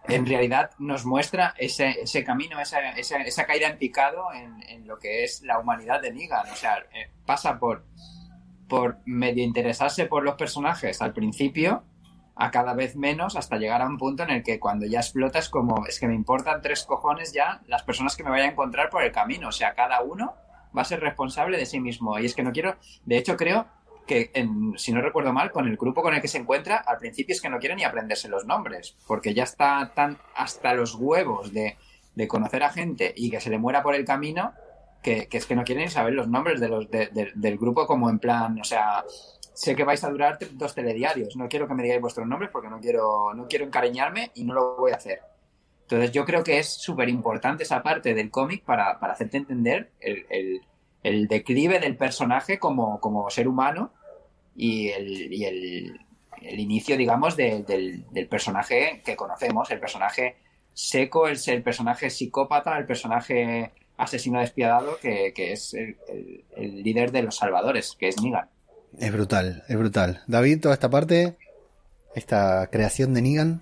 [0.08, 4.86] en realidad nos muestra ese, ese camino, esa, esa, esa caída en picado en, en
[4.88, 6.50] lo que es la humanidad de Negan.
[6.52, 7.86] O sea, eh, pasa por,
[8.72, 11.84] por medio interesarse por los personajes al principio
[12.38, 15.40] a cada vez menos hasta llegar a un punto en el que cuando ya explota
[15.40, 18.52] es como, es que me importan tres cojones ya las personas que me vaya a
[18.52, 19.50] encontrar por el camino.
[19.50, 20.36] O sea, cada uno
[20.76, 22.18] va a ser responsable de sí mismo.
[22.18, 23.68] Y es que no quiero, de hecho creo
[24.08, 24.32] que,
[24.78, 27.42] si no recuerdo mal, con el grupo con el que se encuentra, al principio es
[27.42, 31.76] que no quiere ni aprenderse los nombres, porque ya está tan hasta los huevos de,
[32.16, 34.54] de conocer a gente y que se le muera por el camino,
[35.02, 37.58] que, que es que no quiere ni saber los nombres de los, de- de- del
[37.58, 39.04] grupo como en plan, o sea,
[39.54, 42.70] sé que vais a durar dos telediarios, no quiero que me digáis vuestros nombres porque
[42.70, 45.20] no quiero, no quiero encariñarme y no lo voy a hacer.
[45.84, 49.92] Entonces yo creo que es súper importante esa parte del cómic para, para hacerte entender
[50.00, 50.62] el, el-
[51.04, 53.92] el declive del personaje como, como ser humano
[54.56, 56.00] y el, y el,
[56.42, 60.36] el inicio, digamos, de- del, del personaje que conocemos, el personaje
[60.74, 63.72] seco, el, el personaje psicópata, el personaje
[64.02, 68.50] asesino despiadado que, que es el, el- el líder de los salvadores, que es Negan.
[69.00, 70.22] Es brutal, es brutal.
[70.28, 71.38] David, toda esta parte,
[72.16, 73.62] esta creación de Negan.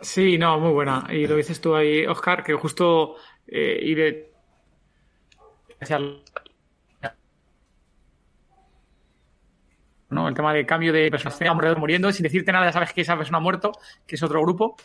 [0.00, 1.06] Sí, no, muy buena.
[1.10, 3.16] Y lo dices tú ahí, Oscar, que justo
[3.46, 4.32] eh, ir de-
[5.80, 6.22] hacia el-
[10.10, 10.26] ¿no?
[10.28, 11.38] El tema de cambio de personas
[11.78, 13.72] muriendo, sin decirte nada, ya sabes que esa persona ha muerto,
[14.06, 14.76] que es otro grupo.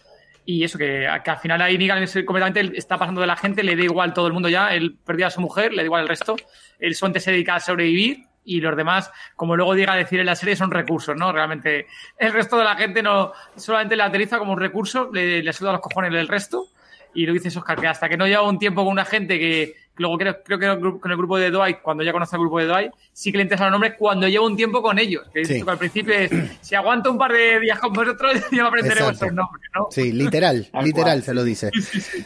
[0.45, 3.63] Y eso, que, que al final ahí Negan es completamente, está pasando de la gente,
[3.63, 6.01] le da igual todo el mundo ya, él perdió a su mujer, le da igual
[6.01, 6.35] el resto,
[6.79, 10.25] él solamente se dedica a sobrevivir y los demás, como luego llega a decir en
[10.25, 11.31] la serie, son recursos, ¿no?
[11.31, 11.87] Realmente
[12.17, 15.71] el resto de la gente no solamente le utiliza como un recurso, le, le suda
[15.71, 16.67] los cojones del resto
[17.13, 19.75] y lo dice Oscar, que hasta que no lleva un tiempo con una gente que,
[19.97, 22.65] luego creo, creo que con el grupo de Dwight, cuando ya conoce el grupo de
[22.65, 25.23] Dwight, sí que le interesan los nombres cuando lleva un tiempo con ellos.
[25.33, 25.61] Que, Sí.
[25.63, 29.03] que al principio es, si aguanto un par de días con vosotros, ya me aprenderé
[29.03, 29.87] vuestros nombres, ¿no?
[29.91, 31.69] Sí, literal, literal se lo dice.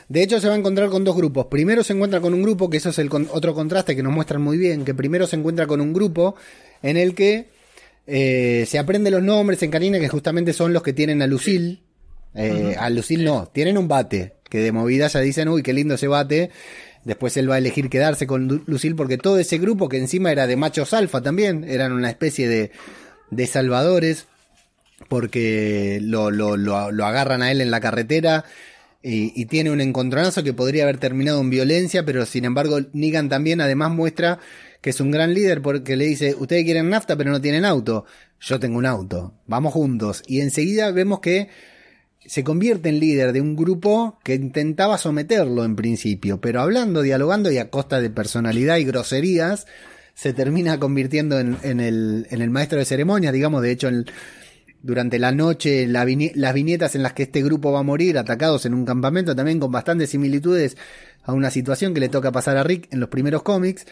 [0.08, 1.48] De hecho, se va a encontrar con dos grupos.
[1.48, 4.14] Primero se encuentra con un grupo, que eso es el con- otro contraste que nos
[4.14, 6.36] muestran muy bien, que primero se encuentra con un grupo
[6.82, 7.50] en el que
[8.06, 11.80] eh, se aprende los nombres en Karina, que justamente son los que tienen a Lucille.
[12.36, 15.96] Eh, A Lucille no, tienen un bate, que de movida ya dicen, uy, qué lindo
[15.96, 16.52] ese bate.
[17.08, 20.30] Después él va a elegir quedarse con Lu- Lucille porque todo ese grupo, que encima
[20.32, 22.72] era de machos alfa también, eran una especie de,
[23.32, 24.26] de salvadores
[25.08, 28.44] porque lo, lo, lo, lo agarran a él en la carretera
[29.02, 33.30] y, y tiene un encontronazo que podría haber terminado en violencia, pero sin embargo Negan
[33.30, 34.40] también además muestra
[34.82, 38.06] que es un gran líder porque le dice, ustedes quieren nafta pero no tienen auto,
[38.42, 40.24] yo tengo un auto, vamos juntos.
[40.28, 41.48] Y enseguida vemos que
[42.28, 47.52] se convierte en líder de un grupo que intentaba someterlo en principio, pero hablando, dialogando
[47.52, 49.66] y a costa de personalidad y groserías,
[50.14, 54.06] se termina convirtiendo en, en el, maestro de ceremonias, digamos, de hecho, en-
[54.82, 58.74] durante la noche, las viñetas en las que este grupo va a morir, atacados en
[58.74, 60.78] un campamento, también con bastantes similitudes
[61.24, 63.86] a una situación que le toca pasar a Rick en los primeros cómics.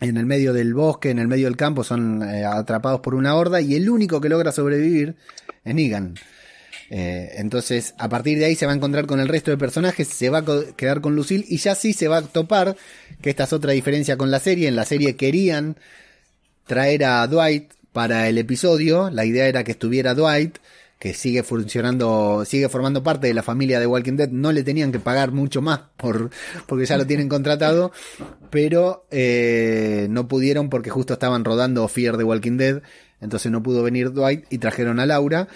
[0.00, 3.34] En el medio del bosque, en el medio del campo, son eh, atrapados por una
[3.34, 5.16] horda y el único que logra sobrevivir
[5.64, 6.14] es Negan.
[6.90, 10.08] Eh, entonces, a partir de ahí se va a encontrar con el resto de personajes,
[10.08, 10.44] se va a
[10.76, 12.76] quedar con Lucille y ya sí se va a topar,
[13.20, 15.76] que esta es otra diferencia con la serie, en la serie querían
[16.66, 20.58] traer a Dwight para el episodio, la idea era que estuviera Dwight,
[20.98, 24.92] que sigue funcionando, sigue formando parte de la familia de Walking Dead, no le tenían
[24.92, 26.30] que pagar mucho más por,
[26.66, 27.92] porque ya lo tienen contratado,
[28.50, 32.82] pero eh, no pudieron porque justo estaban rodando Fear de Walking Dead,
[33.20, 35.48] entonces no pudo venir Dwight y trajeron a Laura.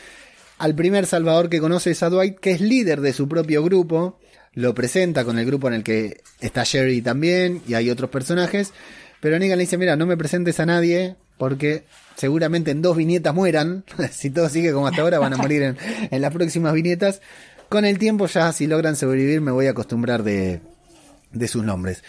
[0.60, 4.18] Al primer salvador que conoce es a Dwight, que es líder de su propio grupo,
[4.52, 8.74] lo presenta con el grupo en el que está Sherry también y hay otros personajes,
[9.22, 11.84] pero Negan le dice, mira, no me presentes a nadie porque
[12.14, 15.76] seguramente en dos viñetas mueran, si todo sigue como hasta ahora van a morir
[16.10, 17.22] en, las próximas viñetas.
[17.70, 20.60] Con el tiempo ya si logran sobrevivir me voy a acostumbrar de,
[21.32, 22.04] de sus nombres.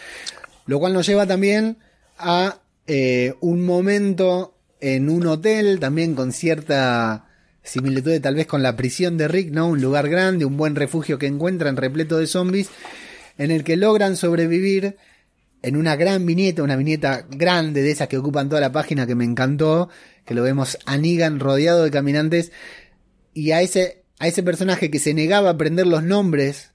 [0.66, 1.78] Lo cual nos lleva también
[2.18, 7.31] a eh, un momento en un hotel, también con cierta
[7.62, 9.68] similitud tal vez con la prisión de Rick, ¿no?
[9.68, 12.70] Un lugar grande, un buen refugio que encuentran repleto de zombies,
[13.38, 14.96] en el que logran sobrevivir
[15.62, 19.14] en una gran viñeta, una viñeta grande de esas que ocupan toda la página que
[19.14, 19.88] me encantó,
[20.24, 22.52] que lo vemos a Negan rodeado de caminantes
[23.32, 26.71] y a ese, a ese personaje que se negaba a aprender los nombres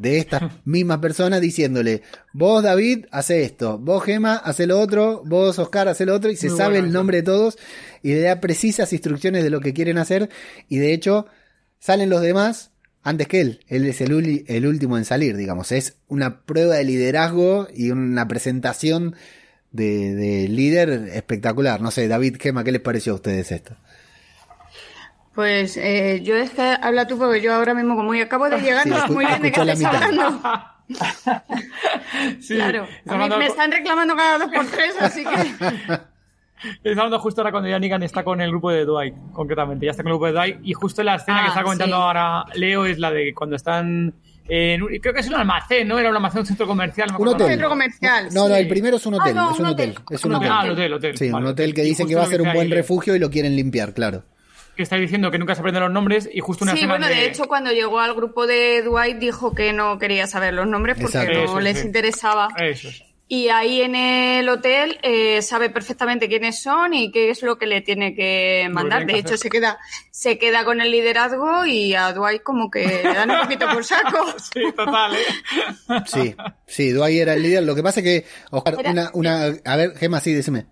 [0.00, 2.02] de estas mismas personas diciéndole,
[2.32, 6.36] vos David, hace esto, vos Gema, hace lo otro, vos Oscar, hace lo otro, y
[6.36, 7.58] se Muy sabe bueno el nombre de todos
[8.02, 10.30] y le da precisas instrucciones de lo que quieren hacer
[10.68, 11.26] y de hecho
[11.78, 12.70] salen los demás
[13.02, 13.60] antes que él.
[13.68, 15.72] Él es el, uli- el último en salir, digamos.
[15.72, 19.16] Es una prueba de liderazgo y una presentación
[19.70, 21.80] de, de líder espectacular.
[21.80, 23.76] No sé, David, Gema, ¿qué les pareció a ustedes esto?
[25.34, 28.82] Pues eh, yo es que habla tú porque yo ahora mismo como acabo de llegar
[28.84, 30.02] Sí, no sé escu- muy bien de estáis mitad.
[30.02, 30.42] hablando.
[32.40, 35.30] Sí, Claro, está a mí hablando- me están reclamando cada dos por tres, así que
[36.84, 39.86] Está hablando justo ahora cuando ya Negan está con el grupo de Dwight, concretamente.
[39.86, 40.58] Ya está con el grupo de Dwight.
[40.62, 42.02] Y justo la escena Ah, que está comentando sí.
[42.02, 44.12] ahora Leo es la de cuando están
[44.46, 45.98] en un- creo que es un almacén, ¿no?
[45.98, 47.08] Era un almacén, un centro comercial.
[47.18, 47.46] Un hotel.
[47.46, 48.28] centro comercial.
[48.34, 49.32] No, no, el primero es un hotel.
[49.38, 49.90] Ah, no, es un un hotel.
[49.92, 50.04] hotel.
[50.10, 50.50] Es un hotel.
[50.52, 51.16] Ah, el hotel, hotel.
[51.16, 53.56] Sí, un hotel que dicen que va a ser un buen refugio y lo quieren
[53.56, 54.24] limpiar, claro.
[54.76, 57.26] Que está diciendo que nunca se aprenden los nombres y justo una Sí, bueno, de
[57.26, 61.18] hecho, cuando llegó al grupo de Dwight dijo que no quería saber los nombres porque
[61.18, 61.38] Exacto.
[61.38, 61.86] no Eso, les sí.
[61.86, 62.48] interesaba.
[62.58, 63.02] Eso es.
[63.32, 67.66] Y ahí en el hotel eh, sabe perfectamente quiénes son y qué es lo que
[67.66, 69.06] le tiene que mandar.
[69.06, 69.38] que De hecho, hacer.
[69.38, 69.78] se queda,
[70.10, 73.84] se queda con el liderazgo y a Dwight como que le dan un poquito por
[73.84, 74.26] saco.
[74.52, 75.18] Sí, total, ¿eh?
[76.06, 76.34] Sí,
[76.66, 77.62] sí, Dwight era el líder.
[77.62, 80.66] Lo que pasa es que, Oscar, Era- una, una, a ver, Gema, sí, decime.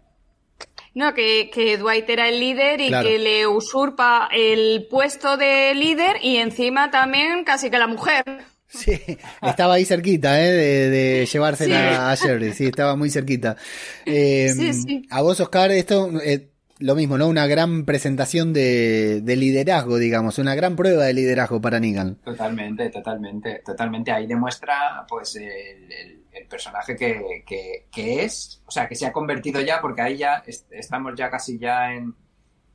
[0.98, 3.08] No, que, que Dwight era el líder y Claro.
[3.08, 8.24] que le usurpa el puesto de líder y encima también casi que la mujer.
[8.66, 8.98] Sí,
[9.40, 10.50] estaba ahí cerquita, ¿eh?
[10.52, 11.96] De, de llevársela Sí.
[12.00, 13.56] a Sherry, sí, estaba muy cerquita.
[14.04, 15.02] Eh, Sí, sí.
[15.10, 16.48] A vos, Oscar, esto, eh,
[16.80, 17.28] lo mismo, ¿no?
[17.28, 22.16] Una gran presentación de, de liderazgo, digamos, una gran prueba de liderazgo para Negan.
[22.16, 24.10] Totalmente, totalmente, totalmente.
[24.10, 29.60] Ahí demuestra pues el, el- el personaje que, es, o sea, que se ha convertido
[29.60, 32.14] ya, porque ahí ya est- estamos ya casi ya en,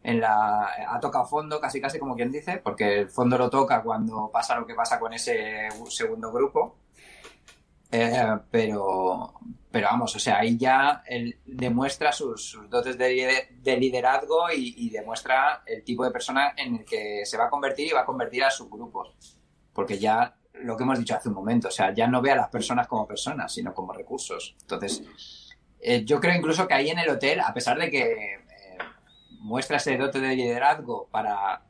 [0.04, 3.82] en la, ha tocado fondo, casi casi como quien dice, porque el fondo lo toca
[3.82, 6.78] cuando pasa lo que pasa con ese segundo grupo.
[7.96, 9.36] Eh, pero,
[9.70, 11.04] pero vamos, o sea, ahí ya
[11.46, 17.38] demuestra sus, dotes de, liderazgo y, demuestra el tipo de persona en el que se
[17.38, 19.38] va a convertir y va a convertir a sus grupos.
[19.74, 22.36] Porque ya lo que hemos dicho hace un momento, o sea, ya no ve a
[22.36, 24.56] las personas como personas, sino como recursos.
[24.62, 25.04] Entonces,
[25.80, 28.40] eh, yo creo incluso que ahí en el hotel, a pesar de que eh,
[29.40, 31.64] muestra ese dote de liderazgo para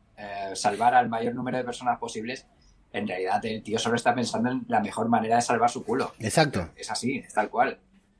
[0.53, 2.45] salvar al mayor número de personas posibles,
[2.93, 6.13] en realidad el tío solo está pensando en la mejor manera de salvar su culo.
[6.19, 6.69] Exacto.
[6.75, 7.79] Es así, es tal cual.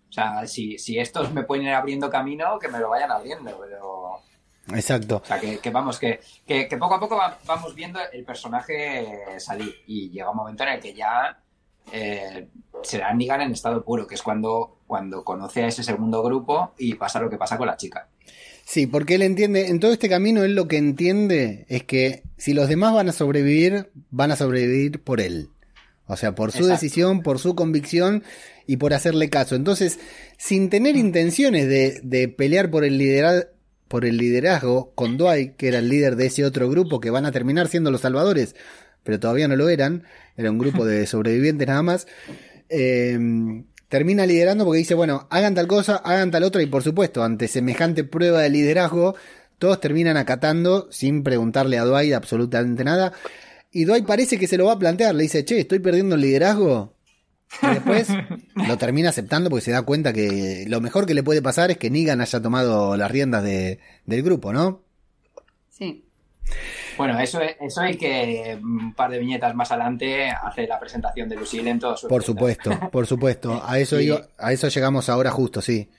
[0.10, 3.57] O sea, si, si estos me pueden ir abriendo camino, que me lo vayan abriendo,
[3.60, 4.22] pero...
[4.69, 5.22] Exacto.
[5.23, 10.10] O sea, que, vamos, que, que, poco a poco vamos viendo el personaje salir y
[10.10, 11.38] llega un momento en el que ya
[11.91, 12.48] eh,
[12.84, 16.95] será Negan en estado puro, que es cuando, cuando conoce a ese segundo grupo y
[16.95, 18.07] pasa lo que pasa con la chica.
[18.65, 22.53] Sí, porque él entiende, en todo este camino él lo que entiende es que si
[22.53, 25.49] los demás van a sobrevivir, van a sobrevivir por él.
[26.06, 28.23] O sea, por su decisión, por su convicción
[28.68, 29.56] y por hacerle caso.
[29.56, 29.99] Entonces,
[30.38, 33.49] sin tener intenciones de, de pelear por el, liderazgo,
[33.94, 37.28] por el liderazgo con Dwight, que era el líder de ese otro grupo que van
[37.28, 38.56] a terminar siendo los salvadores,
[39.03, 40.06] pero todavía no lo eran,
[40.36, 42.07] era un grupo de sobrevivientes nada más.
[42.70, 43.20] Eh,
[43.90, 47.48] termina liderando porque dice, bueno, hagan tal cosa, hagan tal otra y por supuesto, ante
[47.48, 49.14] semejante prueba de liderazgo,
[49.60, 53.14] todos terminan acatando sin preguntarle a Dwight absolutamente nada.
[53.72, 56.22] Y Dwight parece que se lo va a plantear, le dice, che, estoy perdiendo el
[56.22, 56.95] liderazgo.
[57.62, 58.10] Y después
[58.56, 61.78] lo termina aceptando porque se da cuenta que lo mejor que le puede pasar es
[61.78, 64.82] que Negan haya tomado las riendas de, del grupo, ¿no?
[65.70, 66.06] Sí.
[66.98, 71.36] Bueno, eso, eso hay que un par de viñetas más adelante hacer la presentación de
[71.36, 73.62] Lucille en todo su Por supuesto, por supuesto.
[73.66, 73.98] A eso,
[74.38, 75.90] a eso llegamos ahora justo, sí.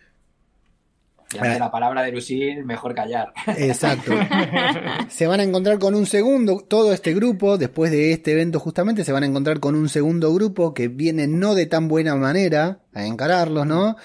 [1.34, 3.32] Y la palabra de Lucille, mejor callar.
[3.56, 4.12] Exacto.
[5.08, 9.04] se van a encontrar con un segundo, todo este grupo, después de este evento justamente,
[9.04, 12.80] se van a encontrar con un segundo grupo que viene no de tan buena manera
[12.92, 13.96] a encararlos, ¿no?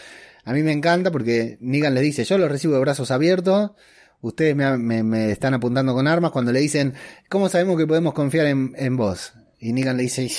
[0.46, 3.72] A mí me encanta porque Negan le dice, yo los recibo de brazos abiertos
[4.22, 6.94] ustedes me, están apuntando con armas cuando le dicen,
[7.30, 9.34] ¿cómo sabemos que podemos confiar en, vos?
[9.60, 10.30] Y Negan le dice,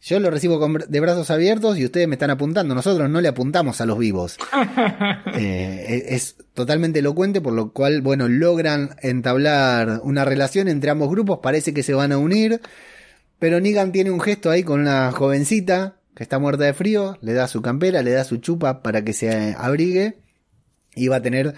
[0.00, 3.80] yo lo recibo de brazos abiertos y ustedes me están apuntando, nosotros no le apuntamos
[3.80, 4.38] a los vivos.
[5.34, 11.10] Eh, e, es totalmente elocuente, por lo cual, bueno, logran entablar una relación entre ambos
[11.10, 12.60] grupos, parece que se van a unir,
[13.38, 17.32] pero Negan tiene un gesto ahí con una jovencita que está muerta de frío, le
[17.32, 20.18] da su campera, le da su chupa para que se abrigue.
[20.96, 21.54] Y va a tener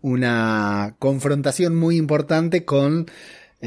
[0.00, 3.06] una confrontación muy importante con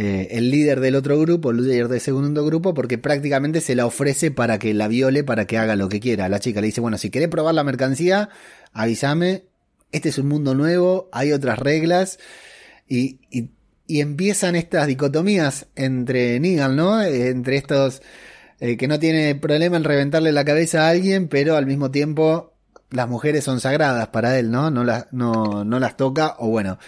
[0.01, 3.85] eh, el líder del otro grupo, el líder del segundo grupo, porque prácticamente se la
[3.85, 6.30] ofrece para que la viole, para que haga lo que quiera.
[6.30, 8.30] La chica le dice, bueno, si querés probar la mercancía,
[8.71, 9.43] avísame,
[9.91, 12.17] este es un mundo nuevo, hay otras reglas,
[12.88, 13.49] y, y,
[13.99, 17.01] empiezan estas dicotomías entre Negan, ¿no?
[17.01, 18.01] Entre estos
[18.61, 22.53] eh, que no tiene problema en reventarle la cabeza a alguien, pero al mismo tiempo
[22.89, 24.71] las mujeres son sagradas para él, ¿no?
[24.71, 26.80] No las, no, no las toca, o bueno,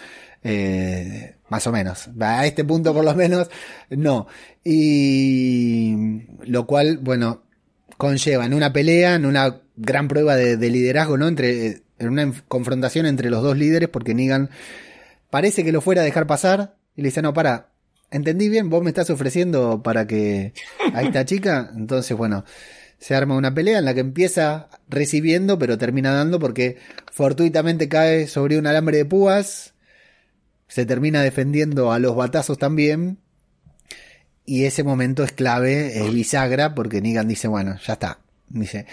[0.42, 2.08] eh, más o menos.
[2.18, 3.50] A este punto por lo menos,
[3.90, 4.26] no.
[4.64, 5.94] Y
[6.46, 7.42] lo cual, bueno,
[7.98, 11.28] conlleva en una pelea, en una gran prueba de, liderazgo, ¿no?
[11.28, 14.48] Entre, en una confrontación entre los dos líderes, porque Negan
[15.28, 17.68] parece que lo fuera a dejar pasar, y le dice, no, para,
[18.10, 20.54] entendí bien, vos me estás ofreciendo para que
[20.94, 22.46] a esta chica, entonces, bueno,
[22.98, 26.78] se arma una pelea en la que empieza recibiendo, pero termina dando porque
[27.10, 29.74] fortuitamente cae sobre un alambre de púas,
[30.72, 33.18] se termina defendiendo a los batazos también,
[34.46, 38.86] y ese momento es clave, es bisagra, porque Negan dice, bueno, ya está, dice,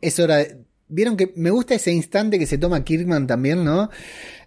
[0.00, 0.58] es hora de...
[0.86, 3.90] Vieron que me gusta ese instante que se toma Kirkman también, ¿no?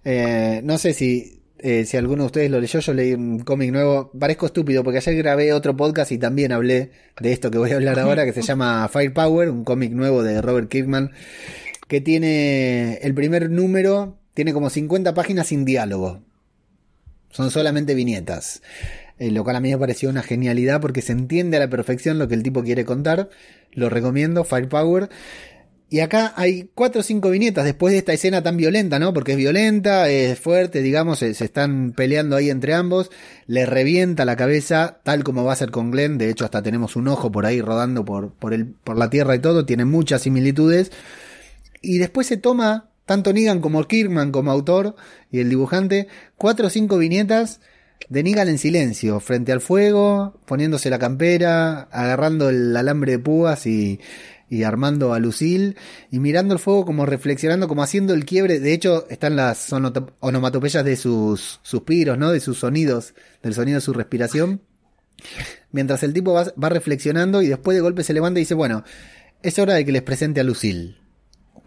[0.05, 3.72] Eh, no sé si, eh, si alguno de ustedes lo leyó, yo leí un cómic
[3.72, 4.09] nuevo.
[4.18, 7.76] Parezco estúpido porque ayer grabé otro podcast y también hablé de esto que voy a
[7.76, 11.11] hablar ahora, que se llama Firepower, un cómic nuevo de Robert Kirkman,
[11.89, 16.22] que tiene el primer número, tiene como 50 páginas sin diálogo.
[17.31, 18.61] Son solamente viñetas.
[19.19, 22.19] Eh, lo cual a mí me pareció una genialidad porque se entiende a la perfección
[22.19, 23.29] lo que el tipo quiere contar.
[23.71, 25.09] Lo recomiendo, Firepower.
[25.89, 29.13] Y acá hay cuatro o cinco viñetas después de esta escena tan violenta, ¿no?
[29.13, 33.09] Porque es violenta, es fuerte, digamos, se, están peleando ahí entre ambos,
[33.45, 36.97] le revienta la cabeza, tal como va a ser con Glenn, de hecho hasta tenemos
[36.97, 40.23] un ojo por ahí rodando por, por, el, por la tierra y todo, tiene muchas
[40.23, 40.91] similitudes.
[41.81, 44.95] Y después se toma, tanto Negan como Kirkman como autor
[45.31, 47.61] y el dibujante, cuatro o cinco viñetas
[48.09, 53.65] de Negan en silencio, frente al fuego, poniéndose la campera, agarrando el alambre de púas
[53.65, 53.99] y
[54.63, 55.75] armando a Lucille
[56.11, 58.59] y mirando el fuego como reflexionando, como haciendo el quiebre.
[58.59, 59.73] De hecho, están las
[60.19, 62.31] onomatopeyas de sus suspiros, ¿no?
[62.31, 64.61] De sus sonidos, del sonido de su respiración.
[65.71, 68.84] Mientras el tipo va, va reflexionando y después de golpe se levanta y dice, bueno,
[69.41, 71.06] es hora de que les presente a Lucille.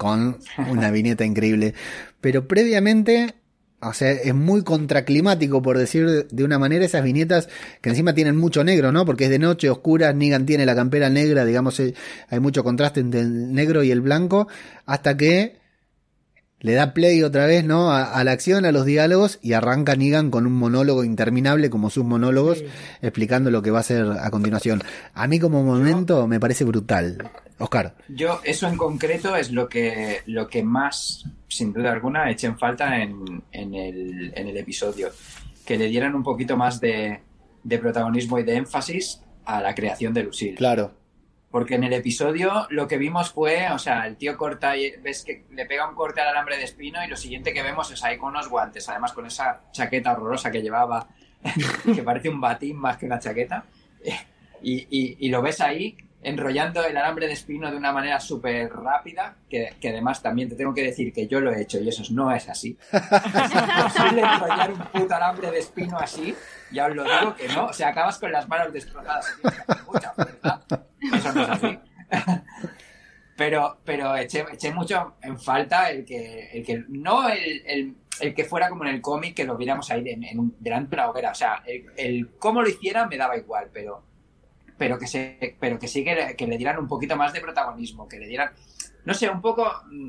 [0.00, 0.38] Con
[0.70, 1.74] una viñeta increíble.
[2.22, 3.34] Pero previamente,
[3.82, 7.50] o sea, es muy contraclimático, por decir de- una manera, esas viñetas
[7.82, 9.04] que encima tienen mucho negro, ¿no?
[9.04, 11.92] Porque es de noche, oscura, Negan tiene la campera negra, digamos, eh,
[12.30, 14.48] hay mucho contraste entre el negro y el blanco,
[14.86, 15.60] hasta que
[16.60, 17.90] le da play otra vez, ¿no?
[17.90, 21.90] A, a la acción, a los diálogos, y arranca Negan con un monólogo interminable, como
[21.90, 22.64] sus monólogos,
[23.02, 24.82] explicando lo que va a hacer a continuación.
[25.12, 27.30] A mí como momento me parece brutal.
[27.60, 27.94] Oscar.
[28.08, 32.58] Yo, eso en concreto es lo que, lo que más, sin duda alguna, eché en
[32.58, 35.10] falta en, en el, en el episodio.
[35.64, 37.20] Que le dieran un poquito más de,
[37.62, 40.54] de protagonismo y de énfasis a la creación de Lucille.
[40.56, 40.92] Claro.
[41.50, 45.24] Porque en el episodio lo que vimos fue, o sea, el tío corta y ves
[45.24, 48.02] que le pega un corte al alambre de espino y lo siguiente que vemos es
[48.04, 51.08] ahí con unos guantes, además con esa chaqueta horrorosa que llevaba,
[51.94, 53.64] que parece un batín más que una chaqueta.
[54.62, 58.70] Y, y- y lo ves ahí enrollando el alambre de espino de una manera súper
[58.70, 61.88] rápida, que, que además también te tengo que decir que yo lo he hecho y
[61.88, 62.76] eso no es así.
[62.92, 66.34] Es imposible enrollar un puto alambre de espino así,
[66.72, 69.26] ya os lo digo que no, o sea, acabas con las manos destrozadas,
[69.86, 70.60] mucha fuerza.
[71.12, 71.78] Eso no es así.
[73.36, 78.34] Pero, pero eché, eché mucho en falta el que, el que no el, el, el
[78.34, 81.10] que fuera como en el cómic, que lo viéramos ahí en, en delante de una
[81.10, 81.30] hoguera.
[81.30, 84.02] O sea, el, el cómo lo hiciera me daba igual, pero,
[84.80, 87.42] pero que se, pero que sí que le, que le dieran un poquito más de
[87.42, 88.50] protagonismo, que le dieran,
[89.04, 90.08] no sé, un poco, mm,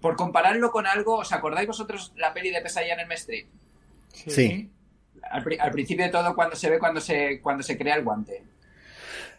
[0.00, 3.46] por compararlo con algo, ¿os acordáis vosotros la peli de Pesadilla en el Street?
[4.12, 4.70] Sí.
[5.32, 8.04] Al, pri- al principio de todo, cuando se ve cuando se, cuando se crea el
[8.04, 8.44] guante.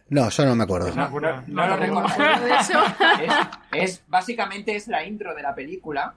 [0.09, 0.93] No, yo no me acuerdo.
[0.93, 2.05] No, no- no lo
[2.59, 2.83] eso.
[3.21, 3.33] es,
[3.71, 6.15] es- básicamente es la intro de la película.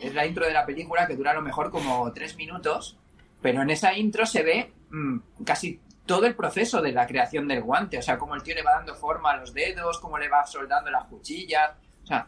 [0.00, 2.98] Es la intro de la película que dura a lo mejor como tres minutos.
[3.40, 7.62] Pero en esa intro se ve mm, casi todo el proceso de la creación del
[7.62, 7.98] guante.
[7.98, 10.44] O sea, cómo el tío le va dando forma a los dedos, cómo le va
[10.44, 11.70] soldando las cuchillas.
[12.02, 12.26] O sea,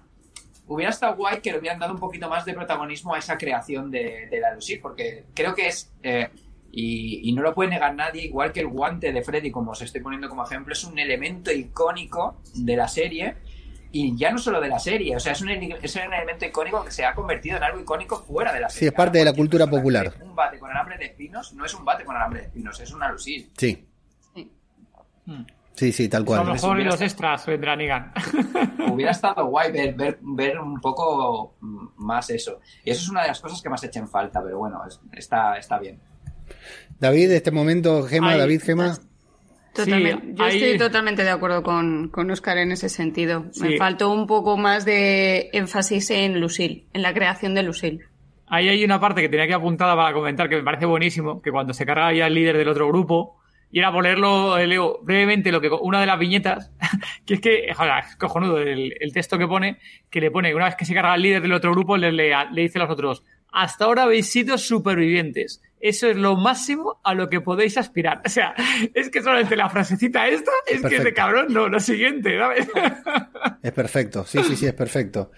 [0.69, 3.90] hubiera estado guay que le hubieran dado un poquito más de protagonismo a esa creación
[3.90, 5.93] de, de la Lucille, porque creo que es.
[6.05, 6.31] eh,
[6.73, 9.82] y, y no lo puede negar nadie, igual que el guante de Freddy, como os
[9.82, 13.39] estoy poniendo como ejemplo, es un elemento icónico de la serie.
[13.93, 16.85] Y ya no solo de la serie, o sea, es un, es un elemento icónico
[16.85, 18.89] que se ha convertido en algo icónico fuera de la Sí, serie.
[18.91, 20.15] es parte de la cultura popular.
[20.21, 22.93] Un bate con alambre de espinos no es un bate con alambre de espinos, es
[22.93, 23.51] una Lucille.
[23.57, 23.85] Sí.
[24.35, 24.51] Sí.
[25.75, 26.53] Sí, sí, tal A lo cual.
[26.53, 28.12] mejor y los extras vendrá Negan.
[28.93, 32.61] Hubiera estado guay ver, ver, ver un poco mm, más eso.
[32.85, 35.57] Y eso es una de las cosas que más echen falta, pero bueno, es- está,
[35.57, 35.99] está bien.
[36.99, 38.99] David, este momento, Gema, Ay, David, Gema.
[39.75, 40.27] Totalmente.
[40.27, 43.47] Sí, Yo ahí- estoy totalmente de acuerdo con, con Oscar en ese sentido.
[43.53, 43.63] Sí.
[43.63, 48.01] Me faltó un poco más de énfasis en Lucille, en la creación de Lucille.
[48.49, 51.53] Ahí hay una parte que tenía que apuntada para comentar que me parece buenísimo, que
[51.53, 53.37] cuando se carga ya el líder del otro grupo,
[53.71, 56.73] y era por leerlo, eh, leo brevemente lo que una de las viñetas,
[57.25, 59.79] que es que, joder, es cojonudo el, el texto que pone,
[60.11, 62.11] que le pone, que una vez que se carga el líder del otro grupo, le,
[62.11, 63.23] le, le dice a los otros,
[63.53, 65.63] hasta ahora habéis sido supervivientes.
[65.81, 68.20] Eso es lo máximo a lo que podéis aspirar.
[68.24, 68.55] O sea,
[68.94, 72.69] es que solamente la frasecita esta es que es de cabrón, no, lo siguiente, ¿sabes?
[73.62, 75.31] Es perfecto, sí, sí, sí, es perfecto.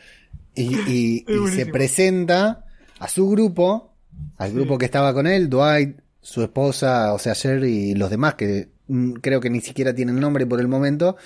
[0.54, 2.64] Y, y- y se presenta
[2.98, 3.94] a su grupo,
[4.36, 8.34] al grupo que estaba con él, Dwight, su esposa, o sea, Sherry y los demás,
[8.34, 11.16] que mm, creo que ni siquiera tienen nombre por el momento,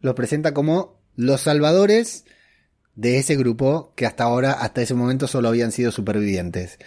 [0.00, 2.24] los presenta como los salvadores
[2.94, 6.78] de ese grupo que hasta ahora, hasta ese momento, solo habían sido supervivientes.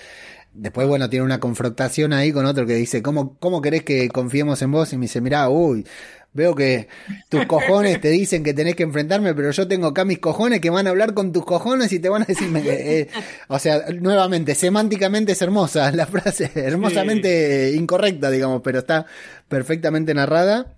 [0.53, 4.61] Después, bueno, tiene una confrontación ahí con otro que dice, ¿cómo, cómo querés que confiemos
[4.61, 4.91] en vos?
[4.93, 5.85] Y me dice, mirá, uy,
[6.33, 6.87] veo que
[7.29, 10.69] tus cojones te dicen que tenés que enfrentarme, pero yo tengo acá mis cojones que
[10.69, 13.09] van a hablar con tus cojones y te van a decir, me- eh,
[13.47, 19.05] o sea, nuevamente, semánticamente es hermosa la frase, hermosamente incorrecta, digamos, pero está
[19.47, 20.75] perfectamente narrada.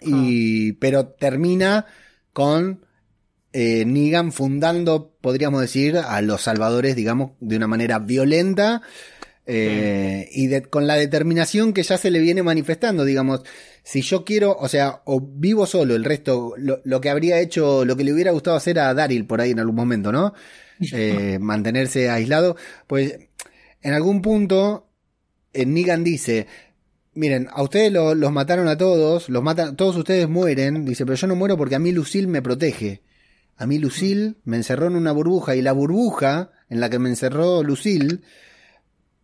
[0.00, 1.86] Y, pero termina
[2.32, 2.84] con
[3.52, 8.82] eh, Negan fundando, podríamos decir, a los salvadores, digamos, de una manera violenta
[9.46, 13.42] eh, y de- con la determinación que ya se le viene manifestando, digamos,
[13.82, 17.84] si yo quiero, o sea, o vivo solo el resto, lo, lo que habría hecho,
[17.86, 20.34] lo que le hubiera gustado hacer a Daryl por ahí en algún momento, ¿no?
[20.92, 22.56] Eh, mantenerse aislado,
[22.86, 23.18] pues
[23.82, 24.86] en algún punto
[25.52, 26.46] eh, Negan dice,
[27.14, 31.16] Miren, a ustedes lo- los mataron a todos, los matan, todos ustedes mueren, dice, pero
[31.16, 33.02] yo no muero porque a mí Lucille me protege.
[33.58, 37.08] A mí Lucille me encerró en una burbuja y la burbuja en la que me
[37.08, 38.20] encerró Lucille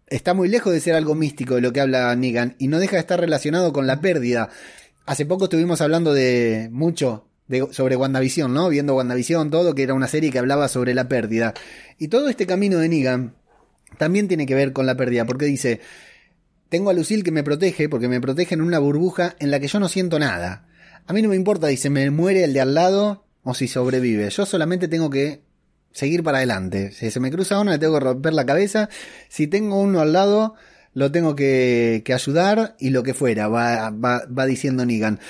[0.09, 2.97] está muy lejos de ser algo místico de lo que habla Negan y no deja
[2.97, 4.51] de estar relacionado con la pérdida.
[5.07, 8.69] Hace poco estuvimos hablando de mucho de, sobre WandaVision, ¿no?
[8.71, 11.55] Viendo WandaVision, todo, que era una serie que hablaba sobre la pérdida.
[11.99, 13.37] Y todo este camino de Negan
[13.99, 15.81] también tiene que ver con la pérdida, porque dice,
[16.71, 19.69] tengo a Lucille que me protege, porque me protege en una burbuja en la que
[19.69, 20.67] yo no siento nada.
[21.07, 23.69] A mí no me importa si se me muere el de al lado o si
[23.69, 24.29] sobrevive.
[24.31, 25.43] Yo solamente tengo que
[25.93, 26.91] seguir para adelante.
[26.93, 28.89] Si se me cruza uno, le tengo que romper la cabeza.
[29.29, 30.55] Si tengo uno al lado,
[30.95, 35.21] lo tengo que, ayudar y lo que fuera, va, va, va diciendo Negan.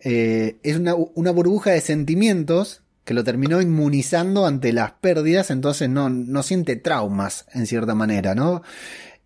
[0.00, 5.88] Eh, es una, una, burbuja de sentimientos que lo terminó inmunizando ante las pérdidas, entonces
[5.88, 8.62] no, no siente traumas en cierta manera, ¿no?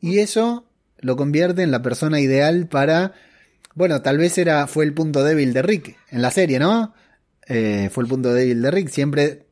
[0.00, 0.64] Y eso
[0.98, 3.12] lo convierte en la persona ideal para,
[3.74, 6.94] bueno, tal vez era, fue el punto débil de Rick en la serie, ¿no?
[7.48, 9.48] Eh, fue el punto débil de Rick, siempre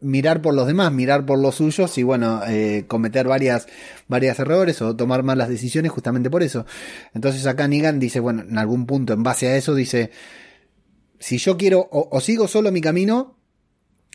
[0.00, 3.66] mirar por los demás, mirar por los suyos y bueno, eh, cometer varias,
[4.08, 6.66] varias errores o tomar malas decisiones justamente por eso.
[7.14, 10.10] Entonces acá Negan dice, bueno, en algún punto en base a eso dice,
[11.18, 13.36] si yo quiero o, sigo solo mi camino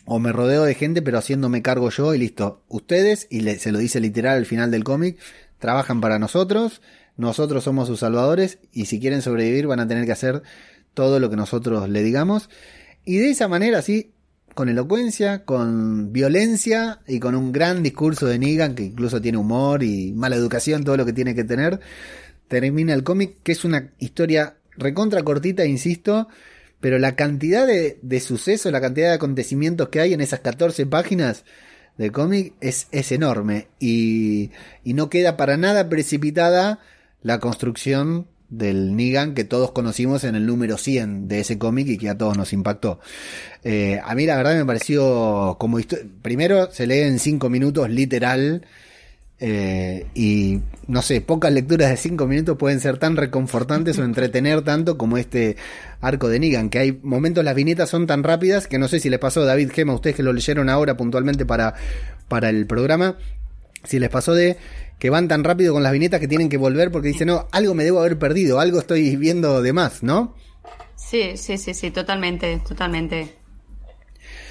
[0.04, 2.64] o me rodeo de gente pero haciéndome cargo yo y listo.
[2.68, 5.18] Ustedes, y se lo dice literal al final del cómic,
[5.58, 6.80] trabajan para nosotros,
[7.16, 10.42] nosotros somos sus salvadores y si quieren sobrevivir van a tener que hacer
[10.94, 12.48] todo lo que nosotros le digamos.
[13.04, 14.12] Y de esa manera, sí,
[14.54, 19.82] con elocuencia, con violencia y con un gran discurso de Negan que incluso tiene humor
[19.82, 21.80] y mala educación, todo lo que tiene que tener,
[22.48, 26.28] termina el cómic, que es una historia recontra cortita, insisto,
[26.80, 30.86] pero la cantidad de, de sucesos, la cantidad de acontecimientos que hay en esas 14
[30.86, 31.44] páginas
[31.96, 33.68] de cómic es, es enorme.
[33.78, 34.50] Y,
[34.84, 36.80] y no queda para nada precipitada
[37.22, 41.98] la construcción del Negan que todos conocimos en el número 100 de ese cómic y
[41.98, 43.00] que a todos nos impactó.
[43.64, 45.78] Eh, a mí la verdad me pareció como...
[46.20, 48.66] Primero se lee en 5 minutos literal
[49.40, 54.62] eh, y no sé, pocas lecturas de 5 minutos pueden ser tan reconfortantes o entretener
[54.62, 55.56] tanto como este
[56.00, 59.08] arco de Negan, que hay momentos las viñetas son tan rápidas que no sé si
[59.08, 61.74] les pasó David Gema a ustedes que lo leyeron ahora puntualmente para,
[62.28, 63.16] para el programa,
[63.82, 64.58] si les pasó de
[65.02, 67.74] que van tan rápido con las viñetas que tienen que volver porque dicen, no, algo
[67.74, 70.36] me debo haber perdido, algo estoy viendo de más, ¿no?
[70.94, 73.34] Sí, sí, sí, sí, totalmente, totalmente.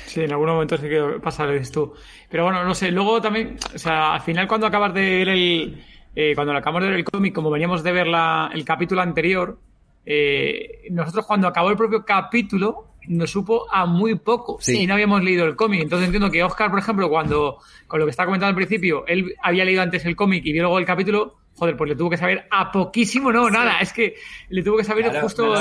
[0.08, 1.94] Sí, en algunos momentos sí que pasa, lo dices tú.
[2.30, 5.86] Pero bueno, no sé, luego también, o sea, al final cuando acabas de ver el,
[6.18, 9.58] eh, cuando acabamos de ver el cómic, como veníamos de ver la, el capítulo anterior,
[10.06, 14.60] eh, nosotros cuando acabó el propio capítulo, nos supo a muy poco.
[14.68, 15.82] Y no habíamos leído el cómic.
[15.82, 17.58] Entonces entiendo que Oscar, por ejemplo, cuando,
[17.88, 20.64] con lo que estaba comentando al principio, él había leído antes el cómic y vio
[20.64, 24.16] luego el capítulo, joder, pues le tuvo que saber a poquísimo, no, nada, es que
[24.50, 25.54] le tuvo que saber justo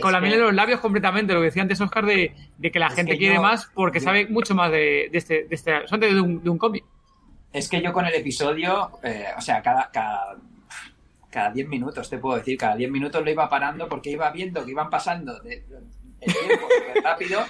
[0.00, 2.90] con la miel de los labios completamente, lo que decía antes Oscar de, que la
[2.90, 6.58] gente quiere más porque sabe mucho más de, este, de este, de un, de un
[6.58, 6.84] cómic.
[7.52, 10.36] Es que yo con el episodio, eh, o sea, cada, cada
[11.36, 14.64] cada 10 minutos, te puedo decir, cada 10 minutos lo iba parando porque iba viendo
[14.64, 15.64] que iban pasando de,
[16.26, 16.68] el tiempo
[17.02, 17.40] rápido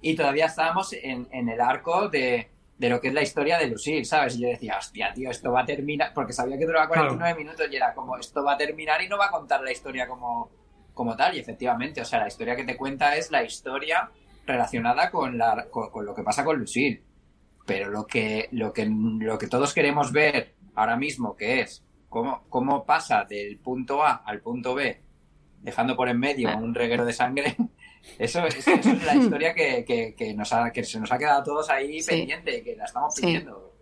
[0.00, 4.36] y todavía estábamos en, el arco de, lo que es la historia de Lucille, ¿sabes?
[4.36, 7.66] Y yo decía, hostia, tío, esto va a terminar, porque sabía que duraba 49 minutos
[7.70, 10.50] y era como, esto va a terminar y no va a contar la historia como,
[10.94, 11.36] como tal.
[11.36, 14.10] Y efectivamente, o sea, la historia que te cuenta es la historia
[14.46, 17.02] relacionada con, la, con, lo que pasa con Lucille.
[17.66, 22.44] Pero lo que, lo, que, lo que todos queremos ver ahora mismo, que es cómo,
[22.48, 25.02] cómo pasa del punto A al punto B,
[25.60, 27.56] dejando por en medio un reguero de sangre,
[28.18, 28.66] Eso, es
[29.04, 32.76] la historia que, nos ha, que se nos ha quedado a todos ahí pendiente, que
[32.76, 33.74] la estamos pidiendo.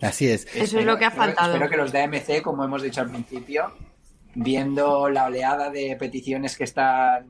[0.00, 0.46] Así es.
[0.54, 1.52] Eso es lo que ha faltado.
[1.52, 3.72] Espero que los de AMC, como hemos dicho al principio,
[4.34, 7.26] viendo la oleada de peticiones que están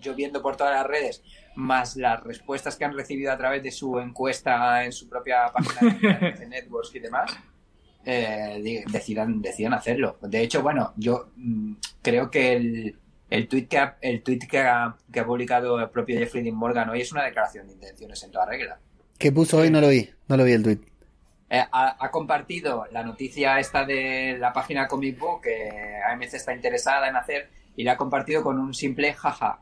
[0.00, 1.22] lloviendo por todas las redes,
[1.54, 6.32] más las respuestas que han recibido a través de su encuesta en su propia página
[6.38, 7.30] de Networks y demás,
[8.04, 10.18] eh, decidan, decidan hacerlo.
[10.22, 12.98] De hecho, bueno, yo mm, creo que el,
[13.32, 16.54] el tweet que ha, el tweet que ha, que ha publicado el propio Jeffrey Dean
[16.54, 18.78] Morgan hoy es una declaración de intenciones en toda regla.
[19.18, 19.70] ¿Qué puso hoy?
[19.70, 20.80] No lo vi, no lo vi el tweet.
[21.48, 25.70] Eh, ha, compartido la noticia esta de la página Comic Book que
[26.10, 29.60] AMC está interesada en hacer y la ha compartido con un simple jaja.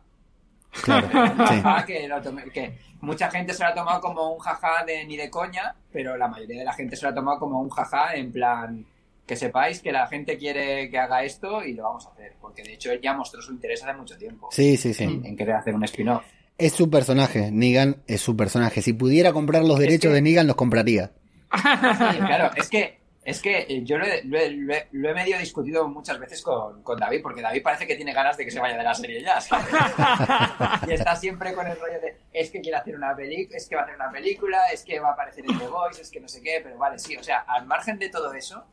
[0.83, 1.09] Claro,
[1.87, 6.17] que, mucha gente se lo ha tomado como un jaja de ni de coña, pero
[6.17, 8.87] la mayoría de la gente se lo ha tomado como un jaja en plan
[9.31, 12.65] que sepáis que la gente quiere que haga esto y lo vamos a hacer, porque
[12.65, 14.49] de hecho él ya mostró su interés hace mucho tiempo.
[14.51, 15.05] Sí, sí, sí.
[15.05, 16.25] En querer hacer un spin-off.
[16.59, 18.83] Es su personaje, Negan es su personaje.
[18.83, 21.13] Si pudiera comprar los derechos de Negan, los compraría.
[21.49, 24.25] claro, es que es que eh, yo lo he,
[24.93, 28.59] medio discutido muchas veces con, David, porque David parece que tiene ganas de que se
[28.59, 29.39] vaya de la serie ya,
[30.89, 33.77] y está siempre con el rollo de, es que quiere hacer una película, es que
[33.77, 36.19] va a hacer una película, es que va a aparecer en The Voice, es que
[36.19, 38.65] no sé qué, pero vale, sí, o sea, al margen de todo eso,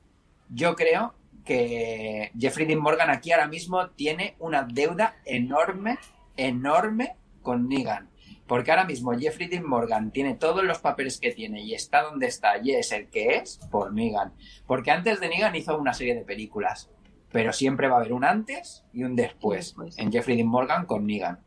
[0.50, 1.14] yo creo
[1.46, 5.98] que Jeffrey Dean Morgan aquí ahora mismo tiene una deuda enorme,
[6.36, 8.10] enorme con Negan.
[8.46, 12.28] Porque ahora mismo Jeffrey Dean Morgan tiene todos los papeles que tiene y está donde
[12.28, 14.34] está y es el que es por Negan.
[14.66, 16.90] Porque antes de Negan hizo una serie de películas,
[17.32, 21.06] pero siempre va a haber un antes y un después, en Jeffrey Dean Morgan con
[21.06, 21.40] Negan.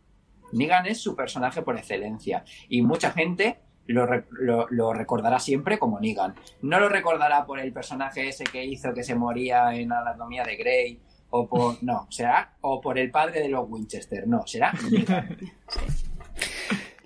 [0.52, 3.60] Negan es su personaje por excelencia y mucha gente
[3.92, 6.34] lo, re- lo- lo recordará siempre como Negan.
[6.62, 10.56] No lo recordará por el personaje ese que hizo que se moría en Anatomía de
[10.56, 11.00] Grey
[11.30, 14.72] o por no, será o por el padre de los Winchester, no, será.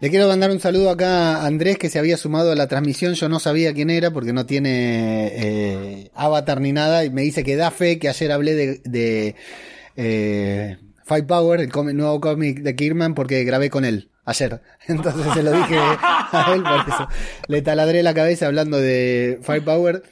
[0.00, 3.14] Le quiero mandar un saludo acá a Andrés que se había sumado a la transmisión.
[3.14, 7.04] Yo no sabía quién era porque no tiene eh, avatar ni nada.
[7.04, 9.34] Y me dice que da fe que ayer hablé de, de
[9.96, 14.60] eh, Fight Power, el nuevo cómic de Kirman, porque grabé con él ayer.
[14.86, 17.08] Entonces se lo dije a él por eso.
[17.48, 20.02] Le taladré la cabeza hablando de Fight Power.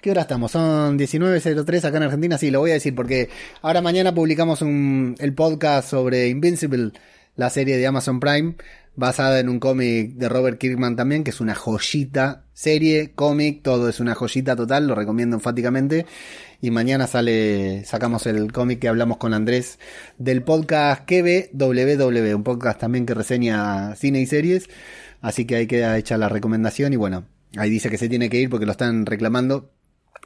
[0.00, 0.52] ¿Qué hora estamos?
[0.52, 2.38] Son 19.03 acá en Argentina.
[2.38, 3.28] Sí, lo voy a decir porque
[3.60, 6.92] ahora mañana publicamos un, el podcast sobre Invincible,
[7.36, 8.54] la serie de Amazon Prime,
[8.96, 12.44] basada en un cómic de Robert Kirkman también, que es una joyita.
[12.54, 16.06] Serie, cómic, todo es una joyita total, lo recomiendo enfáticamente.
[16.62, 19.78] Y mañana sale, sacamos el cómic que hablamos con Andrés
[20.18, 24.68] del podcast KBWW, un podcast también que reseña cine y series.
[25.22, 27.24] Así que ahí queda hecha la recomendación y bueno,
[27.56, 29.70] ahí dice que se tiene que ir porque lo están reclamando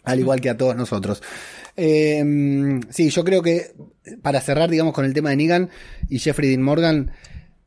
[0.02, 1.22] al igual que a todos nosotros.
[1.76, 3.72] Eh, sí, yo creo que
[4.22, 5.70] para cerrar, digamos, con el tema de Negan
[6.08, 7.12] y Jeffrey Dean Morgan,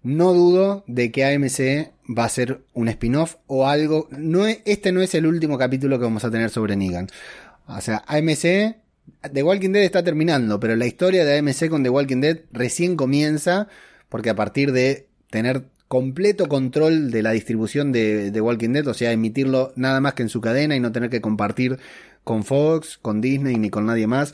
[0.03, 4.07] no dudo de que AMC va a ser un spin-off o algo.
[4.11, 7.07] No es- este no es el último capítulo que vamos a tener sobre Negan.
[7.67, 8.77] O sea, AMC,
[9.33, 12.95] The Walking Dead está terminando, pero la historia de AMC con The Walking Dead recién
[12.95, 13.67] comienza,
[14.09, 18.93] porque a partir de tener completo control de la distribución de, de Walking Dead, o
[18.93, 21.79] sea, emitirlo nada más que en su cadena y no tener que compartir
[22.23, 24.33] con Fox, con Disney ni con nadie más,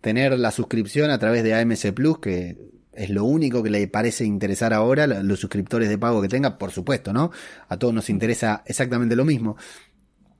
[0.00, 2.56] tener la suscripción a través de AMC Plus, que
[2.92, 6.70] es lo único que le parece interesar ahora, los suscriptores de pago que tenga, por
[6.70, 7.30] supuesto, ¿no?
[7.68, 9.56] A todos nos interesa exactamente lo mismo.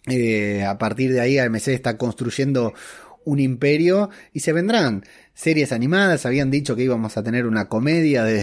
[0.06, 2.74] Eh, a partir de ahí AMC está construyendo
[3.24, 6.26] un imperio y se vendrán series animadas.
[6.26, 8.42] Habían dicho que íbamos a tener una comedia de,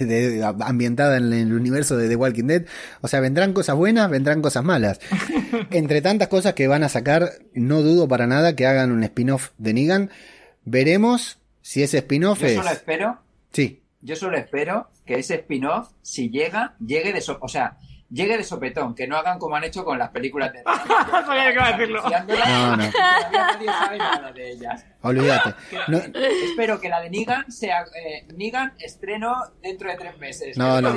[0.00, 2.64] de- de- ambientada en el universo de The Walking Dead.
[3.00, 4.98] O sea, vendrán cosas buenas, vendrán cosas malas.
[5.70, 9.50] Entre tantas cosas que van a sacar, no dudo para nada que hagan un spin-off
[9.56, 10.10] de Negan.
[10.64, 12.54] Veremos si ese spin-off Yo es.
[12.56, 13.18] solo espero,
[13.52, 17.78] Sí, yo solo espero que ese spin-off, si llega, llegue de so- o sea,
[18.10, 20.62] llegue de sopetón, que no hagan como han hecho con las películas de
[21.26, 22.02] Sabía que iba a decirlo.
[22.02, 22.76] No, no.
[22.76, 24.84] nadie sabe nada de ellas.
[25.02, 25.54] olvídate.
[25.88, 30.56] No- Espero que la de Negan sea eh, Negan estreno dentro de tres meses.
[30.56, 30.96] No, no.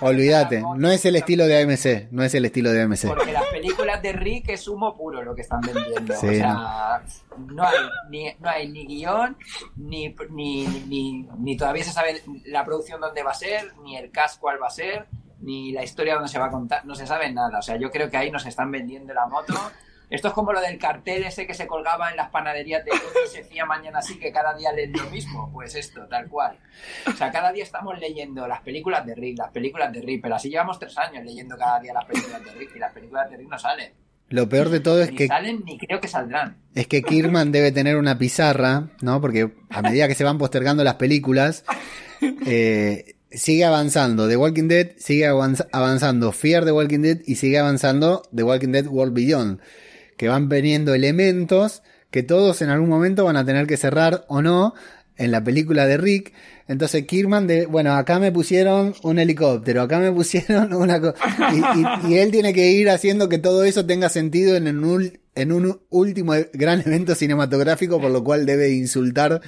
[0.00, 0.62] Olvídate.
[0.76, 2.10] no- es el estilo de AMC.
[2.12, 3.06] No es el estilo de AMC.
[3.06, 6.14] Porque las películas de Rick es humo puro lo que están vendiendo.
[6.16, 7.02] Sí, o sea,
[7.38, 7.76] no hay
[8.10, 9.36] ni, no hay ni guion,
[9.76, 14.10] ni, ni, ni, ni todavía se sabe la producción dónde va a ser, ni el
[14.10, 15.06] cast cuál va a ser,
[15.40, 16.84] ni la historia dónde se va a contar.
[16.84, 17.58] No se sabe nada.
[17.58, 19.54] O sea, yo creo que ahí nos están vendiendo la moto.
[20.10, 23.28] Esto es como lo del cartel ese que se colgaba en las panaderías de y
[23.28, 25.50] se decía mañana sí que cada día leen lo mismo.
[25.52, 26.58] Pues esto, tal cual.
[27.06, 30.36] O sea, cada día estamos leyendo las películas de Rick, las películas de Rick, pero
[30.36, 33.36] así llevamos tres años leyendo cada día las películas de Rick y las películas de
[33.36, 33.92] Rick no salen.
[34.30, 36.56] Lo peor de todo es Ni que salen ni creo que saldrán.
[36.74, 39.20] es que Kirman debe tener una pizarra, ¿no?
[39.20, 41.64] Porque a medida que se van postergando las películas,
[42.46, 47.58] eh, sigue avanzando The Walking Dead, sigue avanz- avanzando Fear The Walking Dead y sigue
[47.58, 49.60] avanzando The Walking Dead World Beyond,
[50.16, 54.40] que van veniendo elementos que todos en algún momento van a tener que cerrar o
[54.40, 54.74] no
[55.16, 56.32] en la película de Rick.
[56.68, 61.00] Entonces Kirman de, bueno, acá me pusieron un helicóptero, acá me pusieron una.
[62.08, 65.80] Y, él tiene que ir haciendo que todo eso tenga sentido en un, en un
[65.90, 69.40] último gran evento cinematográfico, por lo cual debe insultar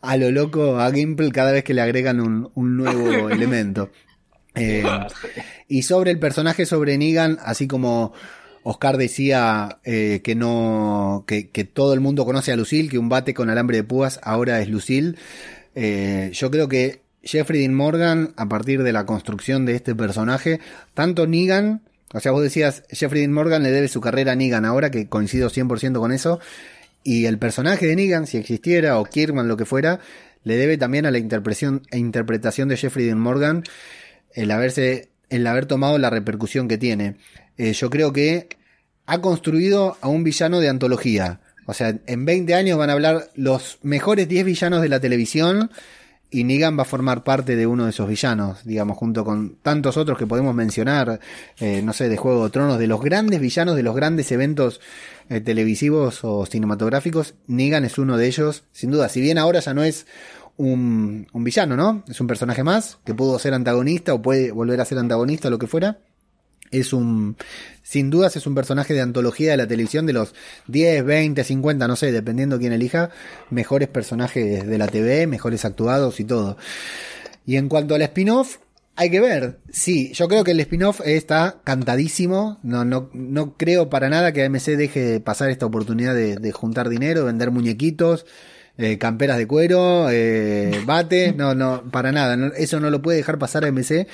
[0.00, 3.90] a lo loco a Gimple cada vez que le agregan un, un nuevo elemento.
[4.54, 4.84] Eh,
[5.68, 8.12] y sobre el personaje, sobre Negan, así como
[8.62, 13.08] Oscar decía eh, que no, que, que todo el mundo conoce a Lucille, que un
[13.08, 15.14] bate con alambre de púas ahora es Lucille.
[15.74, 20.60] Eh, yo creo que Jeffrey Dean Morgan, a partir de la construcción de este personaje,
[20.94, 21.82] tanto Negan,
[22.12, 25.08] o sea, vos decías, Jeffrey Dean Morgan le debe su carrera a Negan ahora, que
[25.08, 26.40] coincido 100% con eso,
[27.04, 30.00] y el personaje de Negan, si existiera, o Kirkman, lo que fuera,
[30.42, 33.62] le debe también a la interpretación, e interpretación de Jeffrey Dean Morgan
[34.34, 37.16] el haberse, el haber tomado la repercusión que tiene.
[37.58, 38.48] Eh, yo creo que
[39.06, 41.40] ha construido a un villano de antología.
[41.66, 45.70] O sea, en 20 años van a hablar los mejores 10 villanos de la televisión
[46.30, 49.96] y Negan va a formar parte de uno de esos villanos, digamos, junto con tantos
[49.96, 51.20] otros que podemos mencionar,
[51.58, 54.80] eh, no sé, de Juego de Tronos, de los grandes villanos, de los grandes eventos
[55.28, 59.08] eh, televisivos o cinematográficos, Negan es uno de ellos, sin duda.
[59.08, 60.06] Si bien ahora ya no es
[60.56, 62.04] un, un villano, ¿no?
[62.08, 65.58] Es un personaje más que pudo ser antagonista o puede volver a ser antagonista lo
[65.58, 65.98] que fuera.
[66.70, 67.36] Es un,
[67.82, 70.34] sin dudas es un personaje de antología de la televisión de los
[70.68, 73.10] 10, 20, 50, no sé, dependiendo quién elija,
[73.50, 76.56] mejores personajes de la TV, mejores actuados y todo.
[77.46, 78.58] Y en cuanto al spin-off,
[78.96, 79.58] hay que ver.
[79.72, 82.58] Sí, yo creo que el spin-off está cantadísimo.
[82.62, 86.88] No, no, no creo para nada que AMC deje pasar esta oportunidad de, de juntar
[86.88, 88.26] dinero, vender muñequitos,
[88.76, 91.34] eh, camperas de cuero, eh, bates.
[91.34, 92.36] No, no, para nada.
[92.36, 94.06] No, eso no lo puede dejar pasar AMC.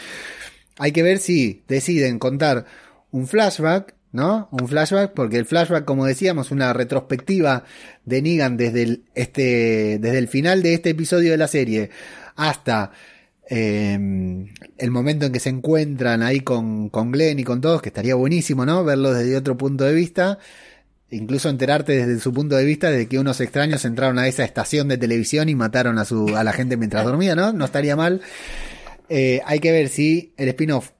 [0.79, 2.67] Hay que ver si deciden contar
[3.11, 4.49] un flashback, ¿no?
[4.51, 7.65] Un flashback, porque el flashback, como decíamos, una retrospectiva
[8.05, 11.91] de Negan desde el, este, desde el final de este episodio de la serie
[12.37, 12.93] hasta
[13.49, 13.95] eh,
[14.79, 18.15] el momento en que se encuentran ahí con, con Glenn y con todos, que estaría
[18.15, 18.85] buenísimo, ¿no?
[18.85, 20.39] Verlo desde otro punto de vista.
[21.11, 24.89] Incluso enterarte desde su punto de vista de que unos extraños entraron a esa estación
[24.89, 27.53] de televisión y mataron a su, a la gente mientras dormía, ¿no?
[27.53, 28.21] No estaría mal.
[29.09, 30.91] Eh, hay que ver si el spin-off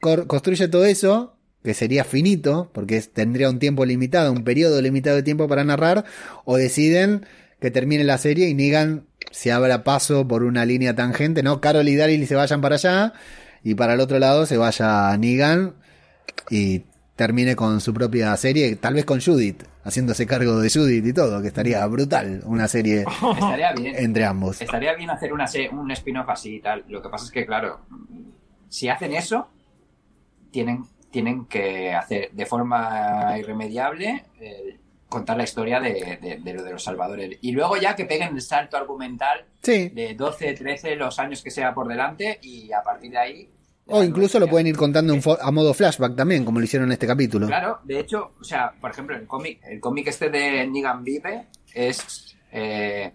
[0.00, 5.22] construye todo eso, que sería finito, porque tendría un tiempo limitado, un periodo limitado de
[5.22, 6.04] tiempo para narrar,
[6.44, 7.26] o deciden
[7.60, 11.62] que termine la serie y Negan se abra paso por una línea tangente, ¿no?
[11.62, 13.14] Carol y Daryl se vayan para allá,
[13.62, 15.74] y para el otro lado se vaya Negan
[16.50, 16.82] y
[17.16, 21.40] termine con su propia serie, tal vez con Judith, haciéndose cargo de Judith y todo,
[21.40, 23.04] que estaría brutal una serie
[23.34, 23.94] Estaría bien.
[23.96, 24.60] entre ambos.
[24.60, 26.84] Estaría bien hacer una un spin-off así y tal.
[26.88, 27.80] Lo que pasa es que, claro,
[28.68, 29.48] si hacen eso,
[30.50, 34.78] tienen, tienen que hacer de forma irremediable eh,
[35.08, 37.38] contar la historia de, de- de lo de los salvadores.
[37.42, 41.50] Y luego ya que peguen el salto argumental Sí, de 12, 13, los años que
[41.52, 43.48] sea por delante y a partir de ahí...
[43.86, 47.06] o incluso lo pueden ir contando a modo flashback también, como lo hicieron en este
[47.06, 47.46] capítulo.
[47.46, 51.46] Claro, de hecho, o sea, por ejemplo, el cómic, el cómic este de Negan Vive
[51.74, 53.12] es eh,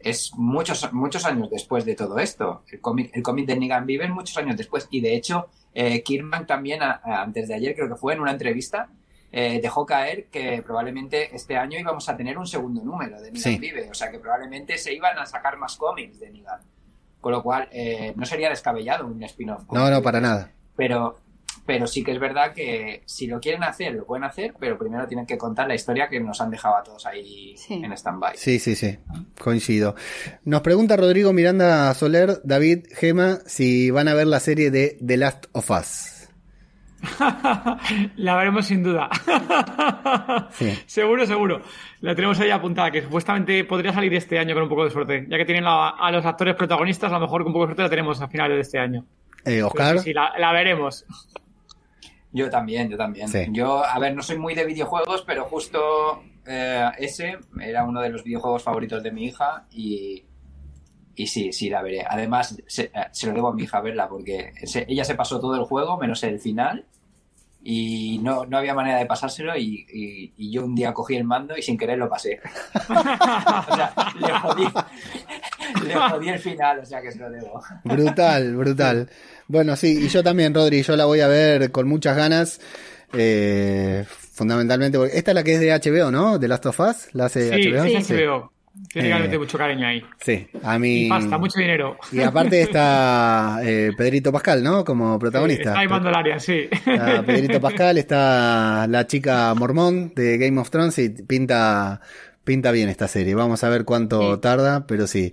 [0.00, 2.64] es muchos muchos años después de todo esto.
[2.70, 6.02] El cómic el cómic de Negan Vive es muchos años después y de hecho eh,
[6.02, 8.88] Kirkman también a- a- antes de ayer creo que fue en una entrevista
[9.32, 13.42] eh, dejó caer que probablemente este año íbamos a tener un segundo número de Negan
[13.42, 13.58] Sí.
[13.58, 16.60] Vive, o sea que probablemente se iban a sacar más cómics de Negan.
[17.24, 19.62] Con lo cual, eh, no sería descabellado un spin-off.
[19.72, 20.50] No, no, para nada.
[20.76, 21.16] Pero,
[21.64, 25.06] pero sí que es verdad que si lo quieren hacer, lo pueden hacer, pero primero
[25.08, 27.80] tienen que contar la historia que nos han dejado a todos ahí Sí.
[27.82, 28.36] en stand-by.
[28.36, 28.98] Sí, sí, sí,
[29.40, 29.94] coincido.
[30.44, 35.16] Nos pregunta Rodrigo Miranda Soler, David, Gema, si van a ver la serie de The
[35.16, 36.13] Last of Us.
[38.16, 39.08] la veremos sin duda.
[40.52, 40.72] Sí.
[40.86, 41.62] Seguro, seguro.
[42.00, 45.26] La tenemos ahí apuntada, que supuestamente podría salir este año con un poco de suerte.
[45.28, 47.82] Ya que tienen a los actores protagonistas, a lo mejor con un poco de suerte
[47.82, 49.04] la tenemos a finales de este año.
[49.44, 51.04] Eh, Oscar, sí, sí, la, la veremos.
[52.32, 53.28] Yo también, yo también.
[53.28, 53.46] Sí.
[53.50, 58.10] Yo, a ver, no soy muy de videojuegos, pero justo eh, ese era uno de
[58.10, 60.24] los videojuegos favoritos de mi hija y,
[61.14, 62.04] y sí, sí, la veré.
[62.08, 65.40] Además, se, eh, se lo debo a mi hija verla porque se- ella se pasó
[65.40, 66.86] todo el juego menos el final
[67.66, 71.24] y no, no había manera de pasárselo y, y- y yo un día cogí el
[71.24, 72.38] mando y sin querer lo pasé.
[72.90, 74.64] o sea, le jodí,
[75.86, 77.62] le jodí el final, o sea que se lo debo.
[77.84, 79.08] brutal, brutal.
[79.48, 82.60] Bueno, sí, y yo también, Rodri, yo la voy a ver con muchas ganas.
[83.12, 84.04] eh,
[84.34, 86.38] fundamentalmente, porque esta es la que es de HBO, ¿no?
[86.40, 87.84] The Last of Us, la hace Sí, HBO.
[87.84, 88.14] sí, sí,
[88.92, 90.02] Tiene Eh, realmente mucho cariño ahí.
[90.20, 91.06] Sí, a mí.
[91.06, 91.96] Y pasta, mucho dinero.
[92.12, 94.84] Y aparte está eh, Pedrito Pascal, ¿no?
[94.84, 95.70] Como protagonista.
[95.70, 96.68] Está animando el área, sí.
[96.72, 102.00] Está Pedrito Pascal, está la chica mormón de Game of Thrones y pinta,
[102.44, 103.34] pinta bien esta serie.
[103.34, 104.40] Vamos a ver cuánto Sí.
[104.40, 105.32] tarda, pero sí.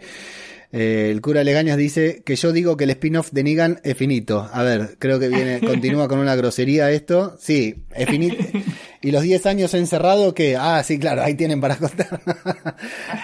[0.73, 4.49] Eh, el cura Legañas dice que yo digo que el spin-off de Negan es finito.
[4.53, 7.35] A ver, creo que viene, continúa con una grosería esto.
[7.39, 8.41] Sí, es finito.
[9.01, 12.21] Y los 10 años encerrado, que, ah, sí, claro, ahí tienen para contar.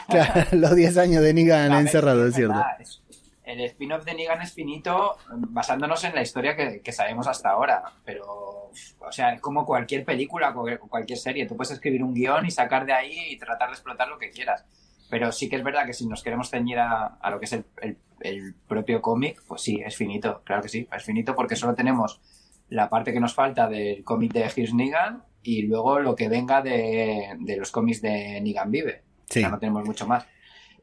[0.10, 2.54] claro, los 10 años de Negan encerrado, es cierto.
[2.56, 3.02] verdad, es-
[3.44, 7.82] El spin-off de Negan es finito basándonos en la historia que, que sabemos hasta ahora,
[8.04, 11.46] pero, o sea, es como cualquier película, cualquier, cualquier serie.
[11.46, 14.32] Tú puedes escribir un guion y sacar de ahí y tratar de explotar lo que
[14.32, 14.66] quieras.
[15.10, 17.54] Pero sí que es verdad que si nos queremos ceñir a, a lo que es
[17.54, 21.56] el, el- el propio cómic, pues sí, es finito, claro que sí, es finito porque
[21.56, 22.20] solo tenemos
[22.68, 26.62] la parte que nos falta del cómic de Here's Negan y luego lo que venga
[26.62, 29.02] de, de los cómics de Negan Vive.
[29.30, 29.40] Sí.
[29.40, 30.26] O sea, no tenemos mucho más.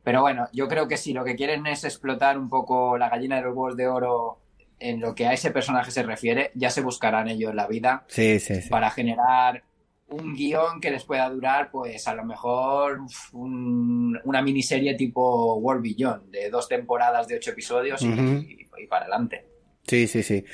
[0.02, 3.36] Pero bueno, yo creo que si lo que quieren es explotar un poco la gallina
[3.36, 4.40] de los huevos de oro
[4.78, 8.38] en lo que a ese personaje se refiere, ya se buscarán ellos la vida Sí,
[8.40, 8.68] sí, sí.
[8.68, 9.62] para generar
[10.08, 13.00] un guion que les pueda durar, pues a lo mejor
[13.32, 18.22] un- una miniserie tipo World Beyond, de dos temporadas de ocho episodios y, Ujú.
[18.22, 19.46] y- y para adelante.
[19.86, 20.44] Sí, sí, sí.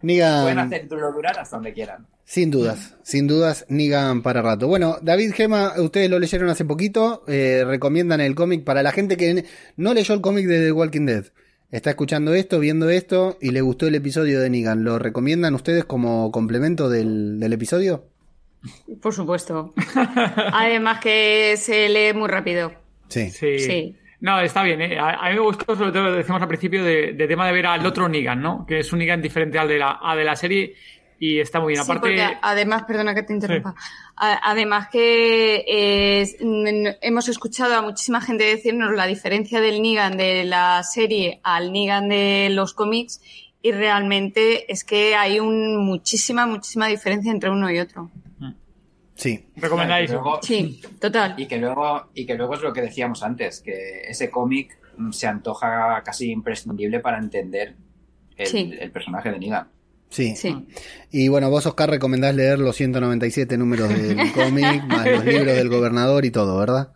[0.00, 2.06] Pueden hacer lo durar hasta donde quieran.
[2.30, 4.68] Sin dudas, sin dudas, Negan para rato.
[4.68, 9.16] Bueno, David Gema, ustedes lo leyeron hace poquito, eh, recomiendan el cómic para la gente
[9.16, 9.46] que
[9.76, 11.24] no leyó el cómic de The Walking Dead.
[11.72, 14.84] Está escuchando esto, viendo esto y le gustó el episodio de Negan.
[14.84, 18.04] ¿Lo recomiendan ustedes como complemento del, del episodio?
[19.02, 19.74] Por supuesto.
[20.52, 22.72] Además que se lee muy rápido.
[23.08, 23.28] Sí.
[23.30, 23.58] Sí.
[23.58, 23.96] Sí.
[24.20, 24.80] No, está bien.
[24.82, 25.00] ¿eh?
[25.00, 27.52] A, a mí me gustó, sobre todo, lo decíamos al principio, de, de tema de
[27.54, 28.64] ver al otro Negan, ¿no?
[28.68, 30.76] Que es un Negan diferente al de la, al de la serie
[31.20, 31.84] y está muy bien.
[31.84, 33.74] Sí, Aparte, además, perdona que te interrumpa.
[34.16, 36.26] Además que eh,
[37.02, 42.08] hemos escuchado a muchísima gente decirnos la diferencia del Negan de la serie al Negan
[42.08, 43.20] de los cómics
[43.62, 48.10] y realmente es que hay un, muchísima, muchísima diferencia entre uno y otro.
[49.14, 49.44] Sí.
[49.56, 50.10] recomendáis.
[50.10, 51.34] Luego- Sí, total.
[51.36, 55.10] Y que luego, y que luego es lo que decíamos antes, que ese cómic mm,
[55.12, 57.74] se antoja casi imprescindible para entender
[58.38, 58.74] el, Sí.
[58.80, 59.68] el personaje de Negan.
[60.10, 60.36] Sí.
[60.36, 60.66] Sí.
[61.10, 65.68] Y bueno, vos, Oscar, recomendás leer los 197 números del cómic, más los libros del
[65.68, 66.92] gobernador y todo, ¿verdad?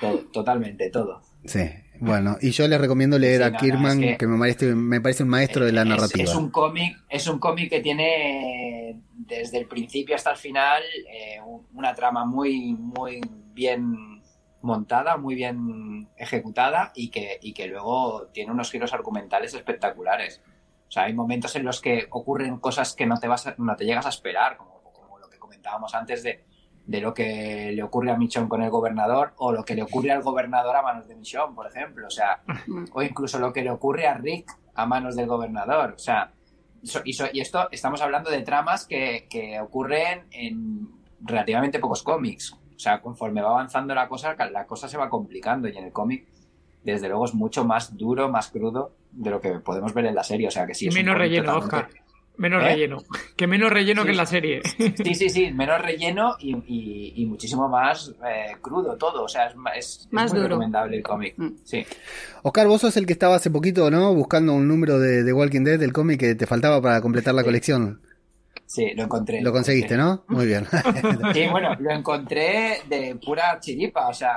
[0.00, 1.22] Todo, totalmente, todo.
[1.44, 1.60] Sí.
[2.00, 4.38] Bueno, y yo les recomiendo leer Sí, a no, no, Kirman, es que, que- me,
[4.38, 6.24] parece, me parece un maestro de la Es- narrativa.
[6.24, 11.40] Es, un cómic, es un cómic que tiene desde el principio hasta el final eh,
[11.44, 13.20] un- una trama muy, muy
[13.52, 14.22] bien
[14.62, 20.40] montada, muy bien ejecutada y que, y que luego tiene unos giros argumentales espectaculares.
[20.88, 23.76] O sea, hay momentos en los que ocurren cosas que no te vas a- no
[23.76, 26.44] te llegas a esperar, como, como lo que comentábamos antes de,
[26.86, 30.10] de lo que le ocurre a Michonne con el gobernador o lo que le ocurre
[30.12, 32.06] al gobernador a manos de Michonne, por ejemplo.
[32.06, 32.40] O sea,
[32.92, 35.92] o incluso lo que le ocurre a Rick a manos del gobernador.
[35.96, 36.32] O sea,
[37.04, 40.88] y, so- y esto estamos hablando de tramas que, que ocurren en
[41.20, 42.52] relativamente pocos cómics.
[42.54, 45.92] O sea, conforme va avanzando la cosa, la cosa se va complicando y en el
[45.92, 46.28] cómic,
[46.92, 50.22] desde luego, es mucho más duro, más crudo de lo que podemos ver en la
[50.22, 50.48] serie.
[50.48, 52.08] O sea, que sí y es menos relleno, totalmente- Oscar.
[52.38, 52.66] Menos ¿Eh?
[52.68, 52.98] relleno.
[53.36, 54.06] Que menos relleno Sí.
[54.06, 54.60] que en la serie.
[55.02, 59.24] Sí, sí, sí, menos relleno y, y- y muchísimo más eh, crudo todo.
[59.24, 60.50] O sea, es, ma- es- es Más muy duro.
[60.50, 61.34] recomendable el cómic.
[61.36, 61.48] Mm.
[61.64, 61.84] Sí.
[62.44, 64.14] Oscar, vos sos el que estaba hace poquito, ¿no?
[64.14, 67.42] Buscando un número de, de Walking Dead del cómic que te faltaba para completar la
[67.42, 67.46] Sí.
[67.46, 68.02] colección.
[68.66, 69.40] Sí, lo encontré.
[69.42, 70.22] Lo conseguiste, ¿no?
[70.28, 70.64] Muy bien.
[71.34, 74.06] Sí, bueno, lo encontré de pura chiripa.
[74.08, 74.36] O sea,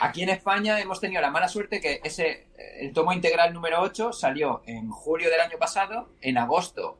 [0.00, 2.48] aquí en España hemos tenido la mala suerte que ese,
[2.80, 6.10] el tomo integral número 8 salió en julio del año pasado.
[6.20, 6.98] En agosto,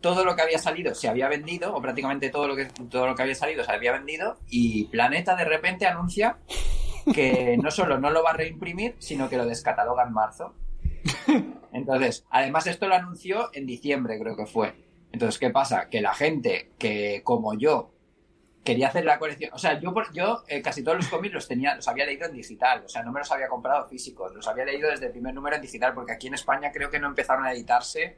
[0.00, 3.14] todo lo que había salido se había vendido, o prácticamente todo lo que, todo lo
[3.14, 4.38] que había salido se había vendido.
[4.48, 6.38] Y Planeta de repente anuncia
[7.14, 10.54] que no solo no lo va a reimprimir, sino que lo descataloga en marzo.
[11.72, 14.74] Entonces, además esto lo anunció en diciembre, creo que fue.
[15.12, 15.88] Entonces, ¿qué pasa?
[15.88, 17.93] Que la gente que, como yo,
[18.64, 19.50] quería hacer la colección.
[19.52, 22.32] O sea, yo, yo eh, casi todos los cómics los tenía, los había leído en
[22.32, 22.82] digital.
[22.84, 24.34] O sea, no me los había comprado físicos.
[24.34, 26.98] Los había leído desde el primer número en digital, porque aquí en España creo que
[26.98, 28.16] no empezaron a editarse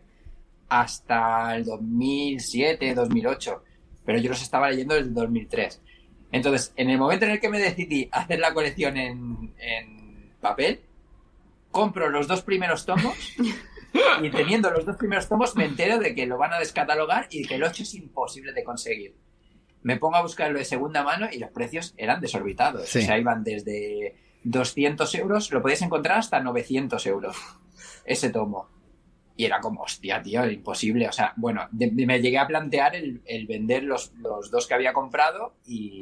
[0.68, 3.64] hasta el 2007, 2008.
[4.05, 5.82] Pero yo los estaba leyendo desde el 2003.
[6.32, 10.81] Entonces, en el momento en el que me decidí hacer la colección en, en papel,
[11.70, 13.14] compro los dos primeros tomos
[14.23, 17.47] y teniendo los dos primeros tomos me entero de que lo van a descatalogar y
[17.47, 19.14] que el 8 es imposible de conseguir.
[19.86, 22.88] Me pongo a buscarlo de segunda mano y los precios eran desorbitados.
[22.88, 22.98] Sí.
[22.98, 27.36] O sea, iban desde 200 euros, lo podéis encontrar hasta 900 euros
[28.04, 28.68] ese tomo.
[29.36, 31.08] Y era como, hostia, tío, imposible.
[31.08, 34.66] O sea, bueno, de- de- me llegué a plantear el, el vender los, los dos
[34.66, 36.00] que había comprado y,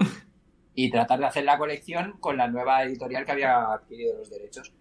[0.75, 4.73] y tratar de hacer la colección con la nueva editorial que había adquirido los derechos.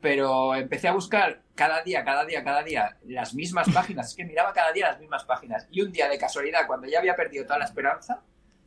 [0.00, 4.10] Pero empecé a buscar cada día, cada día, cada día las mismas páginas.
[4.10, 5.66] Es que miraba cada día las mismas páginas.
[5.70, 8.22] Y un día de casualidad, cuando ya había perdido toda la esperanza,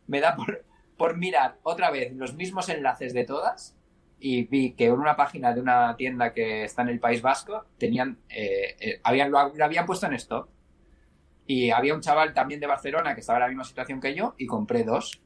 [0.08, 0.66] me da por,
[0.98, 3.78] por mirar otra vez los mismos enlaces de todas
[4.20, 7.66] y vi que en una página de una tienda que está en el País Vasco
[7.80, 10.48] tenían eh, eh, habían, lo, lo habían puesto en stock
[11.48, 14.36] y había un chaval también de Barcelona que estaba en la misma situación que yo
[14.38, 15.22] y compré dos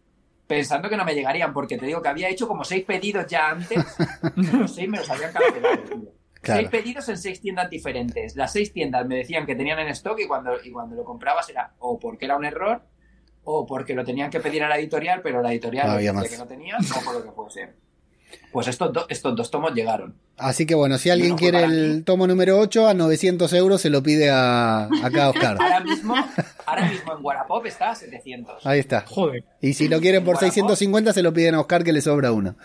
[0.47, 3.49] pensando que no me llegarían porque te digo que había hecho como seis pedidos ya
[3.49, 3.83] antes
[4.35, 6.13] y los seis me los habían cancelado tío.
[6.41, 6.61] Claro.
[6.61, 10.19] seis pedidos en seis tiendas diferentes las seis tiendas me decían que tenían en stock
[10.19, 12.83] y cuando, y cuando lo comprabas era o porque era un error
[13.43, 16.47] o porque lo tenían que pedir a la editorial pero la editorial No que no
[16.47, 17.73] tenían o por lo que fuese
[18.51, 20.15] pues estos, do- estos dos tomos llegaron.
[20.37, 23.89] Así que bueno, si alguien no quiere el tomo número 8 a 900 euros se
[23.89, 25.57] lo pide a acá a Oscar.
[25.61, 26.15] Ahora mismo,
[26.65, 28.65] ahora mismo en Wallapop está a 700.
[28.65, 29.03] Ahí está.
[29.07, 29.43] Joder.
[29.61, 30.53] Y si lo quieren por Wallapop.
[30.53, 32.55] 650 se lo piden a Oscar que le sobra uno.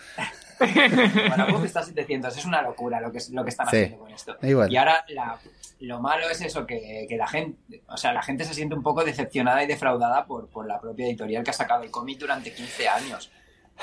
[0.59, 2.37] Wallapop está a 700.
[2.37, 3.77] Es una locura lo que, lo que están Sí.
[3.77, 4.35] haciendo con esto.
[4.41, 4.71] Y bueno.
[4.71, 5.39] Y ahora la-
[5.79, 8.83] lo malo es eso, que, que la gente, o sea, la gente se siente un
[8.83, 12.53] poco decepcionada y defraudada por, por la propia editorial que ha sacado el cómic durante
[12.53, 13.31] 15 años.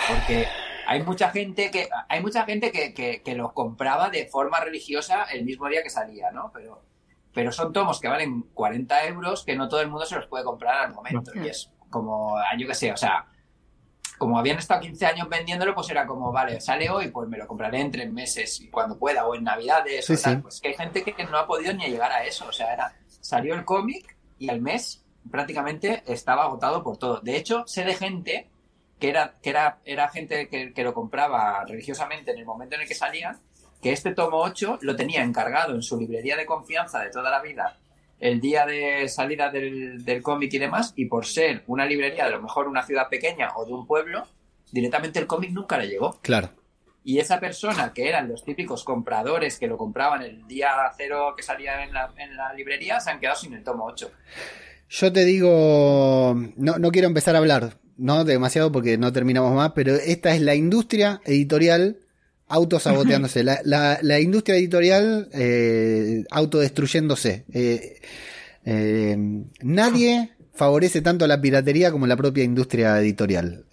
[0.06, 0.46] Porque
[0.86, 5.24] hay mucha gente que hay mucha gente que, que, que lo compraba de forma religiosa
[5.24, 6.50] el mismo día que salía, ¿no?
[6.52, 6.82] Pero,
[7.34, 10.44] pero son tomos que valen 40 euros que no todo el mundo se los puede
[10.44, 11.30] comprar al momento.
[11.34, 13.26] Y es como, yo qué sé, o sea,
[14.16, 17.46] como habían estado 15 años vendiéndolo, pues era como, vale, sale hoy, pues me lo
[17.46, 20.36] compraré en tres meses y cuando pueda, o en Navidades, Sí, o tal.
[20.36, 20.42] sí.
[20.42, 22.46] Pues que hay gente que no ha podido ni llegar a eso.
[22.48, 27.20] O sea, era, salió el cómic y al mes prácticamente estaba agotado por todo.
[27.20, 28.50] De hecho, sé de gente
[28.98, 32.82] que era, que era, era gente que, que lo compraba religiosamente en el momento en
[32.82, 33.38] el que salía,
[33.82, 37.40] que este tomo 8 lo tenía encargado en su librería de confianza de toda la
[37.40, 37.78] vida
[38.20, 42.30] el día de salida del, del cómic y demás, y por ser una librería de
[42.30, 44.26] a lo mejor una ciudad pequeña o de un pueblo,
[44.72, 46.18] directamente el cómic nunca le llegó.
[46.20, 46.50] Claro.
[47.04, 51.42] Y esa persona, que eran los típicos compradores que lo compraban el día cero que
[51.42, 54.10] salía en la, en la librería, se han quedado sin el tomo 8.
[54.90, 59.72] Yo te digo, no, no quiero empezar a hablar, no demasiado porque no terminamos más,
[59.74, 61.98] pero esta es la industria editorial
[62.46, 67.44] autosaboteándose, la, la, la industria editorial eh, autodestruyéndose.
[67.52, 68.00] Eh,
[68.64, 69.16] eh,
[69.62, 73.64] nadie favorece tanto la piratería como la propia industria editorial.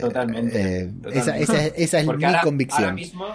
[0.00, 1.18] Totalmente, totalmente.
[1.18, 2.82] Esa, esa- esa es mi ahora, convicción.
[2.84, 3.26] ahora mismo,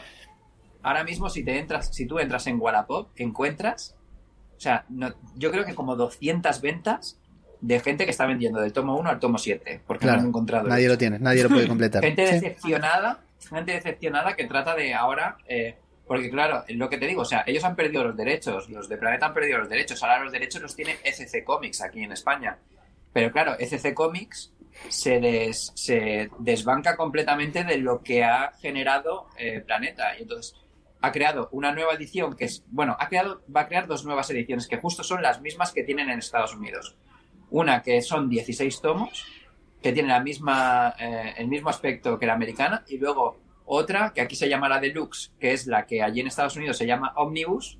[0.81, 3.95] ahora mismo si te entras, si tú entras en Wallapop, encuentras,
[4.57, 7.17] o sea, no- yo creo que como 200 ventas
[7.61, 10.27] de gente que está vendiendo del tomo 1 al tomo 7, porque no Claro, han
[10.29, 10.67] encontrado.
[10.67, 12.01] nadie lo tiene, nadie lo puede completar.
[12.03, 12.33] Gente Sí.
[12.33, 13.19] decepcionada,
[13.49, 15.75] gente decepcionada que trata de ahora, eh,
[16.07, 18.97] porque claro, lo que te digo, o sea, ellos han perdido los derechos, los de
[18.97, 22.57] Planeta han perdido los derechos, ahora los derechos los tiene ECC Comics aquí en España.
[23.13, 24.51] Pero claro, ECC Comics
[24.89, 30.17] se, des- se desbanca completamente de lo que ha generado eh, Planeta.
[30.17, 30.55] Y entonces
[31.01, 34.29] ha creado una nueva edición que es, bueno, ha creado, va a crear dos nuevas
[34.29, 36.95] ediciones que justo son las mismas que tienen en Estados Unidos.
[37.51, 39.25] Una que son 16 tomos,
[39.81, 44.21] que tiene la misma, eh, el mismo aspecto que la americana, y luego otra que
[44.21, 47.13] aquí se llama la Deluxe, que es la que allí en Estados Unidos se llama
[47.15, 47.77] Omnibus,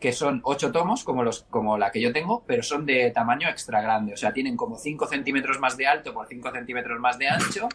[0.00, 3.48] que son ocho tomos, como, los, como la que yo tengo, pero son de tamaño
[3.48, 4.12] extra grande.
[4.14, 7.68] O sea, tienen como 5 centímetros más de alto por 5 centímetros más de ancho.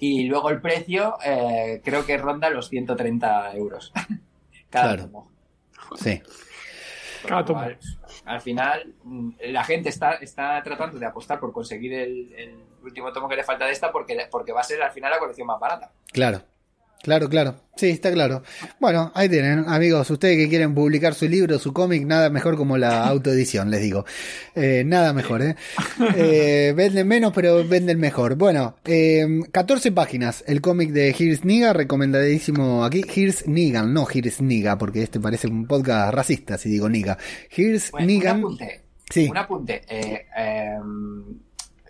[0.00, 3.92] Y luego el precio eh, creo que ronda los 130 euros.
[4.70, 5.04] Cada Claro.
[5.04, 5.30] tomo.
[5.96, 6.20] Sí.
[7.28, 7.78] Al,
[8.24, 13.12] al final, mm, la gente está, está tratando de apostar por conseguir el, el último
[13.12, 15.46] tomo que le falta de esta porque, porque va a ser al final la colección
[15.46, 15.92] más barata.
[16.12, 16.42] Claro,
[17.02, 17.56] claro, claro.
[17.74, 18.42] Sí, está claro.
[18.80, 22.76] Bueno, ahí tienen, amigos, ustedes que quieren publicar su libro, su cómic, nada mejor como
[22.76, 24.04] la autoedición, les digo.
[24.54, 25.56] Eh, nada mejor, ¿eh?
[26.16, 28.36] Eh, Venden menos, pero venden mejor.
[28.36, 33.02] Bueno, eh, 14 páginas, el cómic de Here's Niga, recomendadísimo aquí.
[33.08, 37.16] Here's Nigan, no Here's Niga, porque este parece un podcast racista si digo Niga.
[37.50, 38.38] Here's Bueno, un Nigan.
[38.38, 38.80] apunte.
[39.10, 39.28] Sí.
[39.30, 39.82] Un apunte.
[39.88, 40.76] Eh, eh,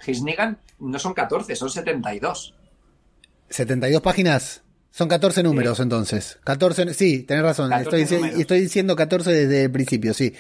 [0.07, 2.55] His Negan no son 14, son 72.
[3.51, 4.62] 72 páginas.
[4.93, 6.39] Son 14 números entonces.
[6.45, 7.71] 14, sí, tenés razón.
[7.71, 10.35] 14 Estoy, estoy diciendo 14 desde el principio, sí.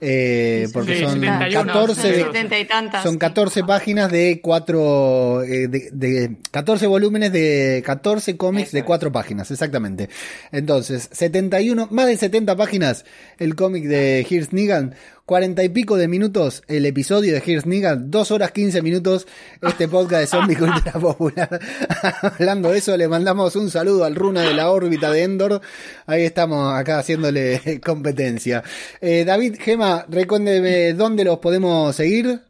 [0.00, 3.02] Eh, porque Sí, son 71, 14 de- 70 y tantas.
[3.02, 8.84] son 14 páginas de 4 de, de 14 volúmenes de 14 cómics Eso de es.
[8.86, 10.08] 4 páginas, exactamente.
[10.52, 13.04] Entonces, 71, más de 70 páginas
[13.38, 14.94] el cómic de Here's Negan,
[15.24, 19.26] 40 y pico de minutos el episodio de Here's Negan, 2 horas 15 minutos
[19.60, 21.60] este podcast de Zombie Cultura Popular.
[22.22, 25.60] Hablando de eso, le mandamos un saludo al Runa de la órbita de Endor.
[26.06, 28.62] Ahí estamos acá haciéndole competencia.
[29.00, 32.40] Eh, David Gema, recuérdeme dónde los podemos seguir.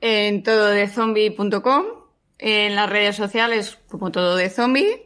[0.00, 1.84] En todo de zombie.com,
[2.38, 5.02] en las redes sociales como todo de zombie,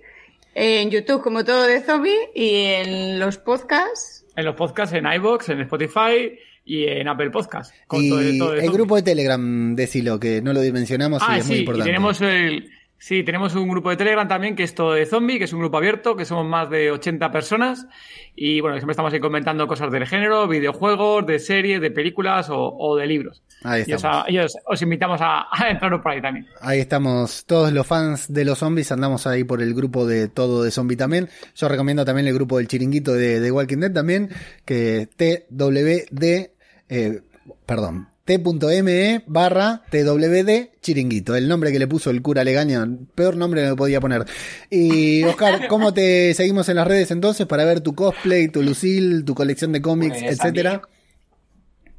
[0.54, 4.24] en YouTube como todo de zombie y en los podcasts.
[4.36, 7.74] En los podcasts, en iBox, en Spotify y en Apple Podcasts.
[7.88, 11.26] con Y todo- todo de el grupo de Telegram, decilo, que no lo dimensionamos y
[11.28, 11.88] Ah, es muy y importante.
[11.90, 12.70] tenemos el.
[12.96, 15.60] Sí, tenemos un grupo de Telegram también que es todo de zombie, que es un
[15.60, 17.86] grupo abierto, que somos más de 80 personas.
[18.34, 22.56] Y bueno, siempre estamos ahí comentando cosas del género, videojuegos, de series, de películas o,
[22.74, 23.42] o de libros.
[23.62, 24.28] Ahí estamos.
[24.30, 26.46] y os- os invitamos a, a entrar por ahí también.
[26.62, 30.62] Ahí estamos, todos los fans de los zombies andamos ahí por el grupo de todo
[30.62, 31.28] de zombie también.
[31.54, 34.30] Yo recomiendo también el grupo del chiringuito de, de Walking Dead también,
[34.64, 36.50] que TWD,
[36.88, 37.20] eh,
[37.66, 43.62] perdón, t.me barra TWD chiringuito, el nombre que le puso el cura Legaña, peor nombre
[43.62, 44.24] que le podía poner.
[44.70, 49.24] Y Oscar, ¿cómo te seguimos en las redes entonces para ver tu cosplay, tu lucil,
[49.24, 50.80] tu colección de cómics, Pues, etcétera?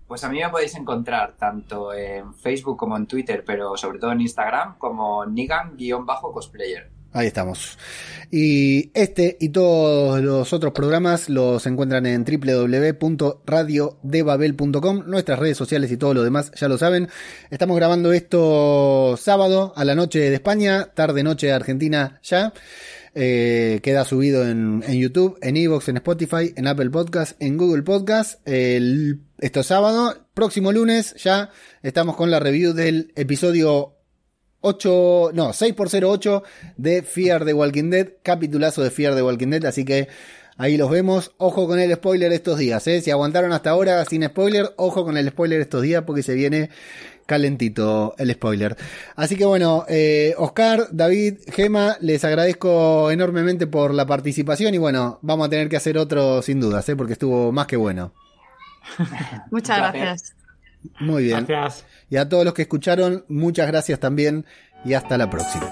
[0.08, 4.12] Pues a mí me podéis encontrar tanto en Facebook como en Twitter, pero sobre todo
[4.12, 6.95] en Instagram como Nigan-cosplayer.
[7.16, 7.78] Ahí estamos.
[8.30, 15.98] Y este y todos los otros programas los encuentran en www.radiodebabel.com, nuestras redes sociales y
[15.98, 17.08] todo lo demás, ya lo saben.
[17.50, 22.52] Estamos grabando esto sábado a la noche de España, tarde noche de Argentina ya.
[23.18, 28.46] Eh, queda subido en, YouTube, en Evox, en Spotify, en Apple Podcast, en Google Podcast.
[28.46, 30.28] El, esto es sábado.
[30.34, 31.50] Próximo lunes ya
[31.82, 33.95] estamos con la review del episodio
[34.66, 36.44] 8, no, 6x08
[36.78, 40.08] de Fear the Walking Dead, capitulazo de Fear the Walking Dead, así que
[40.58, 41.34] ahí los vemos.
[41.38, 43.00] Ojo con el spoiler estos días, ¿eh?
[43.02, 46.72] Si aguantaron hasta ahora sin spoiler, ojo con el spoiler estos días porque se viene
[47.28, 48.76] calentito el spoiler.
[49.16, 55.20] Así que bueno, eh, Oscar, David, Gema, les agradezco enormemente por la participación y bueno,
[55.22, 56.96] vamos a tener que hacer otro sin dudas, ¿eh?
[56.96, 58.14] porque estuvo más que bueno.
[59.52, 60.36] Muchas gracias.
[61.00, 61.46] Muy bien.
[61.46, 61.86] Gracias.
[62.10, 64.46] Y a todos los que escucharon, muchas gracias también
[64.84, 65.72] y hasta la próxima.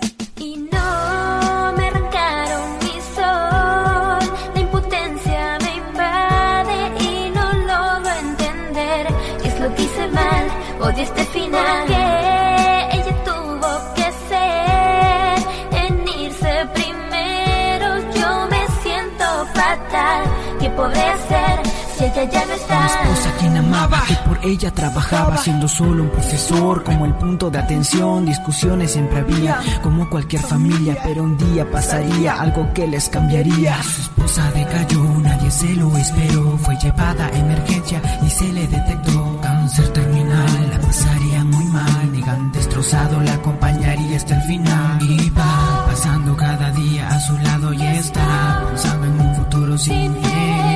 [24.25, 29.59] Por ella trabajaba, siendo solo un profesor, como el punto de atención, discusiones siempre había,
[29.81, 33.81] como cualquier familia, pero un día pasaría algo que les cambiaría.
[33.83, 39.39] Su esposa decayó, nadie se lo esperó, fue llevada a emergencia y se le detectó
[39.41, 45.01] cáncer terminal, la pasaría muy mal, Negan destrozado, la acompañaría hasta el final.
[45.01, 50.15] Y va pasando cada día a su lado y está pensando en un futuro sin
[50.15, 50.72] ella.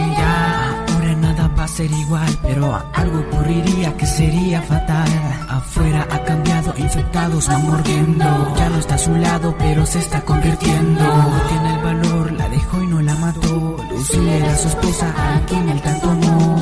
[1.57, 5.09] Va a ser igual, pero algo ocurriría que sería fatal.
[5.49, 8.53] Afuera ha cambiado, infectados van mordiendo.
[8.55, 11.01] Ya no está a su lado, pero se está convirtiendo.
[11.03, 13.77] No tiene el valor, la dejó y no la mató.
[13.89, 16.13] Lucy era su esposa, a quien el tanto.
[16.13, 16.56] No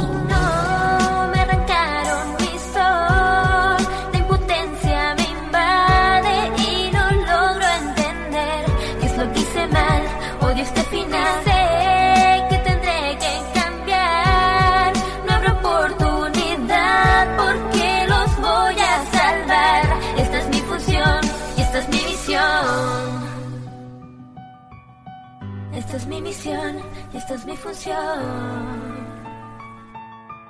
[26.35, 26.77] misión
[27.13, 27.95] y esta es mi función.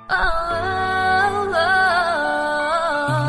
[0.08, 0.14] Oh,
[1.48, 1.86] oh,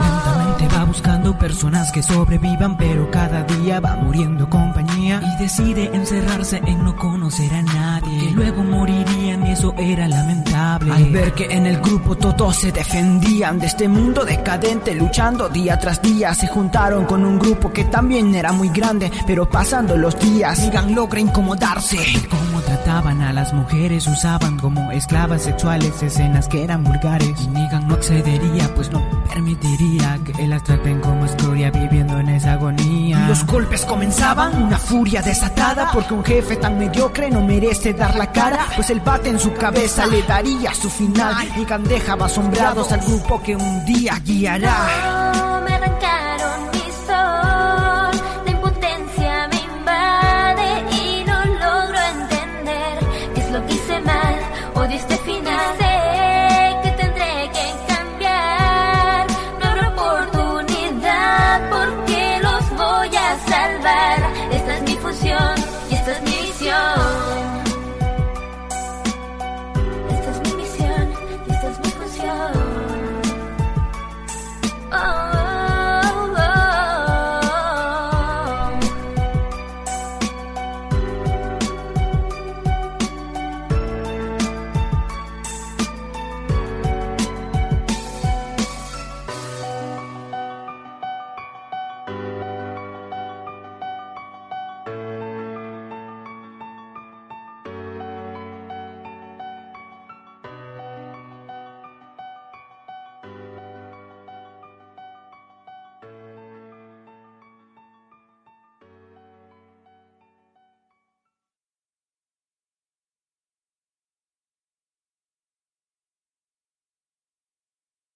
[0.02, 6.62] Lentamente va buscando personas que sobrevivan, pero cada día va muriendo compañía y decide encerrarse
[6.66, 8.20] en no conocer a nadie.
[8.20, 9.17] Que luego morirían y
[9.52, 10.92] eso era lamentable.
[10.92, 15.78] Al ver que en el grupo todos se defendían de este mundo decadente, luchando día
[15.80, 20.20] tras día, se juntaron con un grupo que también era muy grande, pero pasando los
[20.20, 21.98] días, Negan logra incomodarse.
[22.30, 27.42] Cómo trataban a las mujeres, usaban como esclavas sexuales, escenas que eran vulgares.
[27.42, 32.54] Y Negan no accedería, pues no permitiría que las traten como escoria viviendo en esa
[32.54, 33.28] agonía.
[33.28, 38.32] Los golpes comenzaban, una furia desatada, porque un jefe tan mediocre no merece dar la
[38.32, 41.36] cara, pues el bate su cabeza le daría su final.
[41.56, 45.28] Negan dejaba asombrados al grupo que un día guiará.